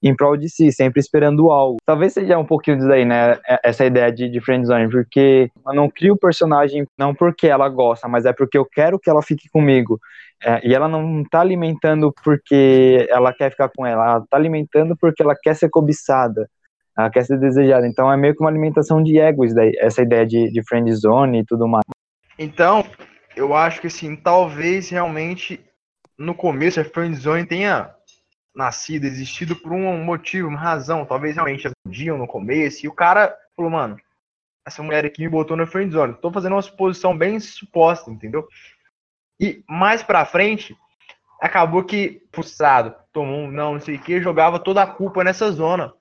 em 0.02 0.16
prol 0.16 0.38
de 0.38 0.50
si, 0.50 0.72
sempre 0.72 1.00
esperando 1.00 1.52
algo. 1.52 1.78
Talvez 1.86 2.14
seja 2.14 2.38
um 2.38 2.46
pouquinho 2.46 2.78
disso 2.78 2.92
aí, 2.92 3.06
né? 3.06 3.34
é- 3.48 3.60
Essa 3.64 3.86
ideia 3.86 4.12
de, 4.12 4.30
de 4.30 4.40
friendzone, 4.40 4.90
porque 4.90 5.52
eu 5.66 5.74
não 5.74 5.90
crio 5.90 6.14
o 6.14 6.20
personagem 6.20 6.86
não 6.98 7.14
porque 7.14 7.48
ela 7.48 7.68
gosta, 7.68 8.08
mas 8.08 8.26
é 8.26 8.34
porque 8.34 8.58
eu 8.58 8.66
quero 8.66 8.98
que 9.00 9.10
ela 9.10 9.22
fique 9.22 9.50
comigo. 9.50 10.00
É, 10.42 10.66
e 10.66 10.74
ela 10.74 10.88
não 10.88 11.24
tá 11.30 11.42
alimentando 11.42 12.14
porque 12.24 13.06
ela 13.10 13.34
quer 13.34 13.52
ficar 13.52 13.70
com 13.76 13.86
ela, 13.86 14.06
ela 14.06 14.26
tá 14.30 14.38
alimentando 14.38 14.96
porque 14.96 15.22
ela 15.22 15.36
quer 15.36 15.54
ser 15.54 15.70
cobiçada, 15.70 16.50
ela 16.98 17.10
quer 17.10 17.26
ser 17.26 17.38
desejada. 17.38 17.86
Então 17.86 18.12
é 18.12 18.16
meio 18.16 18.34
que 18.34 18.42
uma 18.42 18.50
alimentação 18.50 19.04
de 19.04 19.20
ego, 19.20 19.44
isso 19.44 19.54
daí, 19.54 19.74
essa 19.78 20.02
ideia 20.02 20.26
de, 20.26 20.50
de 20.50 20.64
friendzone 20.64 21.40
e 21.40 21.46
tudo 21.46 21.68
mais. 21.68 21.84
Então, 22.38 22.86
eu 23.36 23.54
acho 23.54 23.82
que 23.82 23.88
assim, 23.88 24.16
talvez 24.16 24.90
realmente 24.90 25.60
no 26.18 26.34
começo 26.34 26.80
a 26.80 26.86
friendzone 26.86 27.46
tenha 27.46 27.90
nascido, 28.60 29.06
existido 29.06 29.56
por 29.56 29.72
um 29.72 30.04
motivo, 30.04 30.50
uma 30.50 30.60
razão. 30.60 31.06
Talvez 31.06 31.36
realmente 31.36 31.68
aludiam 31.68 32.18
no 32.18 32.28
começo 32.28 32.86
e 32.86 32.90
o 32.90 32.94
cara 32.94 33.36
falou, 33.56 33.72
mano, 33.72 33.98
essa 34.68 34.84
mulher 34.84 35.06
aqui 35.06 35.24
me 35.24 35.30
botou 35.30 35.58
na 35.58 35.66
friendzone. 35.66 36.14
Tô 36.16 36.32
fazendo 36.32 36.54
uma 36.54 36.62
suposição 36.62 37.18
bem 37.18 37.40
suposta, 37.40 38.12
entendeu? 38.12 38.48
E 39.40 39.64
mais 39.68 40.04
pra 40.04 40.26
frente, 40.26 40.76
acabou 41.42 41.84
que, 41.84 42.22
frustrado, 42.32 42.94
tomou 43.14 43.40
um 43.40 43.52
não, 43.52 43.74
não 43.74 43.80
sei 43.80 43.96
o 43.96 44.02
que, 44.02 44.22
jogava 44.22 44.60
toda 44.60 44.84
a 44.84 44.88
culpa 44.88 45.24
nessa 45.24 45.50
zona. 45.52 45.94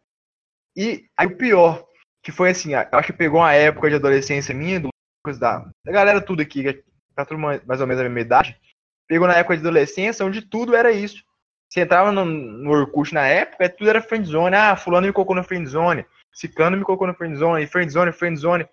E 0.77 1.07
aí 1.17 1.27
o 1.27 1.37
pior, 1.37 1.87
que 2.23 2.33
foi 2.33 2.51
assim, 2.51 2.75
acho 2.75 3.07
que 3.07 3.13
pegou 3.13 3.41
uma 3.41 3.55
época 3.55 3.89
de 3.89 3.97
adolescência 3.97 4.55
minha, 4.55 4.81
do 4.81 4.89
Lucas, 5.25 5.39
da, 5.39 5.61
da 5.85 5.93
galera 5.93 6.21
tudo 6.21 6.43
aqui, 6.43 6.83
tá 7.15 7.25
tudo 7.25 7.39
mais 7.39 7.81
ou 7.81 7.87
menos 7.87 8.01
a 8.01 8.05
mesma 8.05 8.21
idade, 8.21 8.61
pegou 9.07 9.29
na 9.29 9.35
época 9.35 9.57
de 9.57 9.63
adolescência, 9.63 10.27
onde 10.27 10.43
tudo 10.43 10.75
era 10.75 10.91
isso. 10.91 11.25
Você 11.69 11.81
entrava 11.81 12.11
no, 12.11 12.25
no 12.25 12.71
Orkut 12.71 13.13
na 13.13 13.27
época, 13.27 13.69
tudo 13.69 13.91
era 13.91 14.01
friendzone. 14.01 14.57
Ah, 14.57 14.75
fulano 14.75 15.07
me 15.07 15.13
colocou 15.13 15.37
na 15.37 15.43
friendzone, 15.43 16.07
ciclano 16.33 16.77
me 16.77 16.85
colocou 16.85 17.07
na 17.07 17.15
friendzone, 17.15 17.67
friendzone, 17.67 18.13
friendzone. 18.13 18.67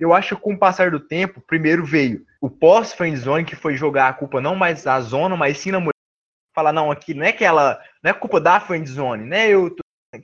Eu 0.00 0.14
acho 0.14 0.34
que 0.34 0.42
com 0.42 0.54
o 0.54 0.58
passar 0.58 0.90
do 0.90 0.98
tempo, 0.98 1.42
primeiro 1.42 1.84
veio 1.84 2.24
o 2.40 2.50
pós-friendzone, 2.50 3.44
que 3.44 3.54
foi 3.54 3.76
jogar 3.76 4.08
a 4.08 4.12
culpa 4.12 4.40
não 4.40 4.56
mais 4.56 4.82
da 4.82 5.00
zona, 5.00 5.36
mas 5.36 5.58
sim 5.58 5.70
na 5.70 5.78
mulher. 5.78 5.92
Falar, 6.54 6.72
não, 6.72 6.90
aqui 6.90 7.14
não 7.14 7.24
é 7.24 7.32
que 7.32 7.44
ela, 7.44 7.80
não 8.02 8.10
é 8.10 8.14
culpa 8.14 8.40
da 8.40 8.60
friendzone, 8.60 9.24
né? 9.24 9.48
Eu, 9.48 9.74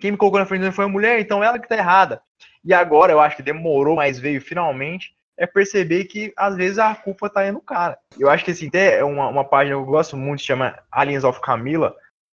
quem 0.00 0.10
me 0.10 0.16
colocou 0.16 0.40
na 0.40 0.46
friendzone 0.46 0.74
foi 0.74 0.84
a 0.84 0.88
mulher, 0.88 1.20
então 1.20 1.44
ela 1.44 1.58
que 1.58 1.68
tá 1.68 1.76
errada. 1.76 2.20
E 2.64 2.74
agora, 2.74 3.12
eu 3.12 3.20
acho 3.20 3.36
que 3.36 3.42
demorou, 3.42 3.96
mas 3.96 4.18
veio 4.18 4.40
finalmente, 4.40 5.14
é 5.38 5.46
perceber 5.46 6.04
que 6.04 6.32
às 6.36 6.56
vezes 6.56 6.78
a 6.78 6.94
culpa 6.94 7.30
tá 7.30 7.40
aí 7.40 7.52
no 7.52 7.60
cara. 7.60 7.96
Eu 8.18 8.28
acho 8.28 8.44
que 8.44 8.50
assim, 8.50 8.68
é 8.72 9.04
uma, 9.04 9.28
uma 9.28 9.44
página 9.44 9.76
que 9.76 9.82
eu 9.82 9.86
gosto 9.86 10.16
muito, 10.16 10.42
chama 10.42 10.76
Aliens 10.90 11.22
of 11.22 11.40
Camila, 11.40 11.94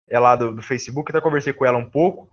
é 0.10 0.18
lá 0.18 0.36
do, 0.38 0.54
do 0.54 0.62
Facebook, 0.62 1.12
até 1.12 1.20
conversei 1.20 1.52
com 1.52 1.66
ela 1.66 1.78
um 1.78 1.90
pouco, 1.90 2.30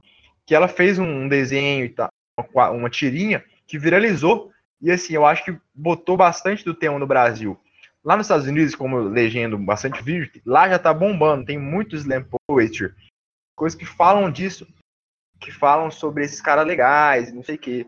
que 0.47 0.55
ela 0.55 0.69
fez 0.69 0.99
um, 0.99 1.25
um 1.25 1.29
desenho 1.29 1.85
e 1.85 1.89
tal, 1.89 2.09
uma, 2.55 2.71
uma 2.71 2.89
tirinha 2.89 3.45
que 3.67 3.79
viralizou, 3.79 4.53
e 4.81 4.91
assim, 4.91 5.13
eu 5.13 5.27
acho 5.27 5.45
que 5.45 5.59
botou 5.75 6.17
bastante 6.17 6.65
do 6.65 6.73
tema 6.73 6.99
no 6.99 7.07
Brasil. 7.07 7.59
Lá 8.03 8.17
nos 8.17 8.27
Estados 8.27 8.47
Unidos, 8.47 8.75
como 8.75 8.97
eu 8.97 9.09
legendo 9.09 9.59
bastante 9.59 10.03
vídeo, 10.03 10.31
lá 10.47 10.69
já 10.69 10.79
tá 10.79 10.95
bombando, 10.95 11.45
tem 11.45 11.59
muito 11.59 11.97
slam 11.97 12.25
poetry, 12.49 12.95
coisas 13.57 13.79
que 13.79 13.85
falam 13.85 14.31
disso, 14.31 14.67
que 15.41 15.51
falam 15.51 15.91
sobre 15.91 16.25
esses 16.25 16.41
caras 16.41 16.67
legais, 16.67 17.33
não 17.33 17.43
sei 17.43 17.57
o 17.57 17.59
quê. 17.59 17.87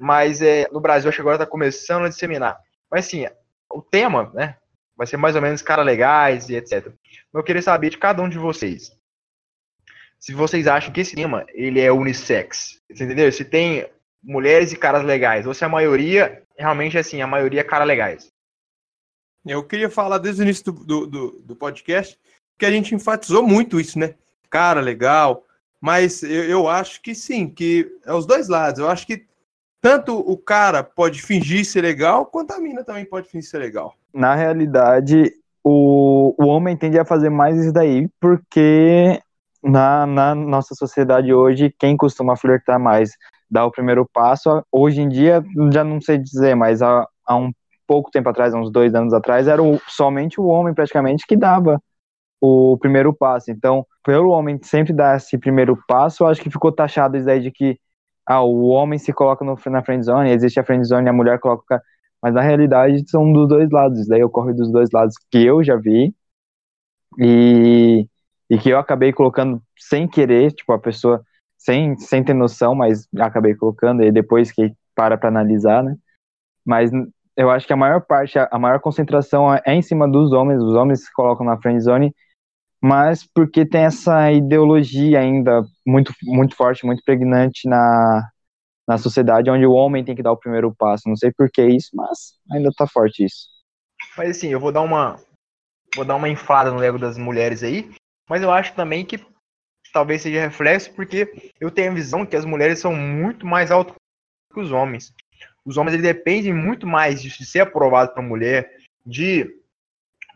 Mas 0.00 0.40
é, 0.40 0.66
no 0.72 0.80
Brasil, 0.80 1.08
acho 1.08 1.16
que 1.16 1.20
agora 1.20 1.38
tá 1.38 1.46
começando 1.46 2.06
a 2.06 2.08
disseminar. 2.08 2.58
Mas 2.90 3.06
assim, 3.06 3.26
o 3.70 3.82
tema, 3.82 4.30
né, 4.34 4.56
vai 4.96 5.06
ser 5.06 5.18
mais 5.18 5.36
ou 5.36 5.42
menos 5.42 5.60
caras 5.60 5.84
legais 5.84 6.48
e 6.48 6.56
etc. 6.56 6.88
Eu 7.32 7.44
queria 7.44 7.60
saber 7.60 7.90
de 7.90 7.98
cada 7.98 8.22
um 8.22 8.28
de 8.28 8.38
vocês. 8.38 8.96
Se 10.18 10.32
vocês 10.32 10.66
acham 10.66 10.92
que 10.92 11.00
esse 11.00 11.14
tema, 11.14 11.44
ele 11.52 11.80
é 11.80 11.92
unissex. 11.92 12.80
Entendeu? 12.90 13.30
Se 13.30 13.44
tem 13.44 13.86
mulheres 14.22 14.72
e 14.72 14.76
caras 14.76 15.04
legais, 15.04 15.46
ou 15.46 15.52
se 15.52 15.64
a 15.64 15.68
maioria, 15.68 16.42
realmente 16.56 16.96
assim, 16.96 17.20
a 17.20 17.26
maioria 17.26 17.60
é 17.60 17.64
cara 17.64 17.84
legais. 17.84 18.32
Eu 19.46 19.62
queria 19.64 19.88
falar 19.88 20.18
desde 20.18 20.42
o 20.42 20.44
início 20.44 20.64
do, 20.64 20.72
do, 20.84 21.06
do, 21.06 21.30
do 21.40 21.56
podcast 21.56 22.18
que 22.58 22.66
a 22.66 22.70
gente 22.70 22.94
enfatizou 22.94 23.42
muito 23.42 23.80
isso, 23.80 23.98
né? 23.98 24.14
Cara, 24.50 24.80
legal. 24.80 25.46
Mas 25.80 26.22
eu, 26.22 26.44
eu 26.44 26.68
acho 26.68 27.00
que 27.00 27.14
sim, 27.14 27.48
que 27.48 27.90
é 28.04 28.12
os 28.12 28.26
dois 28.26 28.48
lados. 28.48 28.80
Eu 28.80 28.88
acho 28.88 29.06
que 29.06 29.26
tanto 29.80 30.18
o 30.18 30.36
cara 30.36 30.82
pode 30.82 31.22
fingir 31.22 31.64
ser 31.64 31.80
legal, 31.82 32.26
quanto 32.26 32.52
a 32.52 32.60
mina 32.60 32.84
também 32.84 33.04
pode 33.04 33.28
fingir 33.28 33.48
ser 33.50 33.58
legal. 33.58 33.94
Na 34.12 34.34
realidade, 34.34 35.32
o, 35.64 36.34
o 36.38 36.46
homem 36.46 36.76
tende 36.76 36.98
a 36.98 37.04
fazer 37.04 37.30
mais 37.30 37.56
isso 37.58 37.72
daí, 37.72 38.08
porque 38.20 39.20
na, 39.62 40.06
na 40.06 40.34
nossa 40.34 40.74
sociedade 40.74 41.32
hoje, 41.32 41.74
quem 41.78 41.96
costuma 41.96 42.36
flertar 42.36 42.78
mais, 42.78 43.10
dar 43.50 43.66
o 43.66 43.70
primeiro 43.70 44.08
passo, 44.12 44.64
hoje 44.70 45.00
em 45.00 45.08
dia, 45.08 45.42
já 45.72 45.82
não 45.84 46.00
sei 46.00 46.18
dizer, 46.18 46.54
mas 46.54 46.82
há, 46.82 47.06
há 47.26 47.36
um 47.36 47.52
pouco 47.86 48.10
tempo 48.10 48.28
atrás, 48.28 48.54
uns 48.54 48.70
dois 48.70 48.94
anos 48.94 49.12
atrás, 49.12 49.48
era 49.48 49.62
o- 49.62 49.80
somente 49.88 50.40
o 50.40 50.46
homem 50.46 50.72
praticamente 50.74 51.26
que 51.26 51.36
dava 51.36 51.80
o 52.40 52.78
primeiro 52.78 53.12
passo. 53.12 53.50
Então, 53.50 53.84
pelo 54.04 54.30
homem 54.30 54.58
sempre 54.62 54.92
dar 54.92 55.16
esse 55.16 55.36
primeiro 55.36 55.76
passo, 55.86 56.24
acho 56.24 56.40
que 56.40 56.50
ficou 56.50 56.72
taxado 56.72 57.16
isso 57.16 57.26
daí 57.26 57.40
de 57.40 57.50
que 57.50 57.78
ah, 58.30 58.42
o 58.44 58.68
homem 58.68 58.96
se 58.96 59.12
coloca 59.12 59.44
no, 59.44 59.58
na 59.66 59.82
friendzone, 59.82 60.30
existe 60.30 60.60
a 60.60 60.64
friendzone, 60.64 61.08
a 61.08 61.12
mulher 61.12 61.40
coloca. 61.40 61.82
Mas 62.22 62.32
na 62.32 62.40
realidade 62.40 63.02
são 63.10 63.32
dos 63.32 63.48
dois 63.48 63.68
lados, 63.70 64.06
daí 64.06 64.22
ocorre 64.22 64.52
dos 64.54 64.70
dois 64.70 64.88
lados 64.92 65.16
que 65.30 65.44
eu 65.44 65.64
já 65.64 65.74
vi 65.74 66.14
e, 67.18 68.06
e 68.48 68.56
que 68.56 68.70
eu 68.70 68.78
acabei 68.78 69.12
colocando 69.12 69.60
sem 69.76 70.06
querer, 70.06 70.52
tipo, 70.52 70.72
a 70.72 70.78
pessoa 70.78 71.24
sem, 71.58 71.96
sem 71.98 72.22
ter 72.22 72.34
noção, 72.34 72.72
mas 72.72 73.08
acabei 73.18 73.56
colocando, 73.56 74.04
e 74.04 74.12
depois 74.12 74.52
que 74.52 74.72
para 74.94 75.18
pra 75.18 75.28
analisar, 75.28 75.82
né? 75.82 75.96
Mas 76.64 76.92
eu 77.36 77.50
acho 77.50 77.66
que 77.66 77.72
a 77.72 77.76
maior 77.76 78.00
parte, 78.00 78.38
a, 78.38 78.58
maior 78.60 78.78
concentração 78.78 79.52
é 79.52 79.74
em 79.74 79.82
cima 79.82 80.08
dos 80.08 80.30
homens, 80.32 80.62
os 80.62 80.74
homens 80.76 81.04
se 81.04 81.12
colocam 81.12 81.44
na 81.44 81.60
friendzone, 81.60 82.14
mas 82.82 83.26
porque 83.34 83.66
tem 83.66 83.82
essa 83.82 84.32
ideologia 84.32 85.20
ainda 85.20 85.62
muito, 85.86 86.12
muito 86.22 86.56
forte, 86.56 86.86
muito 86.86 87.02
pregnante 87.04 87.68
na, 87.68 88.30
na 88.88 88.96
sociedade, 88.96 89.50
onde 89.50 89.66
o 89.66 89.72
homem 89.72 90.04
tem 90.04 90.16
que 90.16 90.22
dar 90.22 90.32
o 90.32 90.38
primeiro 90.38 90.74
passo. 90.74 91.08
Não 91.08 91.16
sei 91.16 91.30
por 91.30 91.50
que 91.50 91.62
isso, 91.62 91.90
mas 91.94 92.34
ainda 92.50 92.70
tá 92.76 92.86
forte 92.86 93.24
isso. 93.24 93.46
Mas 94.16 94.30
assim, 94.30 94.48
eu 94.48 94.58
vou 94.58 94.72
dar 94.72 94.80
uma 94.80 95.18
vou 95.94 96.04
dar 96.04 96.16
uma 96.16 96.28
inflada 96.28 96.70
no 96.70 96.82
ego 96.82 96.98
das 96.98 97.18
mulheres 97.18 97.62
aí, 97.62 97.90
mas 98.28 98.42
eu 98.42 98.50
acho 98.50 98.74
também 98.74 99.04
que 99.04 99.18
talvez 99.92 100.22
seja 100.22 100.40
reflexo 100.40 100.92
porque 100.94 101.52
eu 101.60 101.70
tenho 101.70 101.90
a 101.90 101.94
visão 101.94 102.24
que 102.24 102.36
as 102.36 102.44
mulheres 102.44 102.78
são 102.78 102.94
muito 102.94 103.44
mais 103.44 103.70
altas 103.70 103.94
que 104.52 104.60
os 104.60 104.72
homens. 104.72 105.12
Os 105.64 105.76
homens 105.76 105.94
eles 105.94 106.06
dependem 106.06 106.54
muito 106.54 106.86
mais 106.86 107.20
de 107.20 107.44
ser 107.44 107.60
aprovado 107.60 108.12
para 108.12 108.22
mulher, 108.22 108.76
de 109.04 109.59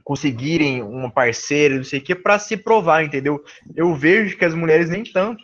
conseguirem 0.04 0.82
uma 0.82 1.10
parceira, 1.10 1.76
não 1.76 1.84
sei 1.84 1.98
o 1.98 2.02
que, 2.02 2.14
para 2.14 2.38
se 2.38 2.56
provar, 2.56 3.02
entendeu? 3.02 3.42
Eu 3.74 3.94
vejo 3.94 4.36
que 4.36 4.44
as 4.44 4.54
mulheres 4.54 4.90
nem 4.90 5.02
tanto. 5.02 5.42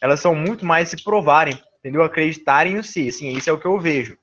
Elas 0.00 0.20
são 0.20 0.34
muito 0.34 0.64
mais 0.64 0.88
se 0.88 1.02
provarem, 1.02 1.60
entendeu? 1.80 2.02
Acreditarem 2.02 2.76
no 2.76 2.84
si, 2.84 3.08
assim, 3.08 3.28
isso 3.30 3.50
é 3.50 3.52
o 3.52 3.58
que 3.58 3.66
eu 3.66 3.80
vejo. 3.80 4.16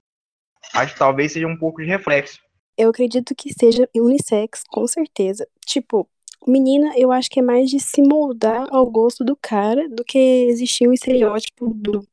Acho 0.73 0.93
que 0.93 0.99
talvez 0.99 1.33
seja 1.33 1.47
um 1.47 1.57
pouco 1.57 1.81
de 1.81 1.87
reflexo. 1.87 2.39
Eu 2.77 2.89
acredito 2.89 3.35
que 3.35 3.53
seja 3.53 3.87
unissex, 3.93 4.63
com 4.69 4.87
certeza. 4.87 5.45
Tipo, 5.65 6.09
menina, 6.47 6.93
eu 6.97 7.11
acho 7.11 7.29
que 7.29 7.39
é 7.39 7.43
mais 7.43 7.69
de 7.69 7.79
se 7.79 8.01
moldar 8.01 8.67
ao 8.71 8.89
gosto 8.89 9.23
do 9.23 9.35
cara 9.35 9.87
do 9.89 10.03
que 10.03 10.17
existir 10.17 10.87
um 10.87 10.93
estereótipo 10.93 11.73
do, 11.73 12.07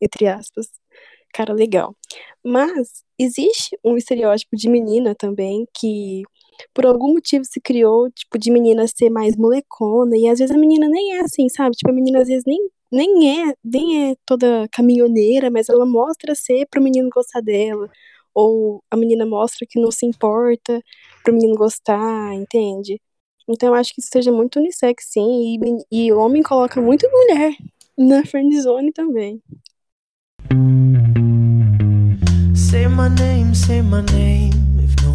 entre 0.00 0.26
aspas, 0.26 0.68
cara 1.32 1.54
legal. 1.54 1.96
Mas 2.42 3.04
existe 3.18 3.78
um 3.84 3.96
estereótipo 3.96 4.56
de 4.56 4.68
menina 4.68 5.14
também 5.14 5.66
que 5.74 6.22
por 6.74 6.86
algum 6.86 7.12
motivo 7.14 7.44
se 7.44 7.60
criou, 7.60 8.10
tipo, 8.10 8.38
de 8.38 8.50
menina 8.50 8.86
ser 8.86 9.10
mais 9.10 9.36
molecona, 9.36 10.16
e 10.16 10.28
às 10.28 10.38
vezes 10.38 10.54
a 10.54 10.58
menina 10.58 10.88
nem 10.88 11.16
é 11.16 11.20
assim, 11.20 11.48
sabe? 11.48 11.76
Tipo, 11.76 11.90
a 11.90 11.94
menina 11.94 12.20
às 12.20 12.28
vezes 12.28 12.44
nem, 12.46 12.58
nem 12.92 13.48
é, 13.48 13.54
nem 13.64 14.10
é 14.10 14.16
toda 14.26 14.68
caminhoneira, 14.72 15.50
mas 15.50 15.68
ela 15.68 15.86
mostra 15.86 16.34
ser 16.34 16.66
pro 16.70 16.82
menino 16.82 17.08
gostar 17.12 17.40
dela. 17.40 17.88
Ou 18.34 18.82
a 18.90 18.96
menina 18.96 19.24
mostra 19.24 19.66
que 19.68 19.80
não 19.80 19.90
se 19.90 20.06
importa 20.06 20.80
pro 21.22 21.34
menino 21.34 21.54
gostar, 21.54 22.34
entende? 22.34 23.00
Então 23.48 23.68
eu 23.70 23.74
acho 23.74 23.94
que 23.94 24.00
isso 24.00 24.10
seja 24.12 24.32
muito 24.32 24.58
unissex, 24.58 25.04
sim, 25.12 25.58
e, 25.90 26.06
e 26.06 26.12
homem 26.12 26.42
coloca 26.42 26.80
muito 26.80 27.08
mulher 27.10 27.54
na 27.96 28.24
friendzone 28.24 28.92
também. 28.92 29.40
Say 32.54 32.88
my 32.88 33.08
name, 33.08 33.54
say 33.54 33.82
my 33.82 34.02
name. 34.12 34.73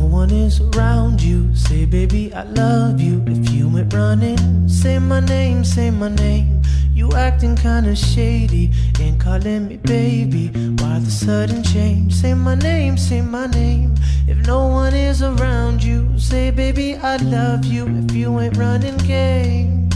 One 0.10 0.32
is 0.32 0.60
around 0.60 1.22
you, 1.22 1.56
say, 1.56 1.86
baby, 1.86 2.34
I 2.34 2.44
love 2.44 3.00
you. 3.00 3.24
If 3.28 3.52
you 3.52 3.70
went 3.70 3.94
running, 3.94 4.68
say 4.68 4.98
my 4.98 5.20
name, 5.20 5.64
say 5.64 5.92
my 5.92 6.10
name. 6.10 6.64
You 6.92 7.12
acting 7.14 7.56
kinda 7.56 7.96
shady, 7.96 8.72
ain't 9.00 9.20
calling 9.20 9.68
me 9.68 9.78
baby. 9.78 10.48
Why 10.80 10.98
the 11.00 11.12
sudden 11.12 11.64
change? 11.64 12.14
Say 12.16 12.34
my 12.34 12.56
name, 12.56 12.98
say 12.98 13.22
my 13.22 13.48
name. 13.48 13.94
If 14.28 14.46
no 14.48 14.68
one 14.68 14.96
is 14.96 15.22
around 15.22 15.84
you, 15.84 16.18
say, 16.18 16.52
baby, 16.52 16.98
I 16.98 17.18
love 17.18 17.64
you. 17.66 17.86
If 17.88 18.12
you 18.12 18.40
ain't 18.40 18.58
running 18.58 18.98
game. 18.98 19.90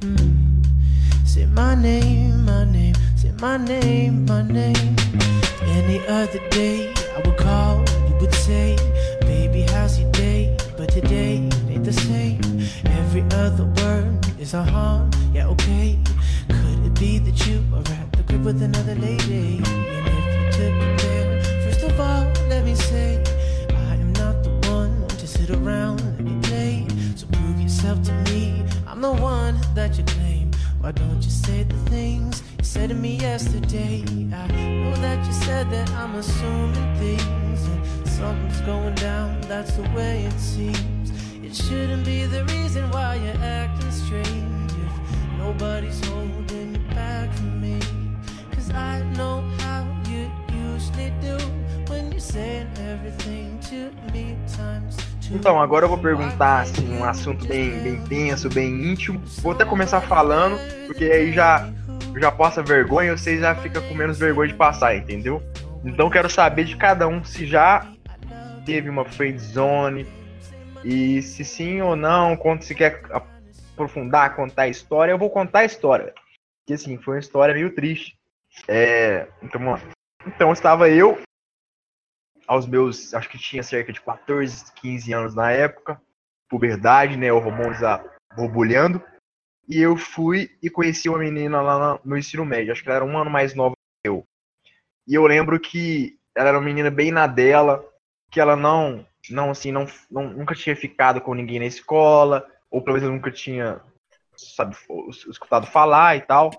Mm. 0.00 0.66
Say 1.26 1.44
my 1.46 1.74
name, 1.74 2.44
my 2.46 2.64
name, 2.64 2.94
say 3.14 3.32
my 3.40 3.58
name, 3.58 4.24
my 4.24 4.42
name. 4.42 4.96
Any 5.62 6.00
other 6.08 6.40
day, 6.48 6.92
I 7.14 7.20
would 7.24 7.36
call, 7.36 7.84
you 8.08 8.14
would 8.20 8.34
say, 8.34 8.76
Your 9.84 10.10
day? 10.12 10.56
But 10.78 10.88
today 10.88 11.46
ain't 11.68 11.84
the 11.84 11.92
same. 11.92 12.40
Every 12.86 13.20
other 13.32 13.64
word 13.64 14.16
is 14.40 14.54
a 14.54 14.64
harm, 14.64 15.10
yeah, 15.34 15.46
okay. 15.48 15.98
Could 16.48 16.86
it 16.86 16.98
be 16.98 17.18
that 17.18 17.46
you 17.46 17.62
are 17.74 17.80
at 17.80 18.10
the 18.12 18.22
crib 18.22 18.46
with 18.46 18.62
another 18.62 18.94
lady? 18.94 19.60
And 19.62 20.06
if 20.08 20.24
you 20.36 20.52
took 20.52 20.74
it 20.82 20.98
there, 21.02 21.42
first 21.64 21.82
of 21.82 22.00
all, 22.00 22.24
let 22.48 22.64
me 22.64 22.74
say, 22.74 23.22
I 23.68 23.96
am 23.96 24.14
not 24.14 24.42
the 24.42 24.52
one 24.70 25.06
to 25.06 25.26
sit 25.26 25.50
around 25.50 26.00
and 26.00 26.24
be 26.24 26.48
played. 26.48 27.18
So 27.18 27.26
prove 27.26 27.60
yourself 27.60 28.02
to 28.04 28.12
me, 28.32 28.64
I'm 28.86 29.02
the 29.02 29.12
one 29.12 29.58
that 29.74 29.98
you 29.98 30.04
claim. 30.04 30.50
Why 30.80 30.92
don't 30.92 31.22
you 31.22 31.30
say 31.30 31.62
the 31.62 31.76
things 31.90 32.42
you 32.58 32.64
said 32.64 32.88
to 32.88 32.94
me 32.94 33.16
yesterday? 33.16 34.02
I 34.32 34.46
know 34.48 34.96
that 34.96 35.26
you 35.26 35.32
said 35.34 35.70
that 35.70 35.90
I'm 35.90 36.14
assuming 36.14 36.96
things 36.96 37.34
something's 38.24 38.60
going 38.62 38.94
down, 38.94 39.38
that's 39.42 39.72
the 39.76 39.86
way 39.94 40.24
it 40.24 40.38
seems. 40.40 41.10
It 41.46 41.54
shouldn't 41.54 42.04
be 42.06 42.24
the 42.24 42.42
reason 42.56 42.82
why 42.90 43.16
you're 43.16 43.42
acting 43.42 43.90
strange 43.90 44.72
if 44.84 44.92
nobody's 45.38 46.00
holding 46.06 46.68
you 46.74 46.94
back 46.94 47.28
from 47.34 47.60
me. 47.60 47.78
Cause 48.52 48.70
I 48.70 49.02
know 49.18 49.42
how 49.58 49.82
you 50.08 50.22
usually 50.72 51.10
do 51.20 51.36
when 51.90 52.10
you're 52.10 52.28
saying 52.34 52.68
everything 52.92 53.58
to 53.68 53.78
me 54.12 54.36
times. 54.56 54.96
Então, 55.30 55.60
agora 55.60 55.84
eu 55.84 55.88
vou 55.90 55.98
perguntar 55.98 56.62
assim, 56.62 56.96
um 56.96 57.04
assunto 57.04 57.46
bem, 57.46 57.78
bem 57.80 58.00
tenso, 58.04 58.48
bem 58.48 58.90
íntimo. 58.90 59.20
Vou 59.42 59.52
até 59.52 59.66
começar 59.66 60.00
falando, 60.00 60.56
porque 60.86 61.04
aí 61.04 61.32
já, 61.32 61.68
já 62.18 62.30
passa 62.30 62.62
vergonha 62.62 63.12
e 63.12 63.18
vocês 63.18 63.40
já 63.40 63.54
ficam 63.54 63.82
com 63.82 63.94
menos 63.94 64.18
vergonha 64.18 64.48
de 64.48 64.54
passar, 64.54 64.96
entendeu? 64.96 65.42
Então 65.84 66.08
quero 66.08 66.30
saber 66.30 66.64
de 66.64 66.76
cada 66.76 67.06
um 67.06 67.22
se 67.22 67.46
já 67.46 67.86
teve 68.64 68.88
uma 68.88 69.04
friend 69.04 69.38
zone 69.38 70.06
e 70.84 71.22
se 71.22 71.44
sim 71.44 71.80
ou 71.80 71.96
não, 71.96 72.36
quando 72.36 72.62
se 72.62 72.74
quer 72.74 73.02
aprofundar, 73.10 74.36
contar 74.36 74.62
a 74.62 74.68
história, 74.68 75.12
eu 75.12 75.18
vou 75.18 75.30
contar 75.30 75.60
a 75.60 75.64
história. 75.64 76.14
Porque 76.60 76.74
assim, 76.74 76.98
foi 76.98 77.14
uma 77.14 77.20
história 77.20 77.54
meio 77.54 77.74
triste. 77.74 78.18
É, 78.68 79.28
então, 79.42 79.60
então 80.26 80.52
estava 80.52 80.88
eu 80.88 81.18
aos 82.46 82.66
meus, 82.66 83.14
acho 83.14 83.28
que 83.28 83.38
tinha 83.38 83.62
cerca 83.62 83.92
de 83.92 84.00
14, 84.00 84.72
15 84.74 85.12
anos 85.12 85.34
na 85.34 85.50
época, 85.50 86.00
puberdade, 86.48 87.16
né, 87.16 87.32
o 87.32 87.36
hormônio 87.36 87.74
já 87.74 88.04
borbulhando, 88.36 89.02
e 89.68 89.80
eu 89.80 89.96
fui 89.96 90.50
e 90.62 90.68
conheci 90.68 91.08
uma 91.08 91.18
menina 91.18 91.60
lá 91.62 91.98
no 92.04 92.16
ensino 92.16 92.44
médio, 92.44 92.72
acho 92.72 92.82
que 92.82 92.88
ela 92.88 92.96
era 92.96 93.04
um 93.04 93.16
ano 93.16 93.30
mais 93.30 93.54
nova 93.54 93.74
que 93.74 94.08
eu. 94.08 94.24
E 95.06 95.14
eu 95.14 95.26
lembro 95.26 95.58
que 95.58 96.18
ela 96.36 96.50
era 96.50 96.58
uma 96.58 96.64
menina 96.64 96.90
bem 96.90 97.10
na 97.10 97.26
dela, 97.26 97.84
que 98.34 98.40
ela 98.40 98.56
não, 98.56 99.06
não 99.30 99.52
assim, 99.52 99.70
não, 99.70 99.86
não 100.10 100.28
nunca 100.28 100.56
tinha 100.56 100.74
ficado 100.74 101.20
com 101.20 101.34
ninguém 101.34 101.60
na 101.60 101.66
escola, 101.66 102.44
ou 102.68 102.82
pelo 102.82 102.96
menos 102.96 103.08
nunca 103.08 103.30
tinha, 103.30 103.80
sabe, 104.36 104.76
escutado 105.30 105.68
falar 105.68 106.16
e 106.16 106.20
tal. 106.22 106.50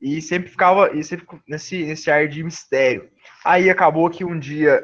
E 0.00 0.22
sempre 0.22 0.48
ficava 0.48 0.96
e 0.96 1.02
sempre 1.02 1.26
nesse, 1.48 1.84
nesse 1.84 2.08
ar 2.08 2.28
de 2.28 2.44
mistério. 2.44 3.10
Aí 3.44 3.68
acabou 3.68 4.08
que 4.08 4.24
um 4.24 4.38
dia 4.38 4.80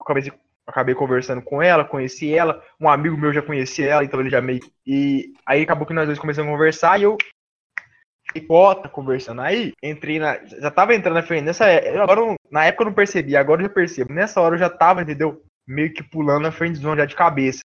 acabei, 0.00 0.32
acabei 0.66 0.96
conversando 0.96 1.42
com 1.42 1.62
ela, 1.62 1.84
conheci 1.84 2.34
ela, 2.34 2.60
um 2.80 2.88
amigo 2.88 3.16
meu 3.16 3.32
já 3.32 3.40
conhecia 3.40 3.86
ela, 3.86 4.04
então 4.04 4.18
ele 4.18 4.30
já 4.30 4.40
meio. 4.40 4.62
E 4.84 5.32
aí 5.46 5.62
acabou 5.62 5.86
que 5.86 5.94
nós 5.94 6.06
dois 6.06 6.18
começamos 6.18 6.50
a 6.50 6.52
conversar 6.52 6.98
e 6.98 7.04
eu 7.04 7.16
hipota 8.34 8.88
conversando. 8.88 9.40
Aí 9.40 9.72
entrei 9.82 10.18
na. 10.18 10.38
Já 10.44 10.70
tava 10.70 10.94
entrando 10.94 11.14
na 11.14 11.22
frente. 11.22 11.44
Nessa, 11.44 11.66
agora, 12.02 12.36
na 12.50 12.64
época 12.64 12.82
eu 12.82 12.86
não 12.86 12.94
percebi, 12.94 13.36
agora 13.36 13.62
eu 13.62 13.68
já 13.68 13.72
percebo. 13.72 14.12
Nessa 14.12 14.40
hora 14.40 14.54
eu 14.54 14.58
já 14.58 14.70
tava, 14.70 15.02
entendeu? 15.02 15.42
Meio 15.66 15.92
que 15.92 16.02
pulando 16.02 16.42
na 16.42 16.52
frente 16.52 16.78
zone 16.78 17.00
já 17.00 17.06
de 17.06 17.14
cabeça. 17.14 17.60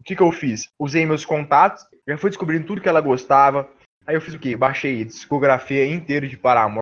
O 0.00 0.04
que, 0.04 0.16
que 0.16 0.22
eu 0.22 0.32
fiz? 0.32 0.68
Usei 0.78 1.04
meus 1.04 1.24
contatos, 1.24 1.84
já 2.08 2.16
fui 2.16 2.30
descobrindo 2.30 2.66
tudo 2.66 2.80
que 2.80 2.88
ela 2.88 3.00
gostava. 3.00 3.68
Aí 4.06 4.14
eu 4.14 4.20
fiz 4.20 4.34
o 4.34 4.38
quê? 4.38 4.56
Baixei 4.56 5.02
a 5.02 5.04
discografia 5.04 5.86
inteira 5.86 6.26
de 6.26 6.36
Paramore. 6.36 6.80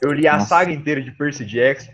Eu 0.00 0.12
li 0.12 0.28
a 0.28 0.34
Nossa. 0.34 0.46
saga 0.46 0.72
inteira 0.72 1.02
de 1.02 1.10
Percy 1.10 1.44
Jackson. 1.44 1.92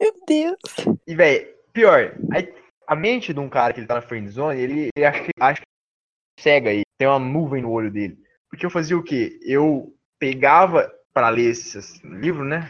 Meu 0.00 0.14
Deus. 0.26 0.98
E, 1.06 1.14
velho, 1.14 1.46
pior, 1.72 2.14
aí, 2.32 2.52
a 2.86 2.96
mente 2.96 3.34
de 3.34 3.40
um 3.40 3.48
cara 3.48 3.72
que 3.72 3.80
ele 3.80 3.86
tá 3.86 3.94
na 3.94 4.02
friend 4.02 4.28
zone, 4.30 4.60
ele, 4.60 4.88
ele 4.96 5.04
acha, 5.04 5.26
acha 5.38 5.60
que 5.60 6.42
cega 6.42 6.70
aí, 6.70 6.82
tem 6.98 7.06
uma 7.06 7.18
nuvem 7.18 7.62
no 7.62 7.70
olho 7.70 7.90
dele. 7.90 8.18
Porque 8.50 8.66
eu 8.66 8.70
fazia 8.70 8.98
o 8.98 9.02
quê? 9.02 9.38
Eu 9.42 9.94
pegava 10.18 10.92
pra 11.14 11.28
ler 11.28 11.50
esses 11.50 12.02
livros, 12.02 12.46
né? 12.46 12.68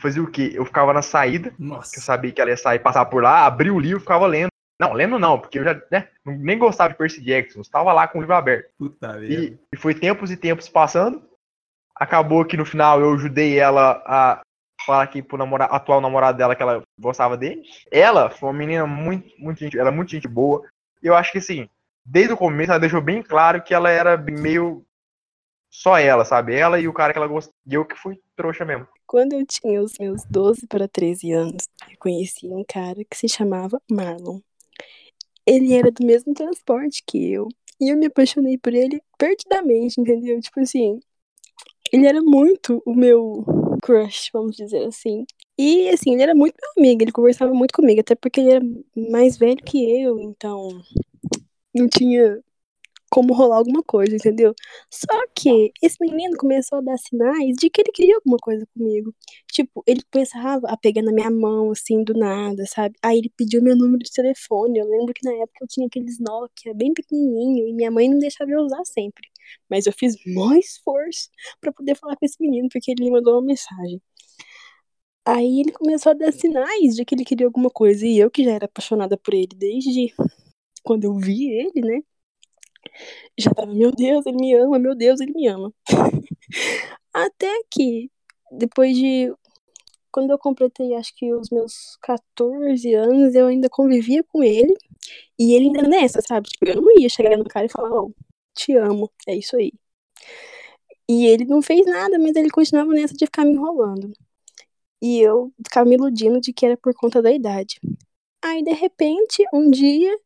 Fazia 0.00 0.22
o 0.22 0.30
quê? 0.30 0.52
Eu 0.54 0.64
ficava 0.64 0.92
na 0.92 1.02
saída, 1.02 1.50
que 1.50 1.62
eu 1.62 1.66
Nossa. 1.66 2.00
sabia 2.00 2.32
que 2.32 2.40
ela 2.40 2.50
ia 2.50 2.56
sair, 2.56 2.78
passar 2.78 3.04
por 3.06 3.22
lá, 3.22 3.46
abria 3.46 3.72
o 3.72 3.78
livro, 3.78 4.00
ficava 4.00 4.26
lendo. 4.26 4.48
Não, 4.80 4.92
lendo 4.92 5.18
não, 5.18 5.38
porque 5.38 5.58
eu 5.58 5.64
já 5.64 5.80
né, 5.90 6.08
nem 6.26 6.58
gostava 6.58 6.90
de 6.90 6.98
Percy 6.98 7.22
Jackson, 7.22 7.60
estava 7.60 7.92
lá 7.92 8.08
com 8.08 8.18
o 8.18 8.20
livro 8.20 8.34
aberto. 8.34 8.70
Puta. 8.76 9.24
E, 9.24 9.56
e 9.72 9.76
foi 9.76 9.94
tempos 9.94 10.30
e 10.32 10.36
tempos 10.36 10.68
passando. 10.68 11.22
Acabou 11.94 12.44
que 12.44 12.56
no 12.56 12.66
final 12.66 13.00
eu 13.00 13.14
ajudei 13.14 13.56
ela 13.56 14.02
a 14.04 14.42
falar 14.84 15.04
aqui 15.04 15.22
pro 15.22 15.38
namora, 15.38 15.64
atual 15.66 16.00
namorado 16.00 16.36
dela 16.36 16.56
que 16.56 16.62
ela 16.62 16.82
gostava 16.98 17.36
dele. 17.36 17.62
Ela 17.90 18.30
foi 18.30 18.48
uma 18.48 18.58
menina 18.58 18.86
muito, 18.86 19.32
muito 19.38 19.60
gente, 19.60 19.78
ela 19.78 19.90
é 19.90 19.92
muito 19.92 20.10
gente 20.10 20.26
boa. 20.26 20.66
E 21.00 21.06
eu 21.06 21.14
acho 21.14 21.30
que 21.30 21.38
assim, 21.38 21.68
desde 22.04 22.32
o 22.32 22.36
começo 22.36 22.72
ela 22.72 22.80
deixou 22.80 23.00
bem 23.00 23.22
claro 23.22 23.62
que 23.62 23.72
ela 23.72 23.90
era 23.90 24.16
meio 24.16 24.84
só 25.74 25.98
ela, 25.98 26.24
sabe? 26.24 26.54
Ela 26.54 26.78
e 26.78 26.86
o 26.86 26.92
cara 26.92 27.12
que 27.12 27.18
ela 27.18 27.26
gostava. 27.26 27.56
E 27.66 27.74
eu 27.74 27.84
que 27.84 27.96
fui 27.96 28.16
trouxa 28.36 28.64
mesmo. 28.64 28.86
Quando 29.06 29.32
eu 29.32 29.44
tinha 29.44 29.82
os 29.82 29.98
meus 29.98 30.24
12 30.24 30.68
para 30.68 30.86
13 30.86 31.32
anos, 31.32 31.68
eu 31.90 31.96
conheci 31.98 32.46
um 32.46 32.64
cara 32.66 33.04
que 33.04 33.16
se 33.16 33.28
chamava 33.28 33.82
Marlon. 33.90 34.38
Ele 35.44 35.74
era 35.74 35.90
do 35.90 36.06
mesmo 36.06 36.32
transporte 36.32 37.02
que 37.04 37.32
eu. 37.32 37.48
E 37.80 37.90
eu 37.92 37.96
me 37.96 38.06
apaixonei 38.06 38.56
por 38.56 38.72
ele 38.72 39.02
perdidamente, 39.18 40.00
entendeu? 40.00 40.40
Tipo 40.40 40.60
assim, 40.60 41.00
ele 41.92 42.06
era 42.06 42.22
muito 42.22 42.80
o 42.86 42.94
meu 42.94 43.44
crush, 43.82 44.30
vamos 44.32 44.56
dizer 44.56 44.86
assim. 44.86 45.26
E 45.58 45.88
assim, 45.88 46.14
ele 46.14 46.22
era 46.22 46.36
muito 46.36 46.54
meu 46.60 46.84
amigo, 46.84 47.02
ele 47.02 47.12
conversava 47.12 47.52
muito 47.52 47.74
comigo, 47.74 48.00
até 48.00 48.14
porque 48.14 48.40
ele 48.40 48.50
era 48.52 48.64
mais 49.10 49.36
velho 49.36 49.62
que 49.62 49.84
eu, 50.02 50.20
então 50.20 50.68
não 51.74 51.88
tinha 51.88 52.40
como 53.14 53.32
rolar 53.32 53.58
alguma 53.58 53.80
coisa, 53.84 54.16
entendeu? 54.16 54.52
Só 54.90 55.06
que 55.36 55.72
esse 55.80 55.96
menino 56.00 56.36
começou 56.36 56.78
a 56.78 56.80
dar 56.80 56.98
sinais 56.98 57.54
de 57.56 57.70
que 57.70 57.80
ele 57.80 57.92
queria 57.92 58.16
alguma 58.16 58.38
coisa 58.38 58.66
comigo. 58.74 59.14
Tipo, 59.52 59.84
ele 59.86 60.02
começava 60.12 60.66
a 60.68 60.76
pegar 60.76 61.00
na 61.02 61.12
minha 61.12 61.30
mão, 61.30 61.70
assim, 61.70 62.02
do 62.02 62.12
nada, 62.12 62.66
sabe? 62.66 62.96
Aí 63.00 63.18
ele 63.18 63.32
pediu 63.36 63.62
meu 63.62 63.76
número 63.76 64.02
de 64.02 64.10
telefone. 64.10 64.80
Eu 64.80 64.88
lembro 64.90 65.14
que 65.14 65.24
na 65.24 65.32
época 65.32 65.58
eu 65.62 65.68
tinha 65.68 65.86
aqueles 65.86 66.18
Nokia 66.18 66.74
bem 66.74 66.92
pequenininho 66.92 67.68
e 67.68 67.72
minha 67.72 67.90
mãe 67.90 68.08
não 68.10 68.18
deixava 68.18 68.50
eu 68.50 68.62
usar 68.62 68.84
sempre. 68.84 69.28
Mas 69.70 69.86
eu 69.86 69.92
fiz 69.92 70.16
maior 70.26 70.56
esforço 70.58 71.30
pra 71.60 71.72
poder 71.72 71.94
falar 71.96 72.16
com 72.16 72.26
esse 72.26 72.36
menino, 72.40 72.68
porque 72.68 72.90
ele 72.90 73.04
me 73.04 73.12
mandou 73.12 73.34
uma 73.34 73.46
mensagem. 73.46 74.02
Aí 75.24 75.60
ele 75.60 75.70
começou 75.72 76.10
a 76.10 76.14
dar 76.14 76.32
sinais 76.32 76.96
de 76.96 77.04
que 77.04 77.14
ele 77.14 77.24
queria 77.24 77.46
alguma 77.46 77.70
coisa. 77.70 78.04
E 78.04 78.18
eu, 78.18 78.28
que 78.30 78.42
já 78.44 78.52
era 78.52 78.64
apaixonada 78.66 79.16
por 79.16 79.34
ele 79.34 79.54
desde 79.54 80.12
quando 80.82 81.04
eu 81.04 81.16
vi 81.16 81.50
ele, 81.52 81.80
né? 81.80 82.02
Já 83.38 83.50
tava, 83.52 83.74
meu 83.74 83.90
Deus, 83.90 84.26
ele 84.26 84.36
me 84.36 84.54
ama, 84.54 84.78
meu 84.78 84.94
Deus, 84.94 85.20
ele 85.20 85.32
me 85.32 85.46
ama. 85.48 85.72
Até 87.12 87.50
que, 87.70 88.10
depois 88.52 88.96
de. 88.96 89.32
Quando 90.12 90.30
eu 90.30 90.38
completei, 90.38 90.94
acho 90.94 91.14
que 91.16 91.34
os 91.34 91.50
meus 91.50 91.96
14 92.02 92.94
anos, 92.94 93.34
eu 93.34 93.46
ainda 93.48 93.68
convivia 93.68 94.22
com 94.24 94.44
ele. 94.44 94.74
E 95.38 95.54
ele 95.54 95.66
ainda 95.66 95.82
nessa, 95.82 96.20
sabe? 96.22 96.48
Tipo, 96.48 96.68
eu 96.68 96.80
não 96.82 96.98
ia 96.98 97.08
chegar 97.08 97.36
no 97.36 97.44
cara 97.44 97.66
e 97.66 97.68
falar, 97.68 97.90
ó, 97.92 98.08
te 98.54 98.74
amo, 98.76 99.10
é 99.26 99.34
isso 99.36 99.56
aí. 99.56 99.72
E 101.08 101.26
ele 101.26 101.44
não 101.44 101.60
fez 101.60 101.84
nada, 101.86 102.18
mas 102.18 102.34
ele 102.36 102.50
continuava 102.50 102.92
nessa 102.92 103.14
de 103.14 103.26
ficar 103.26 103.44
me 103.44 103.52
enrolando. 103.52 104.12
E 105.02 105.20
eu 105.20 105.52
ficava 105.64 105.88
me 105.88 105.96
iludindo 105.96 106.40
de 106.40 106.52
que 106.52 106.64
era 106.64 106.76
por 106.76 106.94
conta 106.94 107.20
da 107.20 107.30
idade. 107.32 107.78
Aí, 108.42 108.62
de 108.62 108.72
repente, 108.72 109.44
um 109.52 109.70
dia, 109.70 110.16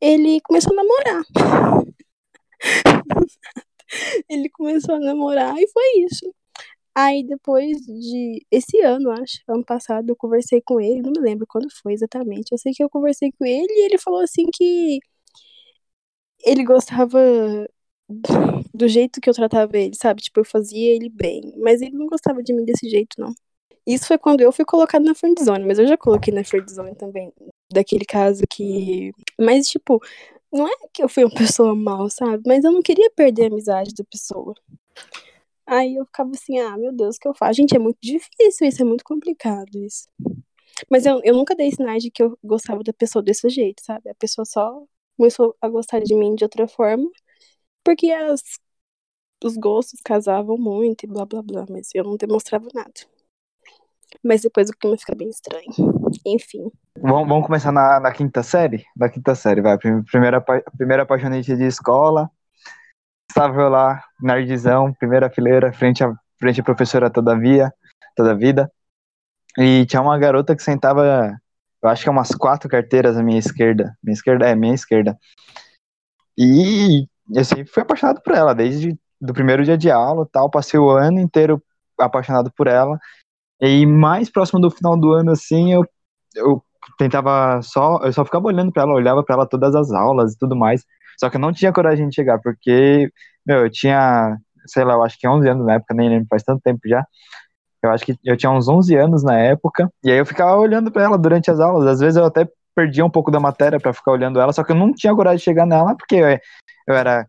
ele 0.00 0.40
começou 0.42 0.72
a 0.72 0.76
namorar. 0.76 1.22
ele 4.28 4.48
começou 4.50 4.94
a 4.96 5.00
namorar 5.00 5.56
e 5.58 5.68
foi 5.68 5.84
isso. 6.04 6.34
Aí 6.94 7.24
depois 7.24 7.78
de 7.86 8.44
esse 8.50 8.80
ano, 8.82 9.10
acho, 9.12 9.40
ano 9.48 9.64
passado, 9.64 10.10
eu 10.10 10.16
conversei 10.16 10.60
com 10.60 10.80
ele, 10.80 11.02
não 11.02 11.12
me 11.12 11.20
lembro 11.20 11.46
quando 11.48 11.68
foi 11.82 11.92
exatamente. 11.94 12.52
Eu 12.52 12.58
sei 12.58 12.72
que 12.72 12.82
eu 12.82 12.90
conversei 12.90 13.30
com 13.38 13.46
ele 13.46 13.68
e 13.70 13.86
ele 13.86 13.98
falou 13.98 14.20
assim 14.20 14.44
que 14.52 14.98
ele 16.44 16.64
gostava 16.64 17.20
do 18.74 18.88
jeito 18.88 19.20
que 19.20 19.28
eu 19.28 19.34
tratava 19.34 19.76
ele, 19.76 19.94
sabe? 19.94 20.22
Tipo, 20.22 20.40
eu 20.40 20.44
fazia 20.44 20.94
ele 20.94 21.08
bem, 21.10 21.52
mas 21.58 21.82
ele 21.82 21.96
não 21.96 22.06
gostava 22.06 22.42
de 22.42 22.52
mim 22.54 22.64
desse 22.64 22.88
jeito, 22.88 23.14
não. 23.18 23.32
Isso 23.86 24.06
foi 24.06 24.18
quando 24.18 24.40
eu 24.40 24.52
fui 24.52 24.64
colocada 24.64 25.04
na 25.04 25.14
friendzone, 25.14 25.64
mas 25.64 25.78
eu 25.78 25.86
já 25.86 25.96
coloquei 25.96 26.32
na 26.32 26.44
friendzone 26.44 26.94
também, 26.96 27.32
daquele 27.72 28.04
caso 28.04 28.42
que... 28.50 29.12
Mas, 29.38 29.68
tipo, 29.68 30.00
Não 30.52 30.68
é 30.68 30.72
que 30.94 31.02
eu 31.04 31.08
fui 31.10 31.24
uma 31.24 31.34
pessoa 31.36 31.74
mal, 31.76 32.10
sabe? 32.10 32.42
Mas 32.46 32.64
eu 32.64 32.72
não 32.72 32.82
queria 32.82 33.10
perder 33.12 33.44
a 33.44 33.48
amizade 33.48 33.94
da 33.94 34.04
pessoa. 34.04 34.54
Aí 35.66 35.96
eu 35.96 36.06
ficava 36.06 36.30
assim, 36.30 36.58
ah, 36.58 36.76
meu 36.78 36.92
Deus, 36.92 37.16
o 37.16 37.20
que 37.20 37.28
eu 37.28 37.34
faço? 37.34 37.54
Gente, 37.58 37.76
é 37.76 37.78
muito 37.78 37.98
difícil 38.02 38.66
isso, 38.66 38.82
é 38.82 38.84
muito 38.84 39.04
complicado 39.04 39.76
isso. 39.78 40.08
Mas 40.90 41.06
eu, 41.06 41.20
eu 41.24 41.34
nunca 41.34 41.56
dei 41.56 41.70
sinais 41.72 42.02
de 42.02 42.10
que 42.10 42.22
eu 42.22 42.38
gostava 42.44 42.82
da 42.84 42.92
pessoa 42.92 43.22
desse 43.22 43.48
jeito, 43.50 43.82
sabe? 43.84 44.10
A 44.10 44.14
pessoa 44.16 44.44
só 44.46 44.84
começou 45.16 45.56
a 45.60 45.68
gostar 45.68 46.00
de 46.00 46.14
mim 46.14 46.34
de 46.36 46.44
outra 46.44 46.68
forma, 46.68 47.10
porque 47.84 48.10
as, 48.12 48.42
os 49.44 49.56
gostos 49.56 50.00
casavam 50.04 50.56
muito 50.58 51.04
e 51.04 51.08
blá 51.08 51.26
blá 51.26 51.42
blá, 51.42 51.66
mas 51.68 51.90
eu 51.94 52.04
não 52.04 52.16
demonstrava 52.16 52.68
nada. 52.74 52.92
Mas 54.24 54.42
depois 54.42 54.68
o 54.68 54.72
clima 54.72 54.96
fica 54.98 55.14
bem 55.14 55.28
estranho. 55.28 55.70
Enfim. 56.26 56.70
Vamos, 57.00 57.28
vamos 57.28 57.46
começar 57.46 57.70
na, 57.72 58.00
na 58.00 58.12
quinta 58.12 58.42
série? 58.42 58.84
Na 58.96 59.08
quinta 59.08 59.34
série, 59.34 59.60
vai. 59.60 59.78
Prim- 59.78 60.02
Primeira, 60.02 60.40
primeira 60.76 61.02
apaixonante 61.02 61.56
de 61.56 61.64
escola. 61.64 62.30
Estava 63.30 63.68
lá, 63.68 64.02
nerdzão, 64.20 64.92
primeira 64.94 65.30
fileira, 65.30 65.72
frente 65.72 66.02
à, 66.02 66.12
frente 66.40 66.60
à 66.60 66.64
professora 66.64 67.10
todavia, 67.10 67.72
toda 68.16 68.34
vida. 68.34 68.70
E 69.56 69.84
tinha 69.86 70.00
uma 70.02 70.18
garota 70.18 70.56
que 70.56 70.62
sentava, 70.62 71.38
eu 71.82 71.88
acho 71.88 72.02
que 72.02 72.08
é 72.08 72.12
umas 72.12 72.30
quatro 72.30 72.68
carteiras 72.68 73.16
à 73.16 73.22
minha 73.22 73.38
esquerda. 73.38 73.96
Minha 74.02 74.14
esquerda 74.14 74.46
é 74.46 74.54
minha 74.54 74.74
esquerda. 74.74 75.16
E 76.36 77.06
eu 77.34 77.44
sempre 77.44 77.66
fui 77.66 77.82
apaixonado 77.82 78.22
por 78.22 78.34
ela, 78.34 78.54
desde 78.54 78.98
do 79.20 79.32
primeiro 79.32 79.64
dia 79.64 79.76
de 79.76 79.90
aula 79.90 80.26
tal. 80.30 80.50
Passei 80.50 80.78
o 80.78 80.90
ano 80.90 81.20
inteiro 81.20 81.62
apaixonado 81.98 82.50
por 82.52 82.66
ela. 82.66 82.98
E 83.60 83.86
mais 83.86 84.30
próximo 84.30 84.60
do 84.60 84.70
final 84.70 84.96
do 84.96 85.12
ano, 85.12 85.32
assim, 85.32 85.72
eu, 85.72 85.84
eu 86.36 86.62
tentava 86.98 87.60
só, 87.62 88.00
eu 88.02 88.12
só 88.12 88.24
ficava 88.24 88.46
olhando 88.46 88.72
pra 88.72 88.82
ela, 88.84 88.94
olhava 88.94 89.22
pra 89.22 89.34
ela 89.34 89.46
todas 89.46 89.74
as 89.74 89.90
aulas 89.92 90.34
e 90.34 90.38
tudo 90.38 90.56
mais. 90.56 90.84
Só 91.18 91.28
que 91.28 91.36
eu 91.36 91.40
não 91.40 91.52
tinha 91.52 91.72
coragem 91.72 92.08
de 92.08 92.14
chegar, 92.14 92.38
porque, 92.40 93.10
meu, 93.44 93.64
eu 93.64 93.70
tinha, 93.70 94.36
sei 94.66 94.84
lá, 94.84 94.94
eu 94.94 95.02
acho 95.02 95.18
que 95.18 95.26
11 95.28 95.48
anos 95.48 95.66
na 95.66 95.74
época, 95.74 95.94
nem 95.94 96.08
lembro, 96.08 96.28
faz 96.30 96.42
tanto 96.44 96.62
tempo 96.62 96.80
já. 96.86 97.04
Eu 97.82 97.90
acho 97.90 98.04
que 98.04 98.16
eu 98.24 98.36
tinha 98.36 98.50
uns 98.50 98.68
11 98.68 98.96
anos 98.96 99.22
na 99.22 99.38
época, 99.38 99.90
e 100.04 100.10
aí 100.10 100.18
eu 100.18 100.26
ficava 100.26 100.56
olhando 100.56 100.90
pra 100.90 101.04
ela 101.04 101.18
durante 101.18 101.50
as 101.50 101.60
aulas. 101.60 101.86
Às 101.86 102.00
vezes 102.00 102.16
eu 102.16 102.24
até 102.24 102.48
perdia 102.74 103.04
um 103.04 103.10
pouco 103.10 103.30
da 103.30 103.40
matéria 103.40 103.80
pra 103.80 103.92
ficar 103.92 104.12
olhando 104.12 104.40
ela, 104.40 104.52
só 104.52 104.62
que 104.62 104.72
eu 104.72 104.76
não 104.76 104.92
tinha 104.92 105.14
coragem 105.14 105.38
de 105.38 105.44
chegar 105.44 105.66
nela, 105.66 105.96
porque 105.96 106.16
eu, 106.16 106.28
eu 106.88 106.94
era 106.94 107.26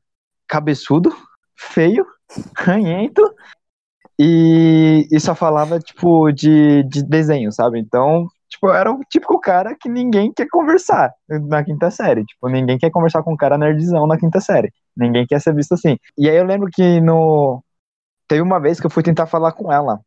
cabeçudo, 0.48 1.12
feio, 1.58 2.06
ranhento, 2.58 3.22
e, 4.20 5.08
e 5.10 5.20
só 5.20 5.34
falava, 5.34 5.80
tipo, 5.80 6.30
de, 6.34 6.84
de 6.84 7.02
desenho, 7.02 7.54
sabe? 7.54 7.80
Então, 7.80 8.28
tipo, 8.50 8.68
eu 8.68 8.74
era 8.74 8.92
o 8.92 9.00
típico 9.10 9.40
cara 9.40 9.78
que 9.80 9.88
ninguém 9.88 10.34
quer 10.34 10.48
conversar 10.50 11.14
na 11.30 11.64
quinta 11.64 11.90
série. 11.90 12.26
Tipo, 12.26 12.50
ninguém 12.50 12.78
quer 12.78 12.90
conversar 12.92 13.24
com 13.24 13.32
um 13.34 13.38
cara 13.38 13.58
nerdzão 13.58 14.06
na 14.06 14.18
quinta 14.18 14.42
série. 14.42 14.74
Ninguém 14.96 15.26
quer 15.26 15.40
ser 15.40 15.56
visto 15.56 15.74
assim. 15.74 15.98
E 16.18 16.30
aí 16.30 16.36
eu 16.36 16.44
lembro 16.44 16.70
que 16.70 17.00
no... 17.00 17.64
Teve 18.28 18.42
uma 18.42 18.60
vez 18.60 18.80
que 18.80 18.86
eu 18.86 18.90
fui 18.92 19.02
tentar 19.02 19.26
falar 19.26 19.54
com 19.54 19.72
ela. 19.72 20.02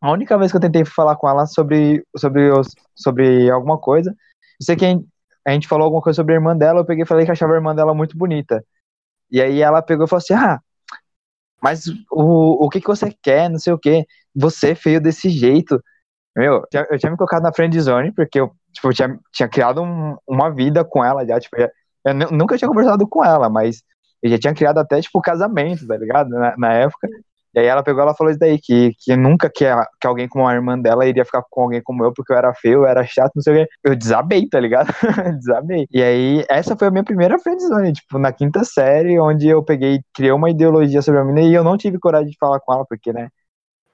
A 0.00 0.12
única 0.12 0.36
vez 0.36 0.50
que 0.50 0.56
eu 0.58 0.60
tentei 0.60 0.84
falar 0.84 1.16
com 1.16 1.28
ela 1.28 1.46
sobre, 1.46 2.04
sobre, 2.16 2.50
sobre 2.94 3.50
alguma 3.50 3.78
coisa. 3.78 4.10
Eu 4.10 4.64
sei 4.66 4.76
que 4.76 4.84
a 5.46 5.52
gente 5.52 5.66
falou 5.66 5.84
alguma 5.86 6.02
coisa 6.02 6.16
sobre 6.16 6.34
a 6.34 6.36
irmã 6.36 6.56
dela, 6.56 6.80
eu 6.80 6.84
peguei 6.84 7.04
e 7.04 7.06
falei 7.06 7.24
que 7.24 7.32
achava 7.32 7.52
a 7.54 7.56
irmã 7.56 7.74
dela 7.74 7.94
muito 7.94 8.16
bonita. 8.16 8.62
E 9.30 9.40
aí 9.40 9.62
ela 9.62 9.80
pegou 9.80 10.04
e 10.04 10.08
falou 10.08 10.18
assim, 10.18 10.34
ah, 10.34 10.60
mas 11.62 11.84
o, 12.10 12.66
o 12.66 12.68
que, 12.70 12.80
que 12.80 12.86
você 12.88 13.12
quer, 13.22 13.48
não 13.50 13.58
sei 13.58 13.72
o 13.72 13.78
que, 13.78 14.06
você 14.34 14.74
feio 14.74 15.00
desse 15.00 15.28
jeito. 15.30 15.82
Meu, 16.36 16.62
eu, 16.72 16.86
eu 16.90 16.98
tinha 16.98 17.10
me 17.12 17.16
colocado 17.18 17.42
na 17.42 17.52
friend 17.52 17.78
zone, 17.80 18.12
porque 18.12 18.40
eu, 18.40 18.50
tipo, 18.72 18.92
tinha, 18.92 19.18
tinha 19.32 19.48
criado 19.48 19.82
um- 19.82 20.16
uma 20.26 20.50
vida 20.54 20.84
com 20.84 21.04
ela 21.04 21.26
já, 21.26 21.38
tipo, 21.40 21.56
eu 22.06 22.14
nu- 22.14 22.30
nunca 22.32 22.56
tinha 22.58 22.68
conversado 22.68 23.06
com 23.08 23.24
ela, 23.24 23.48
mas 23.50 23.82
eu 24.22 24.30
já 24.30 24.38
tinha 24.38 24.54
criado 24.54 24.78
até, 24.78 25.00
tipo, 25.00 25.20
casamento, 25.20 25.86
tá 25.86 25.96
ligado? 25.96 26.30
Na, 26.30 26.56
na 26.56 26.72
época. 26.74 27.08
E 27.54 27.60
aí 27.60 27.66
ela 27.66 27.82
pegou 27.82 28.02
ela 28.02 28.14
falou 28.14 28.30
isso 28.30 28.38
daí, 28.40 28.58
que, 28.60 28.92
que 28.98 29.16
nunca 29.16 29.50
que, 29.54 29.64
a- 29.66 29.86
que 30.00 30.06
alguém 30.06 30.28
como 30.28 30.46
a 30.46 30.54
irmã 30.54 30.78
dela 30.78 31.06
iria 31.06 31.24
ficar 31.24 31.42
com 31.50 31.62
alguém 31.62 31.82
como 31.82 32.04
eu, 32.04 32.12
porque 32.12 32.32
eu 32.32 32.36
era 32.36 32.54
feio, 32.54 32.80
eu 32.80 32.86
era 32.86 33.04
chato, 33.04 33.32
não 33.36 33.42
sei 33.42 33.52
o 33.52 33.56
quê. 33.66 33.72
Eu 33.84 33.96
desabei, 33.96 34.48
tá 34.48 34.58
ligado? 34.60 34.88
desabei. 35.38 35.86
E 35.90 36.02
aí, 36.02 36.44
essa 36.48 36.76
foi 36.76 36.88
a 36.88 36.90
minha 36.90 37.04
primeira 37.04 37.38
friendzone, 37.38 37.92
tipo, 37.92 38.18
na 38.18 38.32
quinta 38.32 38.64
série, 38.64 39.18
onde 39.20 39.48
eu 39.48 39.62
peguei, 39.62 40.00
criei 40.14 40.32
uma 40.32 40.50
ideologia 40.50 41.02
sobre 41.02 41.20
a 41.20 41.24
menina 41.24 41.46
e 41.48 41.54
eu 41.54 41.64
não 41.64 41.76
tive 41.76 41.98
coragem 41.98 42.30
de 42.30 42.36
falar 42.38 42.60
com 42.60 42.72
ela, 42.72 42.84
porque, 42.88 43.12
né? 43.12 43.28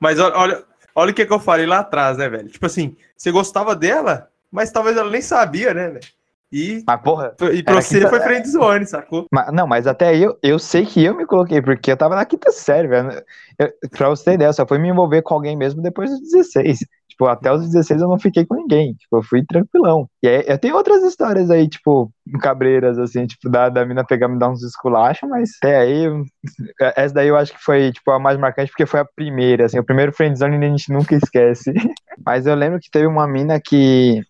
Mas 0.00 0.18
olha, 0.18 0.64
olha, 0.94 1.12
o 1.12 1.14
que, 1.14 1.26
que 1.26 1.32
eu 1.32 1.40
falei 1.40 1.66
lá 1.66 1.80
atrás, 1.80 2.16
né, 2.18 2.28
velho? 2.28 2.48
Tipo 2.48 2.66
assim, 2.66 2.96
você 3.16 3.30
gostava 3.32 3.74
dela, 3.74 4.28
mas 4.50 4.70
talvez 4.70 4.96
ela 4.96 5.10
nem 5.10 5.22
sabia, 5.22 5.74
né, 5.74 5.88
velho? 5.88 6.06
E, 6.50 6.82
Mas, 6.86 7.00
porra, 7.02 7.34
e 7.52 7.62
pra 7.62 7.74
você 7.82 7.98
quinta- 7.98 8.08
foi 8.08 8.20
friendzone, 8.20 8.86
sacou? 8.86 9.26
Mas- 9.30 9.52
não, 9.52 9.66
mas 9.66 9.86
até 9.86 10.08
aí 10.08 10.22
eu, 10.22 10.38
eu 10.42 10.58
sei 10.58 10.86
que 10.86 11.04
eu 11.04 11.14
me 11.14 11.26
coloquei, 11.26 11.60
porque 11.60 11.92
eu 11.92 11.96
tava 11.96 12.16
na 12.16 12.24
quinta 12.24 12.50
série, 12.50 12.88
velho. 12.88 13.22
Eu, 13.58 13.70
pra 13.90 14.08
você 14.08 14.24
ter 14.24 14.32
ideia, 14.34 14.48
eu 14.48 14.52
só 14.54 14.66
fui 14.66 14.78
me 14.78 14.88
envolver 14.88 15.20
com 15.22 15.34
alguém 15.34 15.56
mesmo 15.56 15.82
depois 15.82 16.10
dos 16.10 16.20
16. 16.20 16.78
Tipo, 17.18 17.26
até 17.26 17.52
os 17.52 17.66
16 17.66 18.00
eu 18.00 18.06
não 18.08 18.18
fiquei 18.18 18.46
com 18.46 18.54
ninguém. 18.54 18.94
Tipo, 18.94 19.16
eu 19.16 19.22
fui 19.24 19.44
tranquilão. 19.44 20.08
E 20.22 20.28
aí, 20.28 20.44
eu 20.46 20.56
tenho 20.56 20.76
outras 20.76 21.02
histórias 21.02 21.50
aí, 21.50 21.68
tipo, 21.68 22.12
cabreiras, 22.40 22.96
assim, 22.96 23.26
tipo, 23.26 23.50
da, 23.50 23.68
da 23.68 23.84
mina 23.84 24.04
pegar 24.04 24.28
me 24.28 24.38
dar 24.38 24.48
uns 24.50 24.62
esculachos, 24.62 25.28
mas 25.28 25.50
até 25.60 25.78
aí, 25.78 26.04
essa 26.96 27.12
daí 27.14 27.26
eu 27.26 27.36
acho 27.36 27.52
que 27.52 27.58
foi, 27.62 27.90
tipo, 27.92 28.08
a 28.12 28.20
mais 28.20 28.38
marcante, 28.38 28.70
porque 28.70 28.86
foi 28.86 29.00
a 29.00 29.04
primeira, 29.04 29.64
assim, 29.64 29.80
o 29.80 29.84
primeiro 29.84 30.12
friendzone 30.12 30.64
a 30.64 30.68
gente 30.68 30.92
nunca 30.92 31.16
esquece. 31.16 31.72
Mas 32.24 32.46
eu 32.46 32.54
lembro 32.54 32.78
que 32.78 32.90
teve 32.90 33.06
uma 33.06 33.26
mina 33.26 33.60
que, 33.60 34.22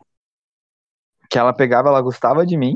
que 1.28 1.38
ela 1.38 1.52
pegava, 1.52 1.88
ela 1.88 2.00
gostava 2.00 2.46
de 2.46 2.56
mim, 2.56 2.74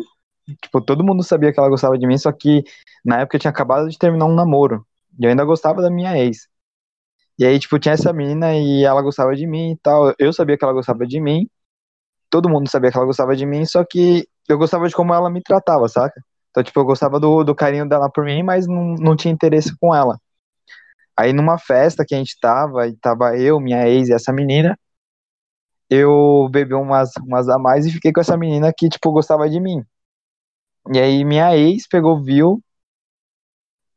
Tipo, 0.60 0.80
todo 0.80 1.04
mundo 1.04 1.22
sabia 1.22 1.52
que 1.52 1.58
ela 1.58 1.68
gostava 1.68 1.96
de 1.98 2.06
mim, 2.06 2.18
só 2.18 2.32
que 2.32 2.64
na 3.04 3.20
época 3.20 3.36
eu 3.36 3.40
tinha 3.40 3.50
acabado 3.50 3.88
de 3.88 3.98
terminar 3.98 4.26
um 4.26 4.34
namoro. 4.34 4.86
E 5.18 5.24
eu 5.24 5.30
ainda 5.30 5.44
gostava 5.44 5.80
da 5.82 5.90
minha 5.90 6.16
ex. 6.18 6.48
E 7.38 7.44
aí, 7.46 7.58
tipo, 7.58 7.78
tinha 7.78 7.94
essa 7.94 8.12
menina 8.12 8.54
e 8.56 8.84
ela 8.84 9.02
gostava 9.02 9.34
de 9.34 9.46
mim 9.46 9.72
e 9.72 9.76
tal. 9.78 10.14
Eu 10.18 10.32
sabia 10.32 10.56
que 10.58 10.64
ela 10.64 10.72
gostava 10.72 11.06
de 11.06 11.20
mim. 11.20 11.48
Todo 12.30 12.48
mundo 12.48 12.68
sabia 12.70 12.90
que 12.90 12.96
ela 12.96 13.06
gostava 13.06 13.36
de 13.36 13.46
mim, 13.46 13.64
só 13.66 13.84
que 13.84 14.26
eu 14.48 14.58
gostava 14.58 14.88
de 14.88 14.94
como 14.94 15.14
ela 15.14 15.30
me 15.30 15.42
tratava, 15.42 15.88
saca? 15.88 16.20
Então, 16.50 16.62
tipo, 16.62 16.80
eu 16.80 16.84
gostava 16.84 17.20
do, 17.20 17.44
do 17.44 17.54
carinho 17.54 17.88
dela 17.88 18.10
por 18.10 18.24
mim, 18.24 18.42
mas 18.42 18.66
não, 18.66 18.94
não 18.96 19.16
tinha 19.16 19.32
interesse 19.32 19.76
com 19.78 19.94
ela. 19.94 20.18
Aí, 21.16 21.32
numa 21.32 21.58
festa 21.58 22.04
que 22.06 22.14
a 22.14 22.18
gente 22.18 22.38
tava, 22.40 22.88
e 22.88 22.96
tava 22.96 23.36
eu, 23.38 23.60
minha 23.60 23.86
ex 23.88 24.08
e 24.08 24.14
essa 24.14 24.32
menina, 24.32 24.78
eu 25.92 26.48
bebi 26.50 26.74
umas, 26.74 27.10
umas 27.18 27.48
a 27.48 27.58
mais 27.58 27.84
e 27.86 27.92
fiquei 27.92 28.12
com 28.12 28.20
essa 28.20 28.36
menina 28.36 28.72
que, 28.76 28.88
tipo, 28.88 29.12
gostava 29.12 29.48
de 29.48 29.60
mim. 29.60 29.84
E 30.92 30.98
aí 30.98 31.24
minha 31.24 31.56
ex 31.56 31.86
pegou, 31.86 32.22
viu, 32.22 32.62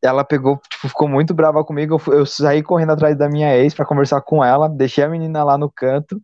ela 0.04 0.24
pegou, 0.24 0.60
tipo, 0.70 0.88
ficou 0.90 1.08
muito 1.08 1.34
brava 1.34 1.64
comigo, 1.64 2.00
eu, 2.08 2.14
eu 2.14 2.26
saí 2.26 2.62
correndo 2.62 2.92
atrás 2.92 3.18
da 3.18 3.30
minha 3.30 3.56
ex 3.56 3.74
pra 3.74 3.86
conversar 3.86 4.22
com 4.22 4.44
ela, 4.44 4.70
deixei 4.70 5.04
a 5.04 5.10
menina 5.10 5.44
lá 5.44 5.58
no 5.58 5.72
canto, 5.72 6.22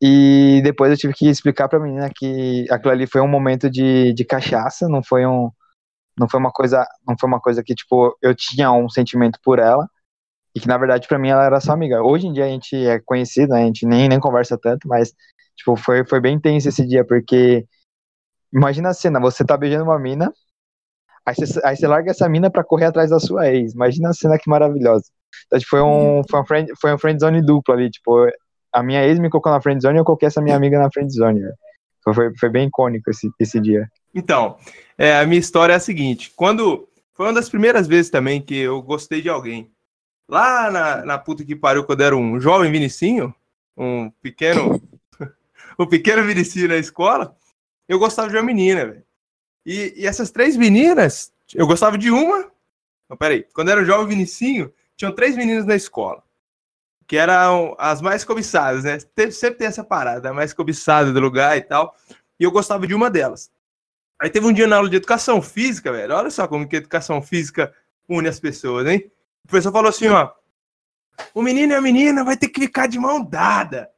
e 0.00 0.60
depois 0.64 0.90
eu 0.90 0.96
tive 0.98 1.14
que 1.14 1.28
explicar 1.28 1.68
pra 1.68 1.78
menina 1.78 2.10
que 2.14 2.66
aquilo 2.70 2.92
ali 2.92 3.06
foi 3.06 3.20
um 3.20 3.28
momento 3.28 3.70
de, 3.70 4.12
de 4.12 4.24
cachaça, 4.24 4.88
não 4.88 5.02
foi 5.02 5.24
um, 5.26 5.50
não 6.18 6.28
foi 6.28 6.40
uma 6.40 6.50
coisa, 6.52 6.86
não 7.06 7.16
foi 7.18 7.28
uma 7.28 7.40
coisa 7.40 7.62
que, 7.62 7.74
tipo, 7.74 8.16
eu 8.20 8.34
tinha 8.34 8.72
um 8.72 8.88
sentimento 8.88 9.38
por 9.44 9.58
ela, 9.58 9.88
e 10.54 10.60
que 10.60 10.68
na 10.68 10.78
verdade 10.78 11.08
pra 11.08 11.18
mim 11.18 11.28
ela 11.28 11.44
era 11.44 11.60
só 11.60 11.72
amiga. 11.72 12.02
Hoje 12.02 12.26
em 12.26 12.32
dia 12.32 12.44
a 12.44 12.48
gente 12.48 12.76
é 12.76 12.98
conhecido, 13.00 13.52
né, 13.54 13.62
a 13.62 13.66
gente 13.66 13.86
nem, 13.86 14.08
nem 14.08 14.20
conversa 14.20 14.58
tanto, 14.58 14.86
mas, 14.88 15.12
tipo, 15.56 15.76
foi, 15.76 16.04
foi 16.06 16.20
bem 16.20 16.38
tenso 16.38 16.68
esse 16.68 16.86
dia, 16.86 17.04
porque 17.04 17.66
Imagina 18.52 18.90
a 18.90 18.94
cena, 18.94 19.18
você 19.18 19.44
tá 19.44 19.56
beijando 19.56 19.84
uma 19.84 19.98
mina, 19.98 20.30
aí 21.24 21.34
você, 21.34 21.60
aí 21.64 21.74
você 21.74 21.86
larga 21.86 22.10
essa 22.10 22.28
mina 22.28 22.50
pra 22.50 22.62
correr 22.62 22.84
atrás 22.84 23.08
da 23.08 23.18
sua 23.18 23.50
ex. 23.50 23.72
Imagina 23.72 24.10
a 24.10 24.12
cena 24.12 24.38
que 24.38 24.50
maravilhosa. 24.50 25.06
Então, 25.46 25.58
tipo, 25.58 25.70
foi 25.70 25.80
um, 25.80 26.22
foi 26.28 26.40
um, 26.40 26.44
friend, 26.44 26.72
foi 26.78 26.94
um 26.94 26.98
friendzone 26.98 27.40
duplo 27.40 27.72
ali, 27.72 27.90
tipo, 27.90 28.26
a 28.70 28.82
minha 28.82 29.04
ex 29.06 29.18
me 29.18 29.30
colocou 29.30 29.50
na 29.50 29.60
friendzone 29.60 29.96
e 29.96 30.00
eu 30.00 30.04
coloquei 30.04 30.26
essa 30.26 30.42
minha 30.42 30.54
amiga 30.54 30.78
na 30.78 30.90
friendzone. 30.92 31.40
velho. 31.40 31.54
Foi, 32.04 32.14
foi, 32.14 32.32
foi 32.38 32.48
bem 32.50 32.68
icônico 32.68 33.10
esse, 33.10 33.30
esse 33.40 33.58
dia. 33.58 33.88
Então, 34.14 34.58
é, 34.98 35.16
a 35.16 35.24
minha 35.24 35.40
história 35.40 35.72
é 35.72 35.76
a 35.76 35.80
seguinte: 35.80 36.30
quando. 36.36 36.88
Foi 37.14 37.26
uma 37.26 37.34
das 37.34 37.50
primeiras 37.50 37.86
vezes 37.86 38.10
também 38.10 38.40
que 38.40 38.56
eu 38.56 38.80
gostei 38.80 39.20
de 39.20 39.28
alguém. 39.28 39.70
Lá 40.32 40.70
na, 40.70 41.04
na 41.04 41.18
puta 41.18 41.44
que 41.44 41.54
pariu, 41.54 41.84
quando 41.84 42.00
era 42.00 42.16
um 42.16 42.40
jovem 42.40 42.72
Vinicinho, 42.72 43.34
um 43.76 44.10
pequeno. 44.22 44.80
um 45.78 45.86
pequeno 45.86 46.24
Vinicinho 46.24 46.68
na 46.68 46.78
escola, 46.78 47.36
eu 47.86 47.98
gostava 47.98 48.30
de 48.30 48.36
uma 48.36 48.42
menina, 48.42 48.86
velho. 48.86 49.04
E, 49.66 49.92
e 49.94 50.06
essas 50.06 50.30
três 50.30 50.56
meninas, 50.56 51.34
eu 51.54 51.66
gostava 51.66 51.98
de 51.98 52.10
uma. 52.10 52.50
Não, 53.10 53.14
peraí. 53.14 53.46
Quando 53.52 53.72
era 53.72 53.82
um 53.82 53.84
jovem 53.84 54.06
Vinicinho, 54.06 54.72
tinham 54.96 55.14
três 55.14 55.36
meninas 55.36 55.66
na 55.66 55.76
escola. 55.76 56.24
Que 57.06 57.18
eram 57.18 57.76
as 57.78 58.00
mais 58.00 58.24
cobiçadas, 58.24 58.84
né? 58.84 59.00
Sempre 59.30 59.58
tem 59.58 59.66
essa 59.66 59.84
parada, 59.84 60.30
a 60.30 60.32
mais 60.32 60.54
cobiçada 60.54 61.12
do 61.12 61.20
lugar 61.20 61.58
e 61.58 61.60
tal. 61.60 61.94
E 62.40 62.44
eu 62.44 62.50
gostava 62.50 62.86
de 62.86 62.94
uma 62.94 63.10
delas. 63.10 63.50
Aí 64.18 64.30
teve 64.30 64.46
um 64.46 64.52
dia 64.54 64.66
na 64.66 64.76
aula 64.76 64.88
de 64.88 64.96
educação 64.96 65.42
física, 65.42 65.92
velho. 65.92 66.14
Olha 66.14 66.30
só 66.30 66.48
como 66.48 66.66
que 66.66 66.76
a 66.76 66.78
educação 66.78 67.20
física 67.20 67.70
une 68.08 68.28
as 68.28 68.40
pessoas, 68.40 68.86
hein? 68.86 69.12
O 69.44 69.48
professor 69.48 69.72
falou 69.72 69.88
assim, 69.88 70.08
ó. 70.08 70.30
O 71.34 71.42
menino 71.42 71.72
e 71.72 71.76
a 71.76 71.80
menina 71.80 72.24
vai 72.24 72.36
ter 72.36 72.48
que 72.48 72.60
ficar 72.60 72.86
de 72.86 72.98
mão 72.98 73.22
dada. 73.22 73.90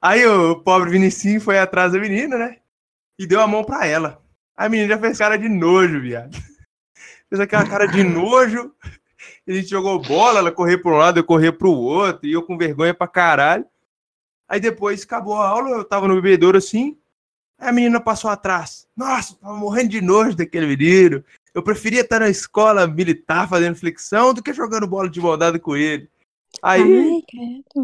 Aí 0.00 0.26
o 0.26 0.56
pobre 0.56 0.90
Vinicinho 0.90 1.40
foi 1.40 1.58
atrás 1.58 1.92
da 1.92 1.98
menina, 1.98 2.36
né? 2.36 2.58
E 3.18 3.26
deu 3.26 3.40
a 3.40 3.46
mão 3.46 3.64
pra 3.64 3.86
ela. 3.86 4.22
A 4.56 4.68
menina 4.68 4.94
já 4.94 4.98
fez 4.98 5.18
cara 5.18 5.36
de 5.36 5.48
nojo, 5.48 6.00
viado. 6.00 6.36
Fez 7.28 7.40
aquela 7.40 7.66
cara 7.66 7.86
de 7.86 8.04
nojo. 8.04 8.74
A 9.48 9.52
gente 9.52 9.68
jogou 9.68 10.02
bola, 10.02 10.38
ela 10.38 10.52
corria 10.52 10.80
para 10.80 10.92
um 10.92 10.96
lado, 10.96 11.18
eu 11.18 11.24
corria 11.24 11.52
para 11.52 11.66
o 11.66 11.76
outro, 11.76 12.28
e 12.28 12.32
eu 12.32 12.42
com 12.42 12.58
vergonha 12.58 12.92
pra 12.92 13.08
caralho. 13.08 13.64
Aí 14.48 14.60
depois 14.60 15.02
acabou 15.02 15.40
a 15.40 15.48
aula, 15.48 15.70
eu 15.70 15.84
tava 15.84 16.06
no 16.06 16.14
bebedouro 16.14 16.58
assim, 16.58 16.98
aí 17.58 17.70
a 17.70 17.72
menina 17.72 18.00
passou 18.00 18.30
atrás. 18.30 18.86
Nossa, 18.94 19.34
tava 19.36 19.54
morrendo 19.54 19.88
de 19.88 20.00
nojo 20.00 20.36
daquele 20.36 20.66
menino. 20.66 21.24
Eu 21.54 21.62
preferia 21.62 22.00
estar 22.00 22.20
na 22.20 22.28
escola 22.28 22.86
militar 22.86 23.48
fazendo 23.48 23.76
flexão 23.76 24.32
do 24.32 24.42
que 24.42 24.54
jogando 24.54 24.86
bola 24.86 25.08
de 25.08 25.20
moldada 25.20 25.58
com 25.58 25.76
ele. 25.76 26.08
Aí, 26.62 26.82
Ai, 26.82 27.22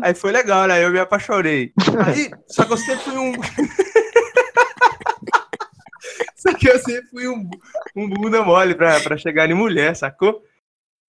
aí 0.03 0.15
foi 0.15 0.33
legal, 0.33 0.67
né? 0.67 0.85
Eu 0.85 0.91
me 0.91 0.99
apaixonei. 0.99 1.73
Aí, 2.05 2.31
só 2.47 2.65
que 2.65 2.73
eu 2.73 2.77
sempre 2.77 3.05
fui 3.05 3.19
um. 3.19 3.33
só 6.37 6.55
que 6.55 6.69
eu 6.69 6.79
sempre 6.79 7.09
fui 7.09 7.29
um, 7.29 7.49
um 7.97 8.09
bunda 8.09 8.43
mole 8.43 8.75
pra, 8.75 9.01
pra 9.01 9.17
chegar 9.17 9.51
em 9.51 9.55
mulher, 9.55 9.97
sacou? 9.97 10.43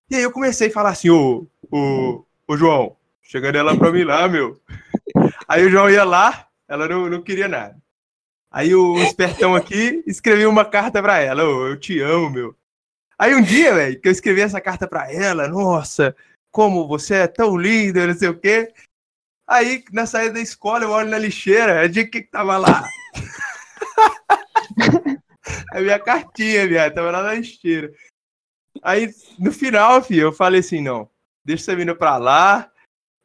E 0.09 0.15
aí 0.15 0.23
eu 0.23 0.31
comecei 0.31 0.69
a 0.69 0.71
falar 0.71 0.89
assim, 0.89 1.09
ô, 1.09 1.47
ô, 1.71 2.25
ô 2.47 2.57
João, 2.57 2.95
chegando 3.21 3.57
ela 3.57 3.77
pra 3.77 3.91
mim 3.91 4.03
lá, 4.03 4.27
meu. 4.27 4.59
Aí 5.47 5.65
o 5.65 5.69
João 5.69 5.89
ia 5.89 6.03
lá, 6.03 6.47
ela 6.67 6.87
não, 6.87 7.09
não 7.09 7.21
queria 7.21 7.47
nada. 7.47 7.77
Aí 8.51 8.73
o 8.73 8.97
espertão 9.03 9.55
aqui 9.55 10.03
escreveu 10.07 10.49
uma 10.49 10.65
carta 10.65 11.01
pra 11.01 11.19
ela, 11.19 11.43
ô, 11.43 11.67
eu 11.67 11.79
te 11.79 11.99
amo, 11.99 12.29
meu. 12.29 12.55
Aí 13.17 13.35
um 13.35 13.41
dia, 13.41 13.73
velho, 13.75 13.99
que 13.99 14.07
eu 14.07 14.11
escrevi 14.11 14.41
essa 14.41 14.59
carta 14.59 14.87
pra 14.87 15.11
ela, 15.11 15.47
nossa, 15.47 16.15
como 16.51 16.87
você 16.87 17.15
é 17.15 17.27
tão 17.27 17.55
linda, 17.55 18.07
não 18.07 18.13
sei 18.15 18.29
o 18.29 18.39
quê. 18.39 18.73
Aí, 19.47 19.83
na 19.91 20.05
saída 20.05 20.35
da 20.35 20.39
escola, 20.39 20.83
eu 20.83 20.91
olho 20.91 21.09
na 21.09 21.17
lixeira, 21.17 21.83
é 21.85 21.87
de 21.87 22.05
que 22.05 22.21
que 22.21 22.29
tava 22.31 22.57
lá? 22.57 22.87
a 25.71 25.79
minha 25.81 25.99
cartinha, 25.99 26.67
viado, 26.67 26.93
tava 26.93 27.11
lá 27.11 27.23
na 27.23 27.33
lixeira. 27.33 27.91
Aí, 28.81 29.09
no 29.37 29.51
final, 29.51 30.01
filho, 30.03 30.21
eu 30.21 30.31
falei 30.33 30.59
assim, 30.61 30.81
não, 30.81 31.09
deixa 31.43 31.63
essa 31.63 31.71
menina 31.73 31.95
pra 31.95 32.17
lá. 32.17 32.71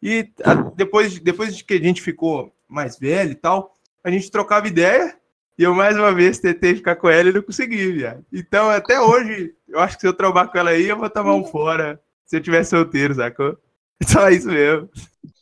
E 0.03 0.31
a- 0.45 0.55
depois, 0.75 1.19
depois 1.19 1.57
de 1.57 1.65
que 1.65 1.75
a 1.75 1.81
gente 1.81 2.03
ficou 2.03 2.55
mais 2.69 2.99
velho 2.99 3.33
e 3.33 3.37
tal, 3.37 3.79
a 4.05 4.11
gente 4.11 4.31
trocava 4.31 4.69
ideia. 4.69 5.17
E 5.59 5.63
eu, 5.63 5.75
mais 5.75 5.97
uma 5.97 6.13
vez, 6.13 6.39
tentei 6.39 6.75
ficar 6.75 6.97
com 6.97 7.09
ela 7.09 7.31
e 7.31 7.33
não 7.33 7.41
consegui, 7.41 7.93
viado. 7.93 8.25
Então, 8.33 8.69
até 8.69 9.01
hoje, 9.01 9.55
eu 9.69 9.79
acho 9.79 9.97
que 9.97 10.03
se 10.03 10.07
eu 10.07 10.13
trombar 10.13 10.51
com 10.51 10.59
ela 10.59 10.71
aí, 10.71 10.89
eu 10.89 10.99
vou 10.99 11.09
tomar 11.09 11.35
um 11.35 11.45
fora. 11.45 12.01
Se 12.27 12.37
eu 12.37 12.41
tiver 12.43 12.65
solteiro, 12.65 13.15
sacou? 13.15 13.57
Só 14.05 14.29
isso 14.29 14.49
mesmo. 14.49 14.91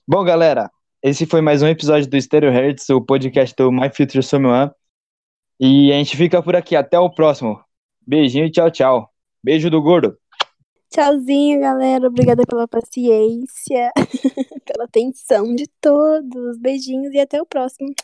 Bom, 0.06 0.22
galera, 0.22 0.70
esse 1.02 1.26
foi 1.26 1.40
mais 1.40 1.62
um 1.62 1.66
episódio 1.66 2.08
do 2.08 2.20
Stereo 2.20 2.52
Hertz, 2.52 2.88
o 2.90 3.00
podcast 3.00 3.56
do 3.56 3.72
My 3.72 3.88
Future 3.88 4.22
Someone. 4.22 4.70
E 5.58 5.90
a 5.90 5.96
gente 5.96 6.16
fica 6.16 6.42
por 6.42 6.54
aqui. 6.54 6.76
Até 6.76 6.98
o 6.98 7.10
próximo. 7.10 7.58
Beijinho 8.06 8.46
e 8.46 8.50
tchau, 8.50 8.70
tchau. 8.70 9.10
Beijo 9.42 9.70
do 9.70 9.80
gordo. 9.80 10.16
Tchauzinho, 10.90 11.58
galera. 11.60 12.06
Obrigada 12.06 12.42
pela 12.46 12.68
paciência, 12.68 13.90
pela 14.66 14.84
atenção 14.84 15.54
de 15.54 15.66
todos. 15.80 16.58
Beijinhos 16.58 17.14
e 17.14 17.18
até 17.18 17.40
o 17.40 17.46
próximo. 17.46 17.94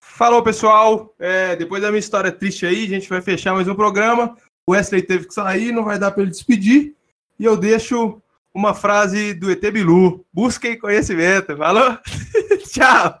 Falou, 0.00 0.42
pessoal. 0.42 1.14
É, 1.18 1.56
depois 1.56 1.82
da 1.82 1.88
minha 1.88 1.98
história 1.98 2.30
triste 2.30 2.66
aí, 2.66 2.84
a 2.84 2.88
gente 2.88 3.08
vai 3.08 3.20
fechar 3.20 3.54
mais 3.54 3.66
um 3.66 3.74
programa. 3.74 4.36
O 4.66 4.72
Wesley 4.72 5.02
teve 5.02 5.26
que 5.26 5.34
sair, 5.34 5.72
não 5.72 5.84
vai 5.84 5.98
dar 5.98 6.10
para 6.10 6.22
ele 6.22 6.30
despedir. 6.30 6.94
E 7.38 7.44
eu 7.44 7.56
deixo 7.56 8.20
uma 8.54 8.74
frase 8.74 9.34
do 9.34 9.50
ET 9.50 9.60
Bilu. 9.72 10.24
Busquem 10.32 10.78
conhecimento. 10.78 11.56
Falou? 11.56 11.98
Tchau. 12.70 13.20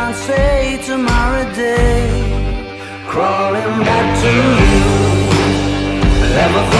Can't 0.00 0.16
say 0.16 0.80
tomorrow 0.86 1.44
day. 1.54 2.08
Crawling 3.06 3.84
back 3.88 4.06
to 4.22 4.32
you. 4.60 4.80
Never 6.36 6.79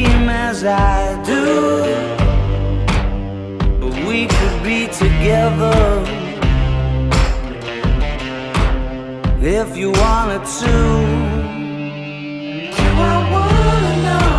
as 0.63 0.65
I 0.65 1.23
do. 1.23 1.45
But 3.79 3.93
we 4.07 4.27
could 4.27 4.63
be 4.63 4.87
together 4.87 6.03
if 9.41 9.75
you 9.77 9.91
wanted 9.91 10.45
to. 10.61 10.75
Do 12.77 12.87
I 13.13 13.17
wanna 13.35 13.93
know 14.07 14.33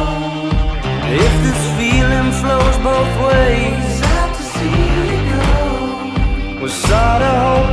if 1.25 1.33
this 1.47 1.63
feeling 1.79 2.31
flows 2.41 2.77
both 2.89 3.13
ways? 3.27 3.85
Sad 4.01 4.31
to 4.37 4.43
see 4.55 4.83
you 5.11 5.19
go. 5.33 6.63
Was 6.63 6.75
sorta 6.75 7.33
hoping 7.47 7.72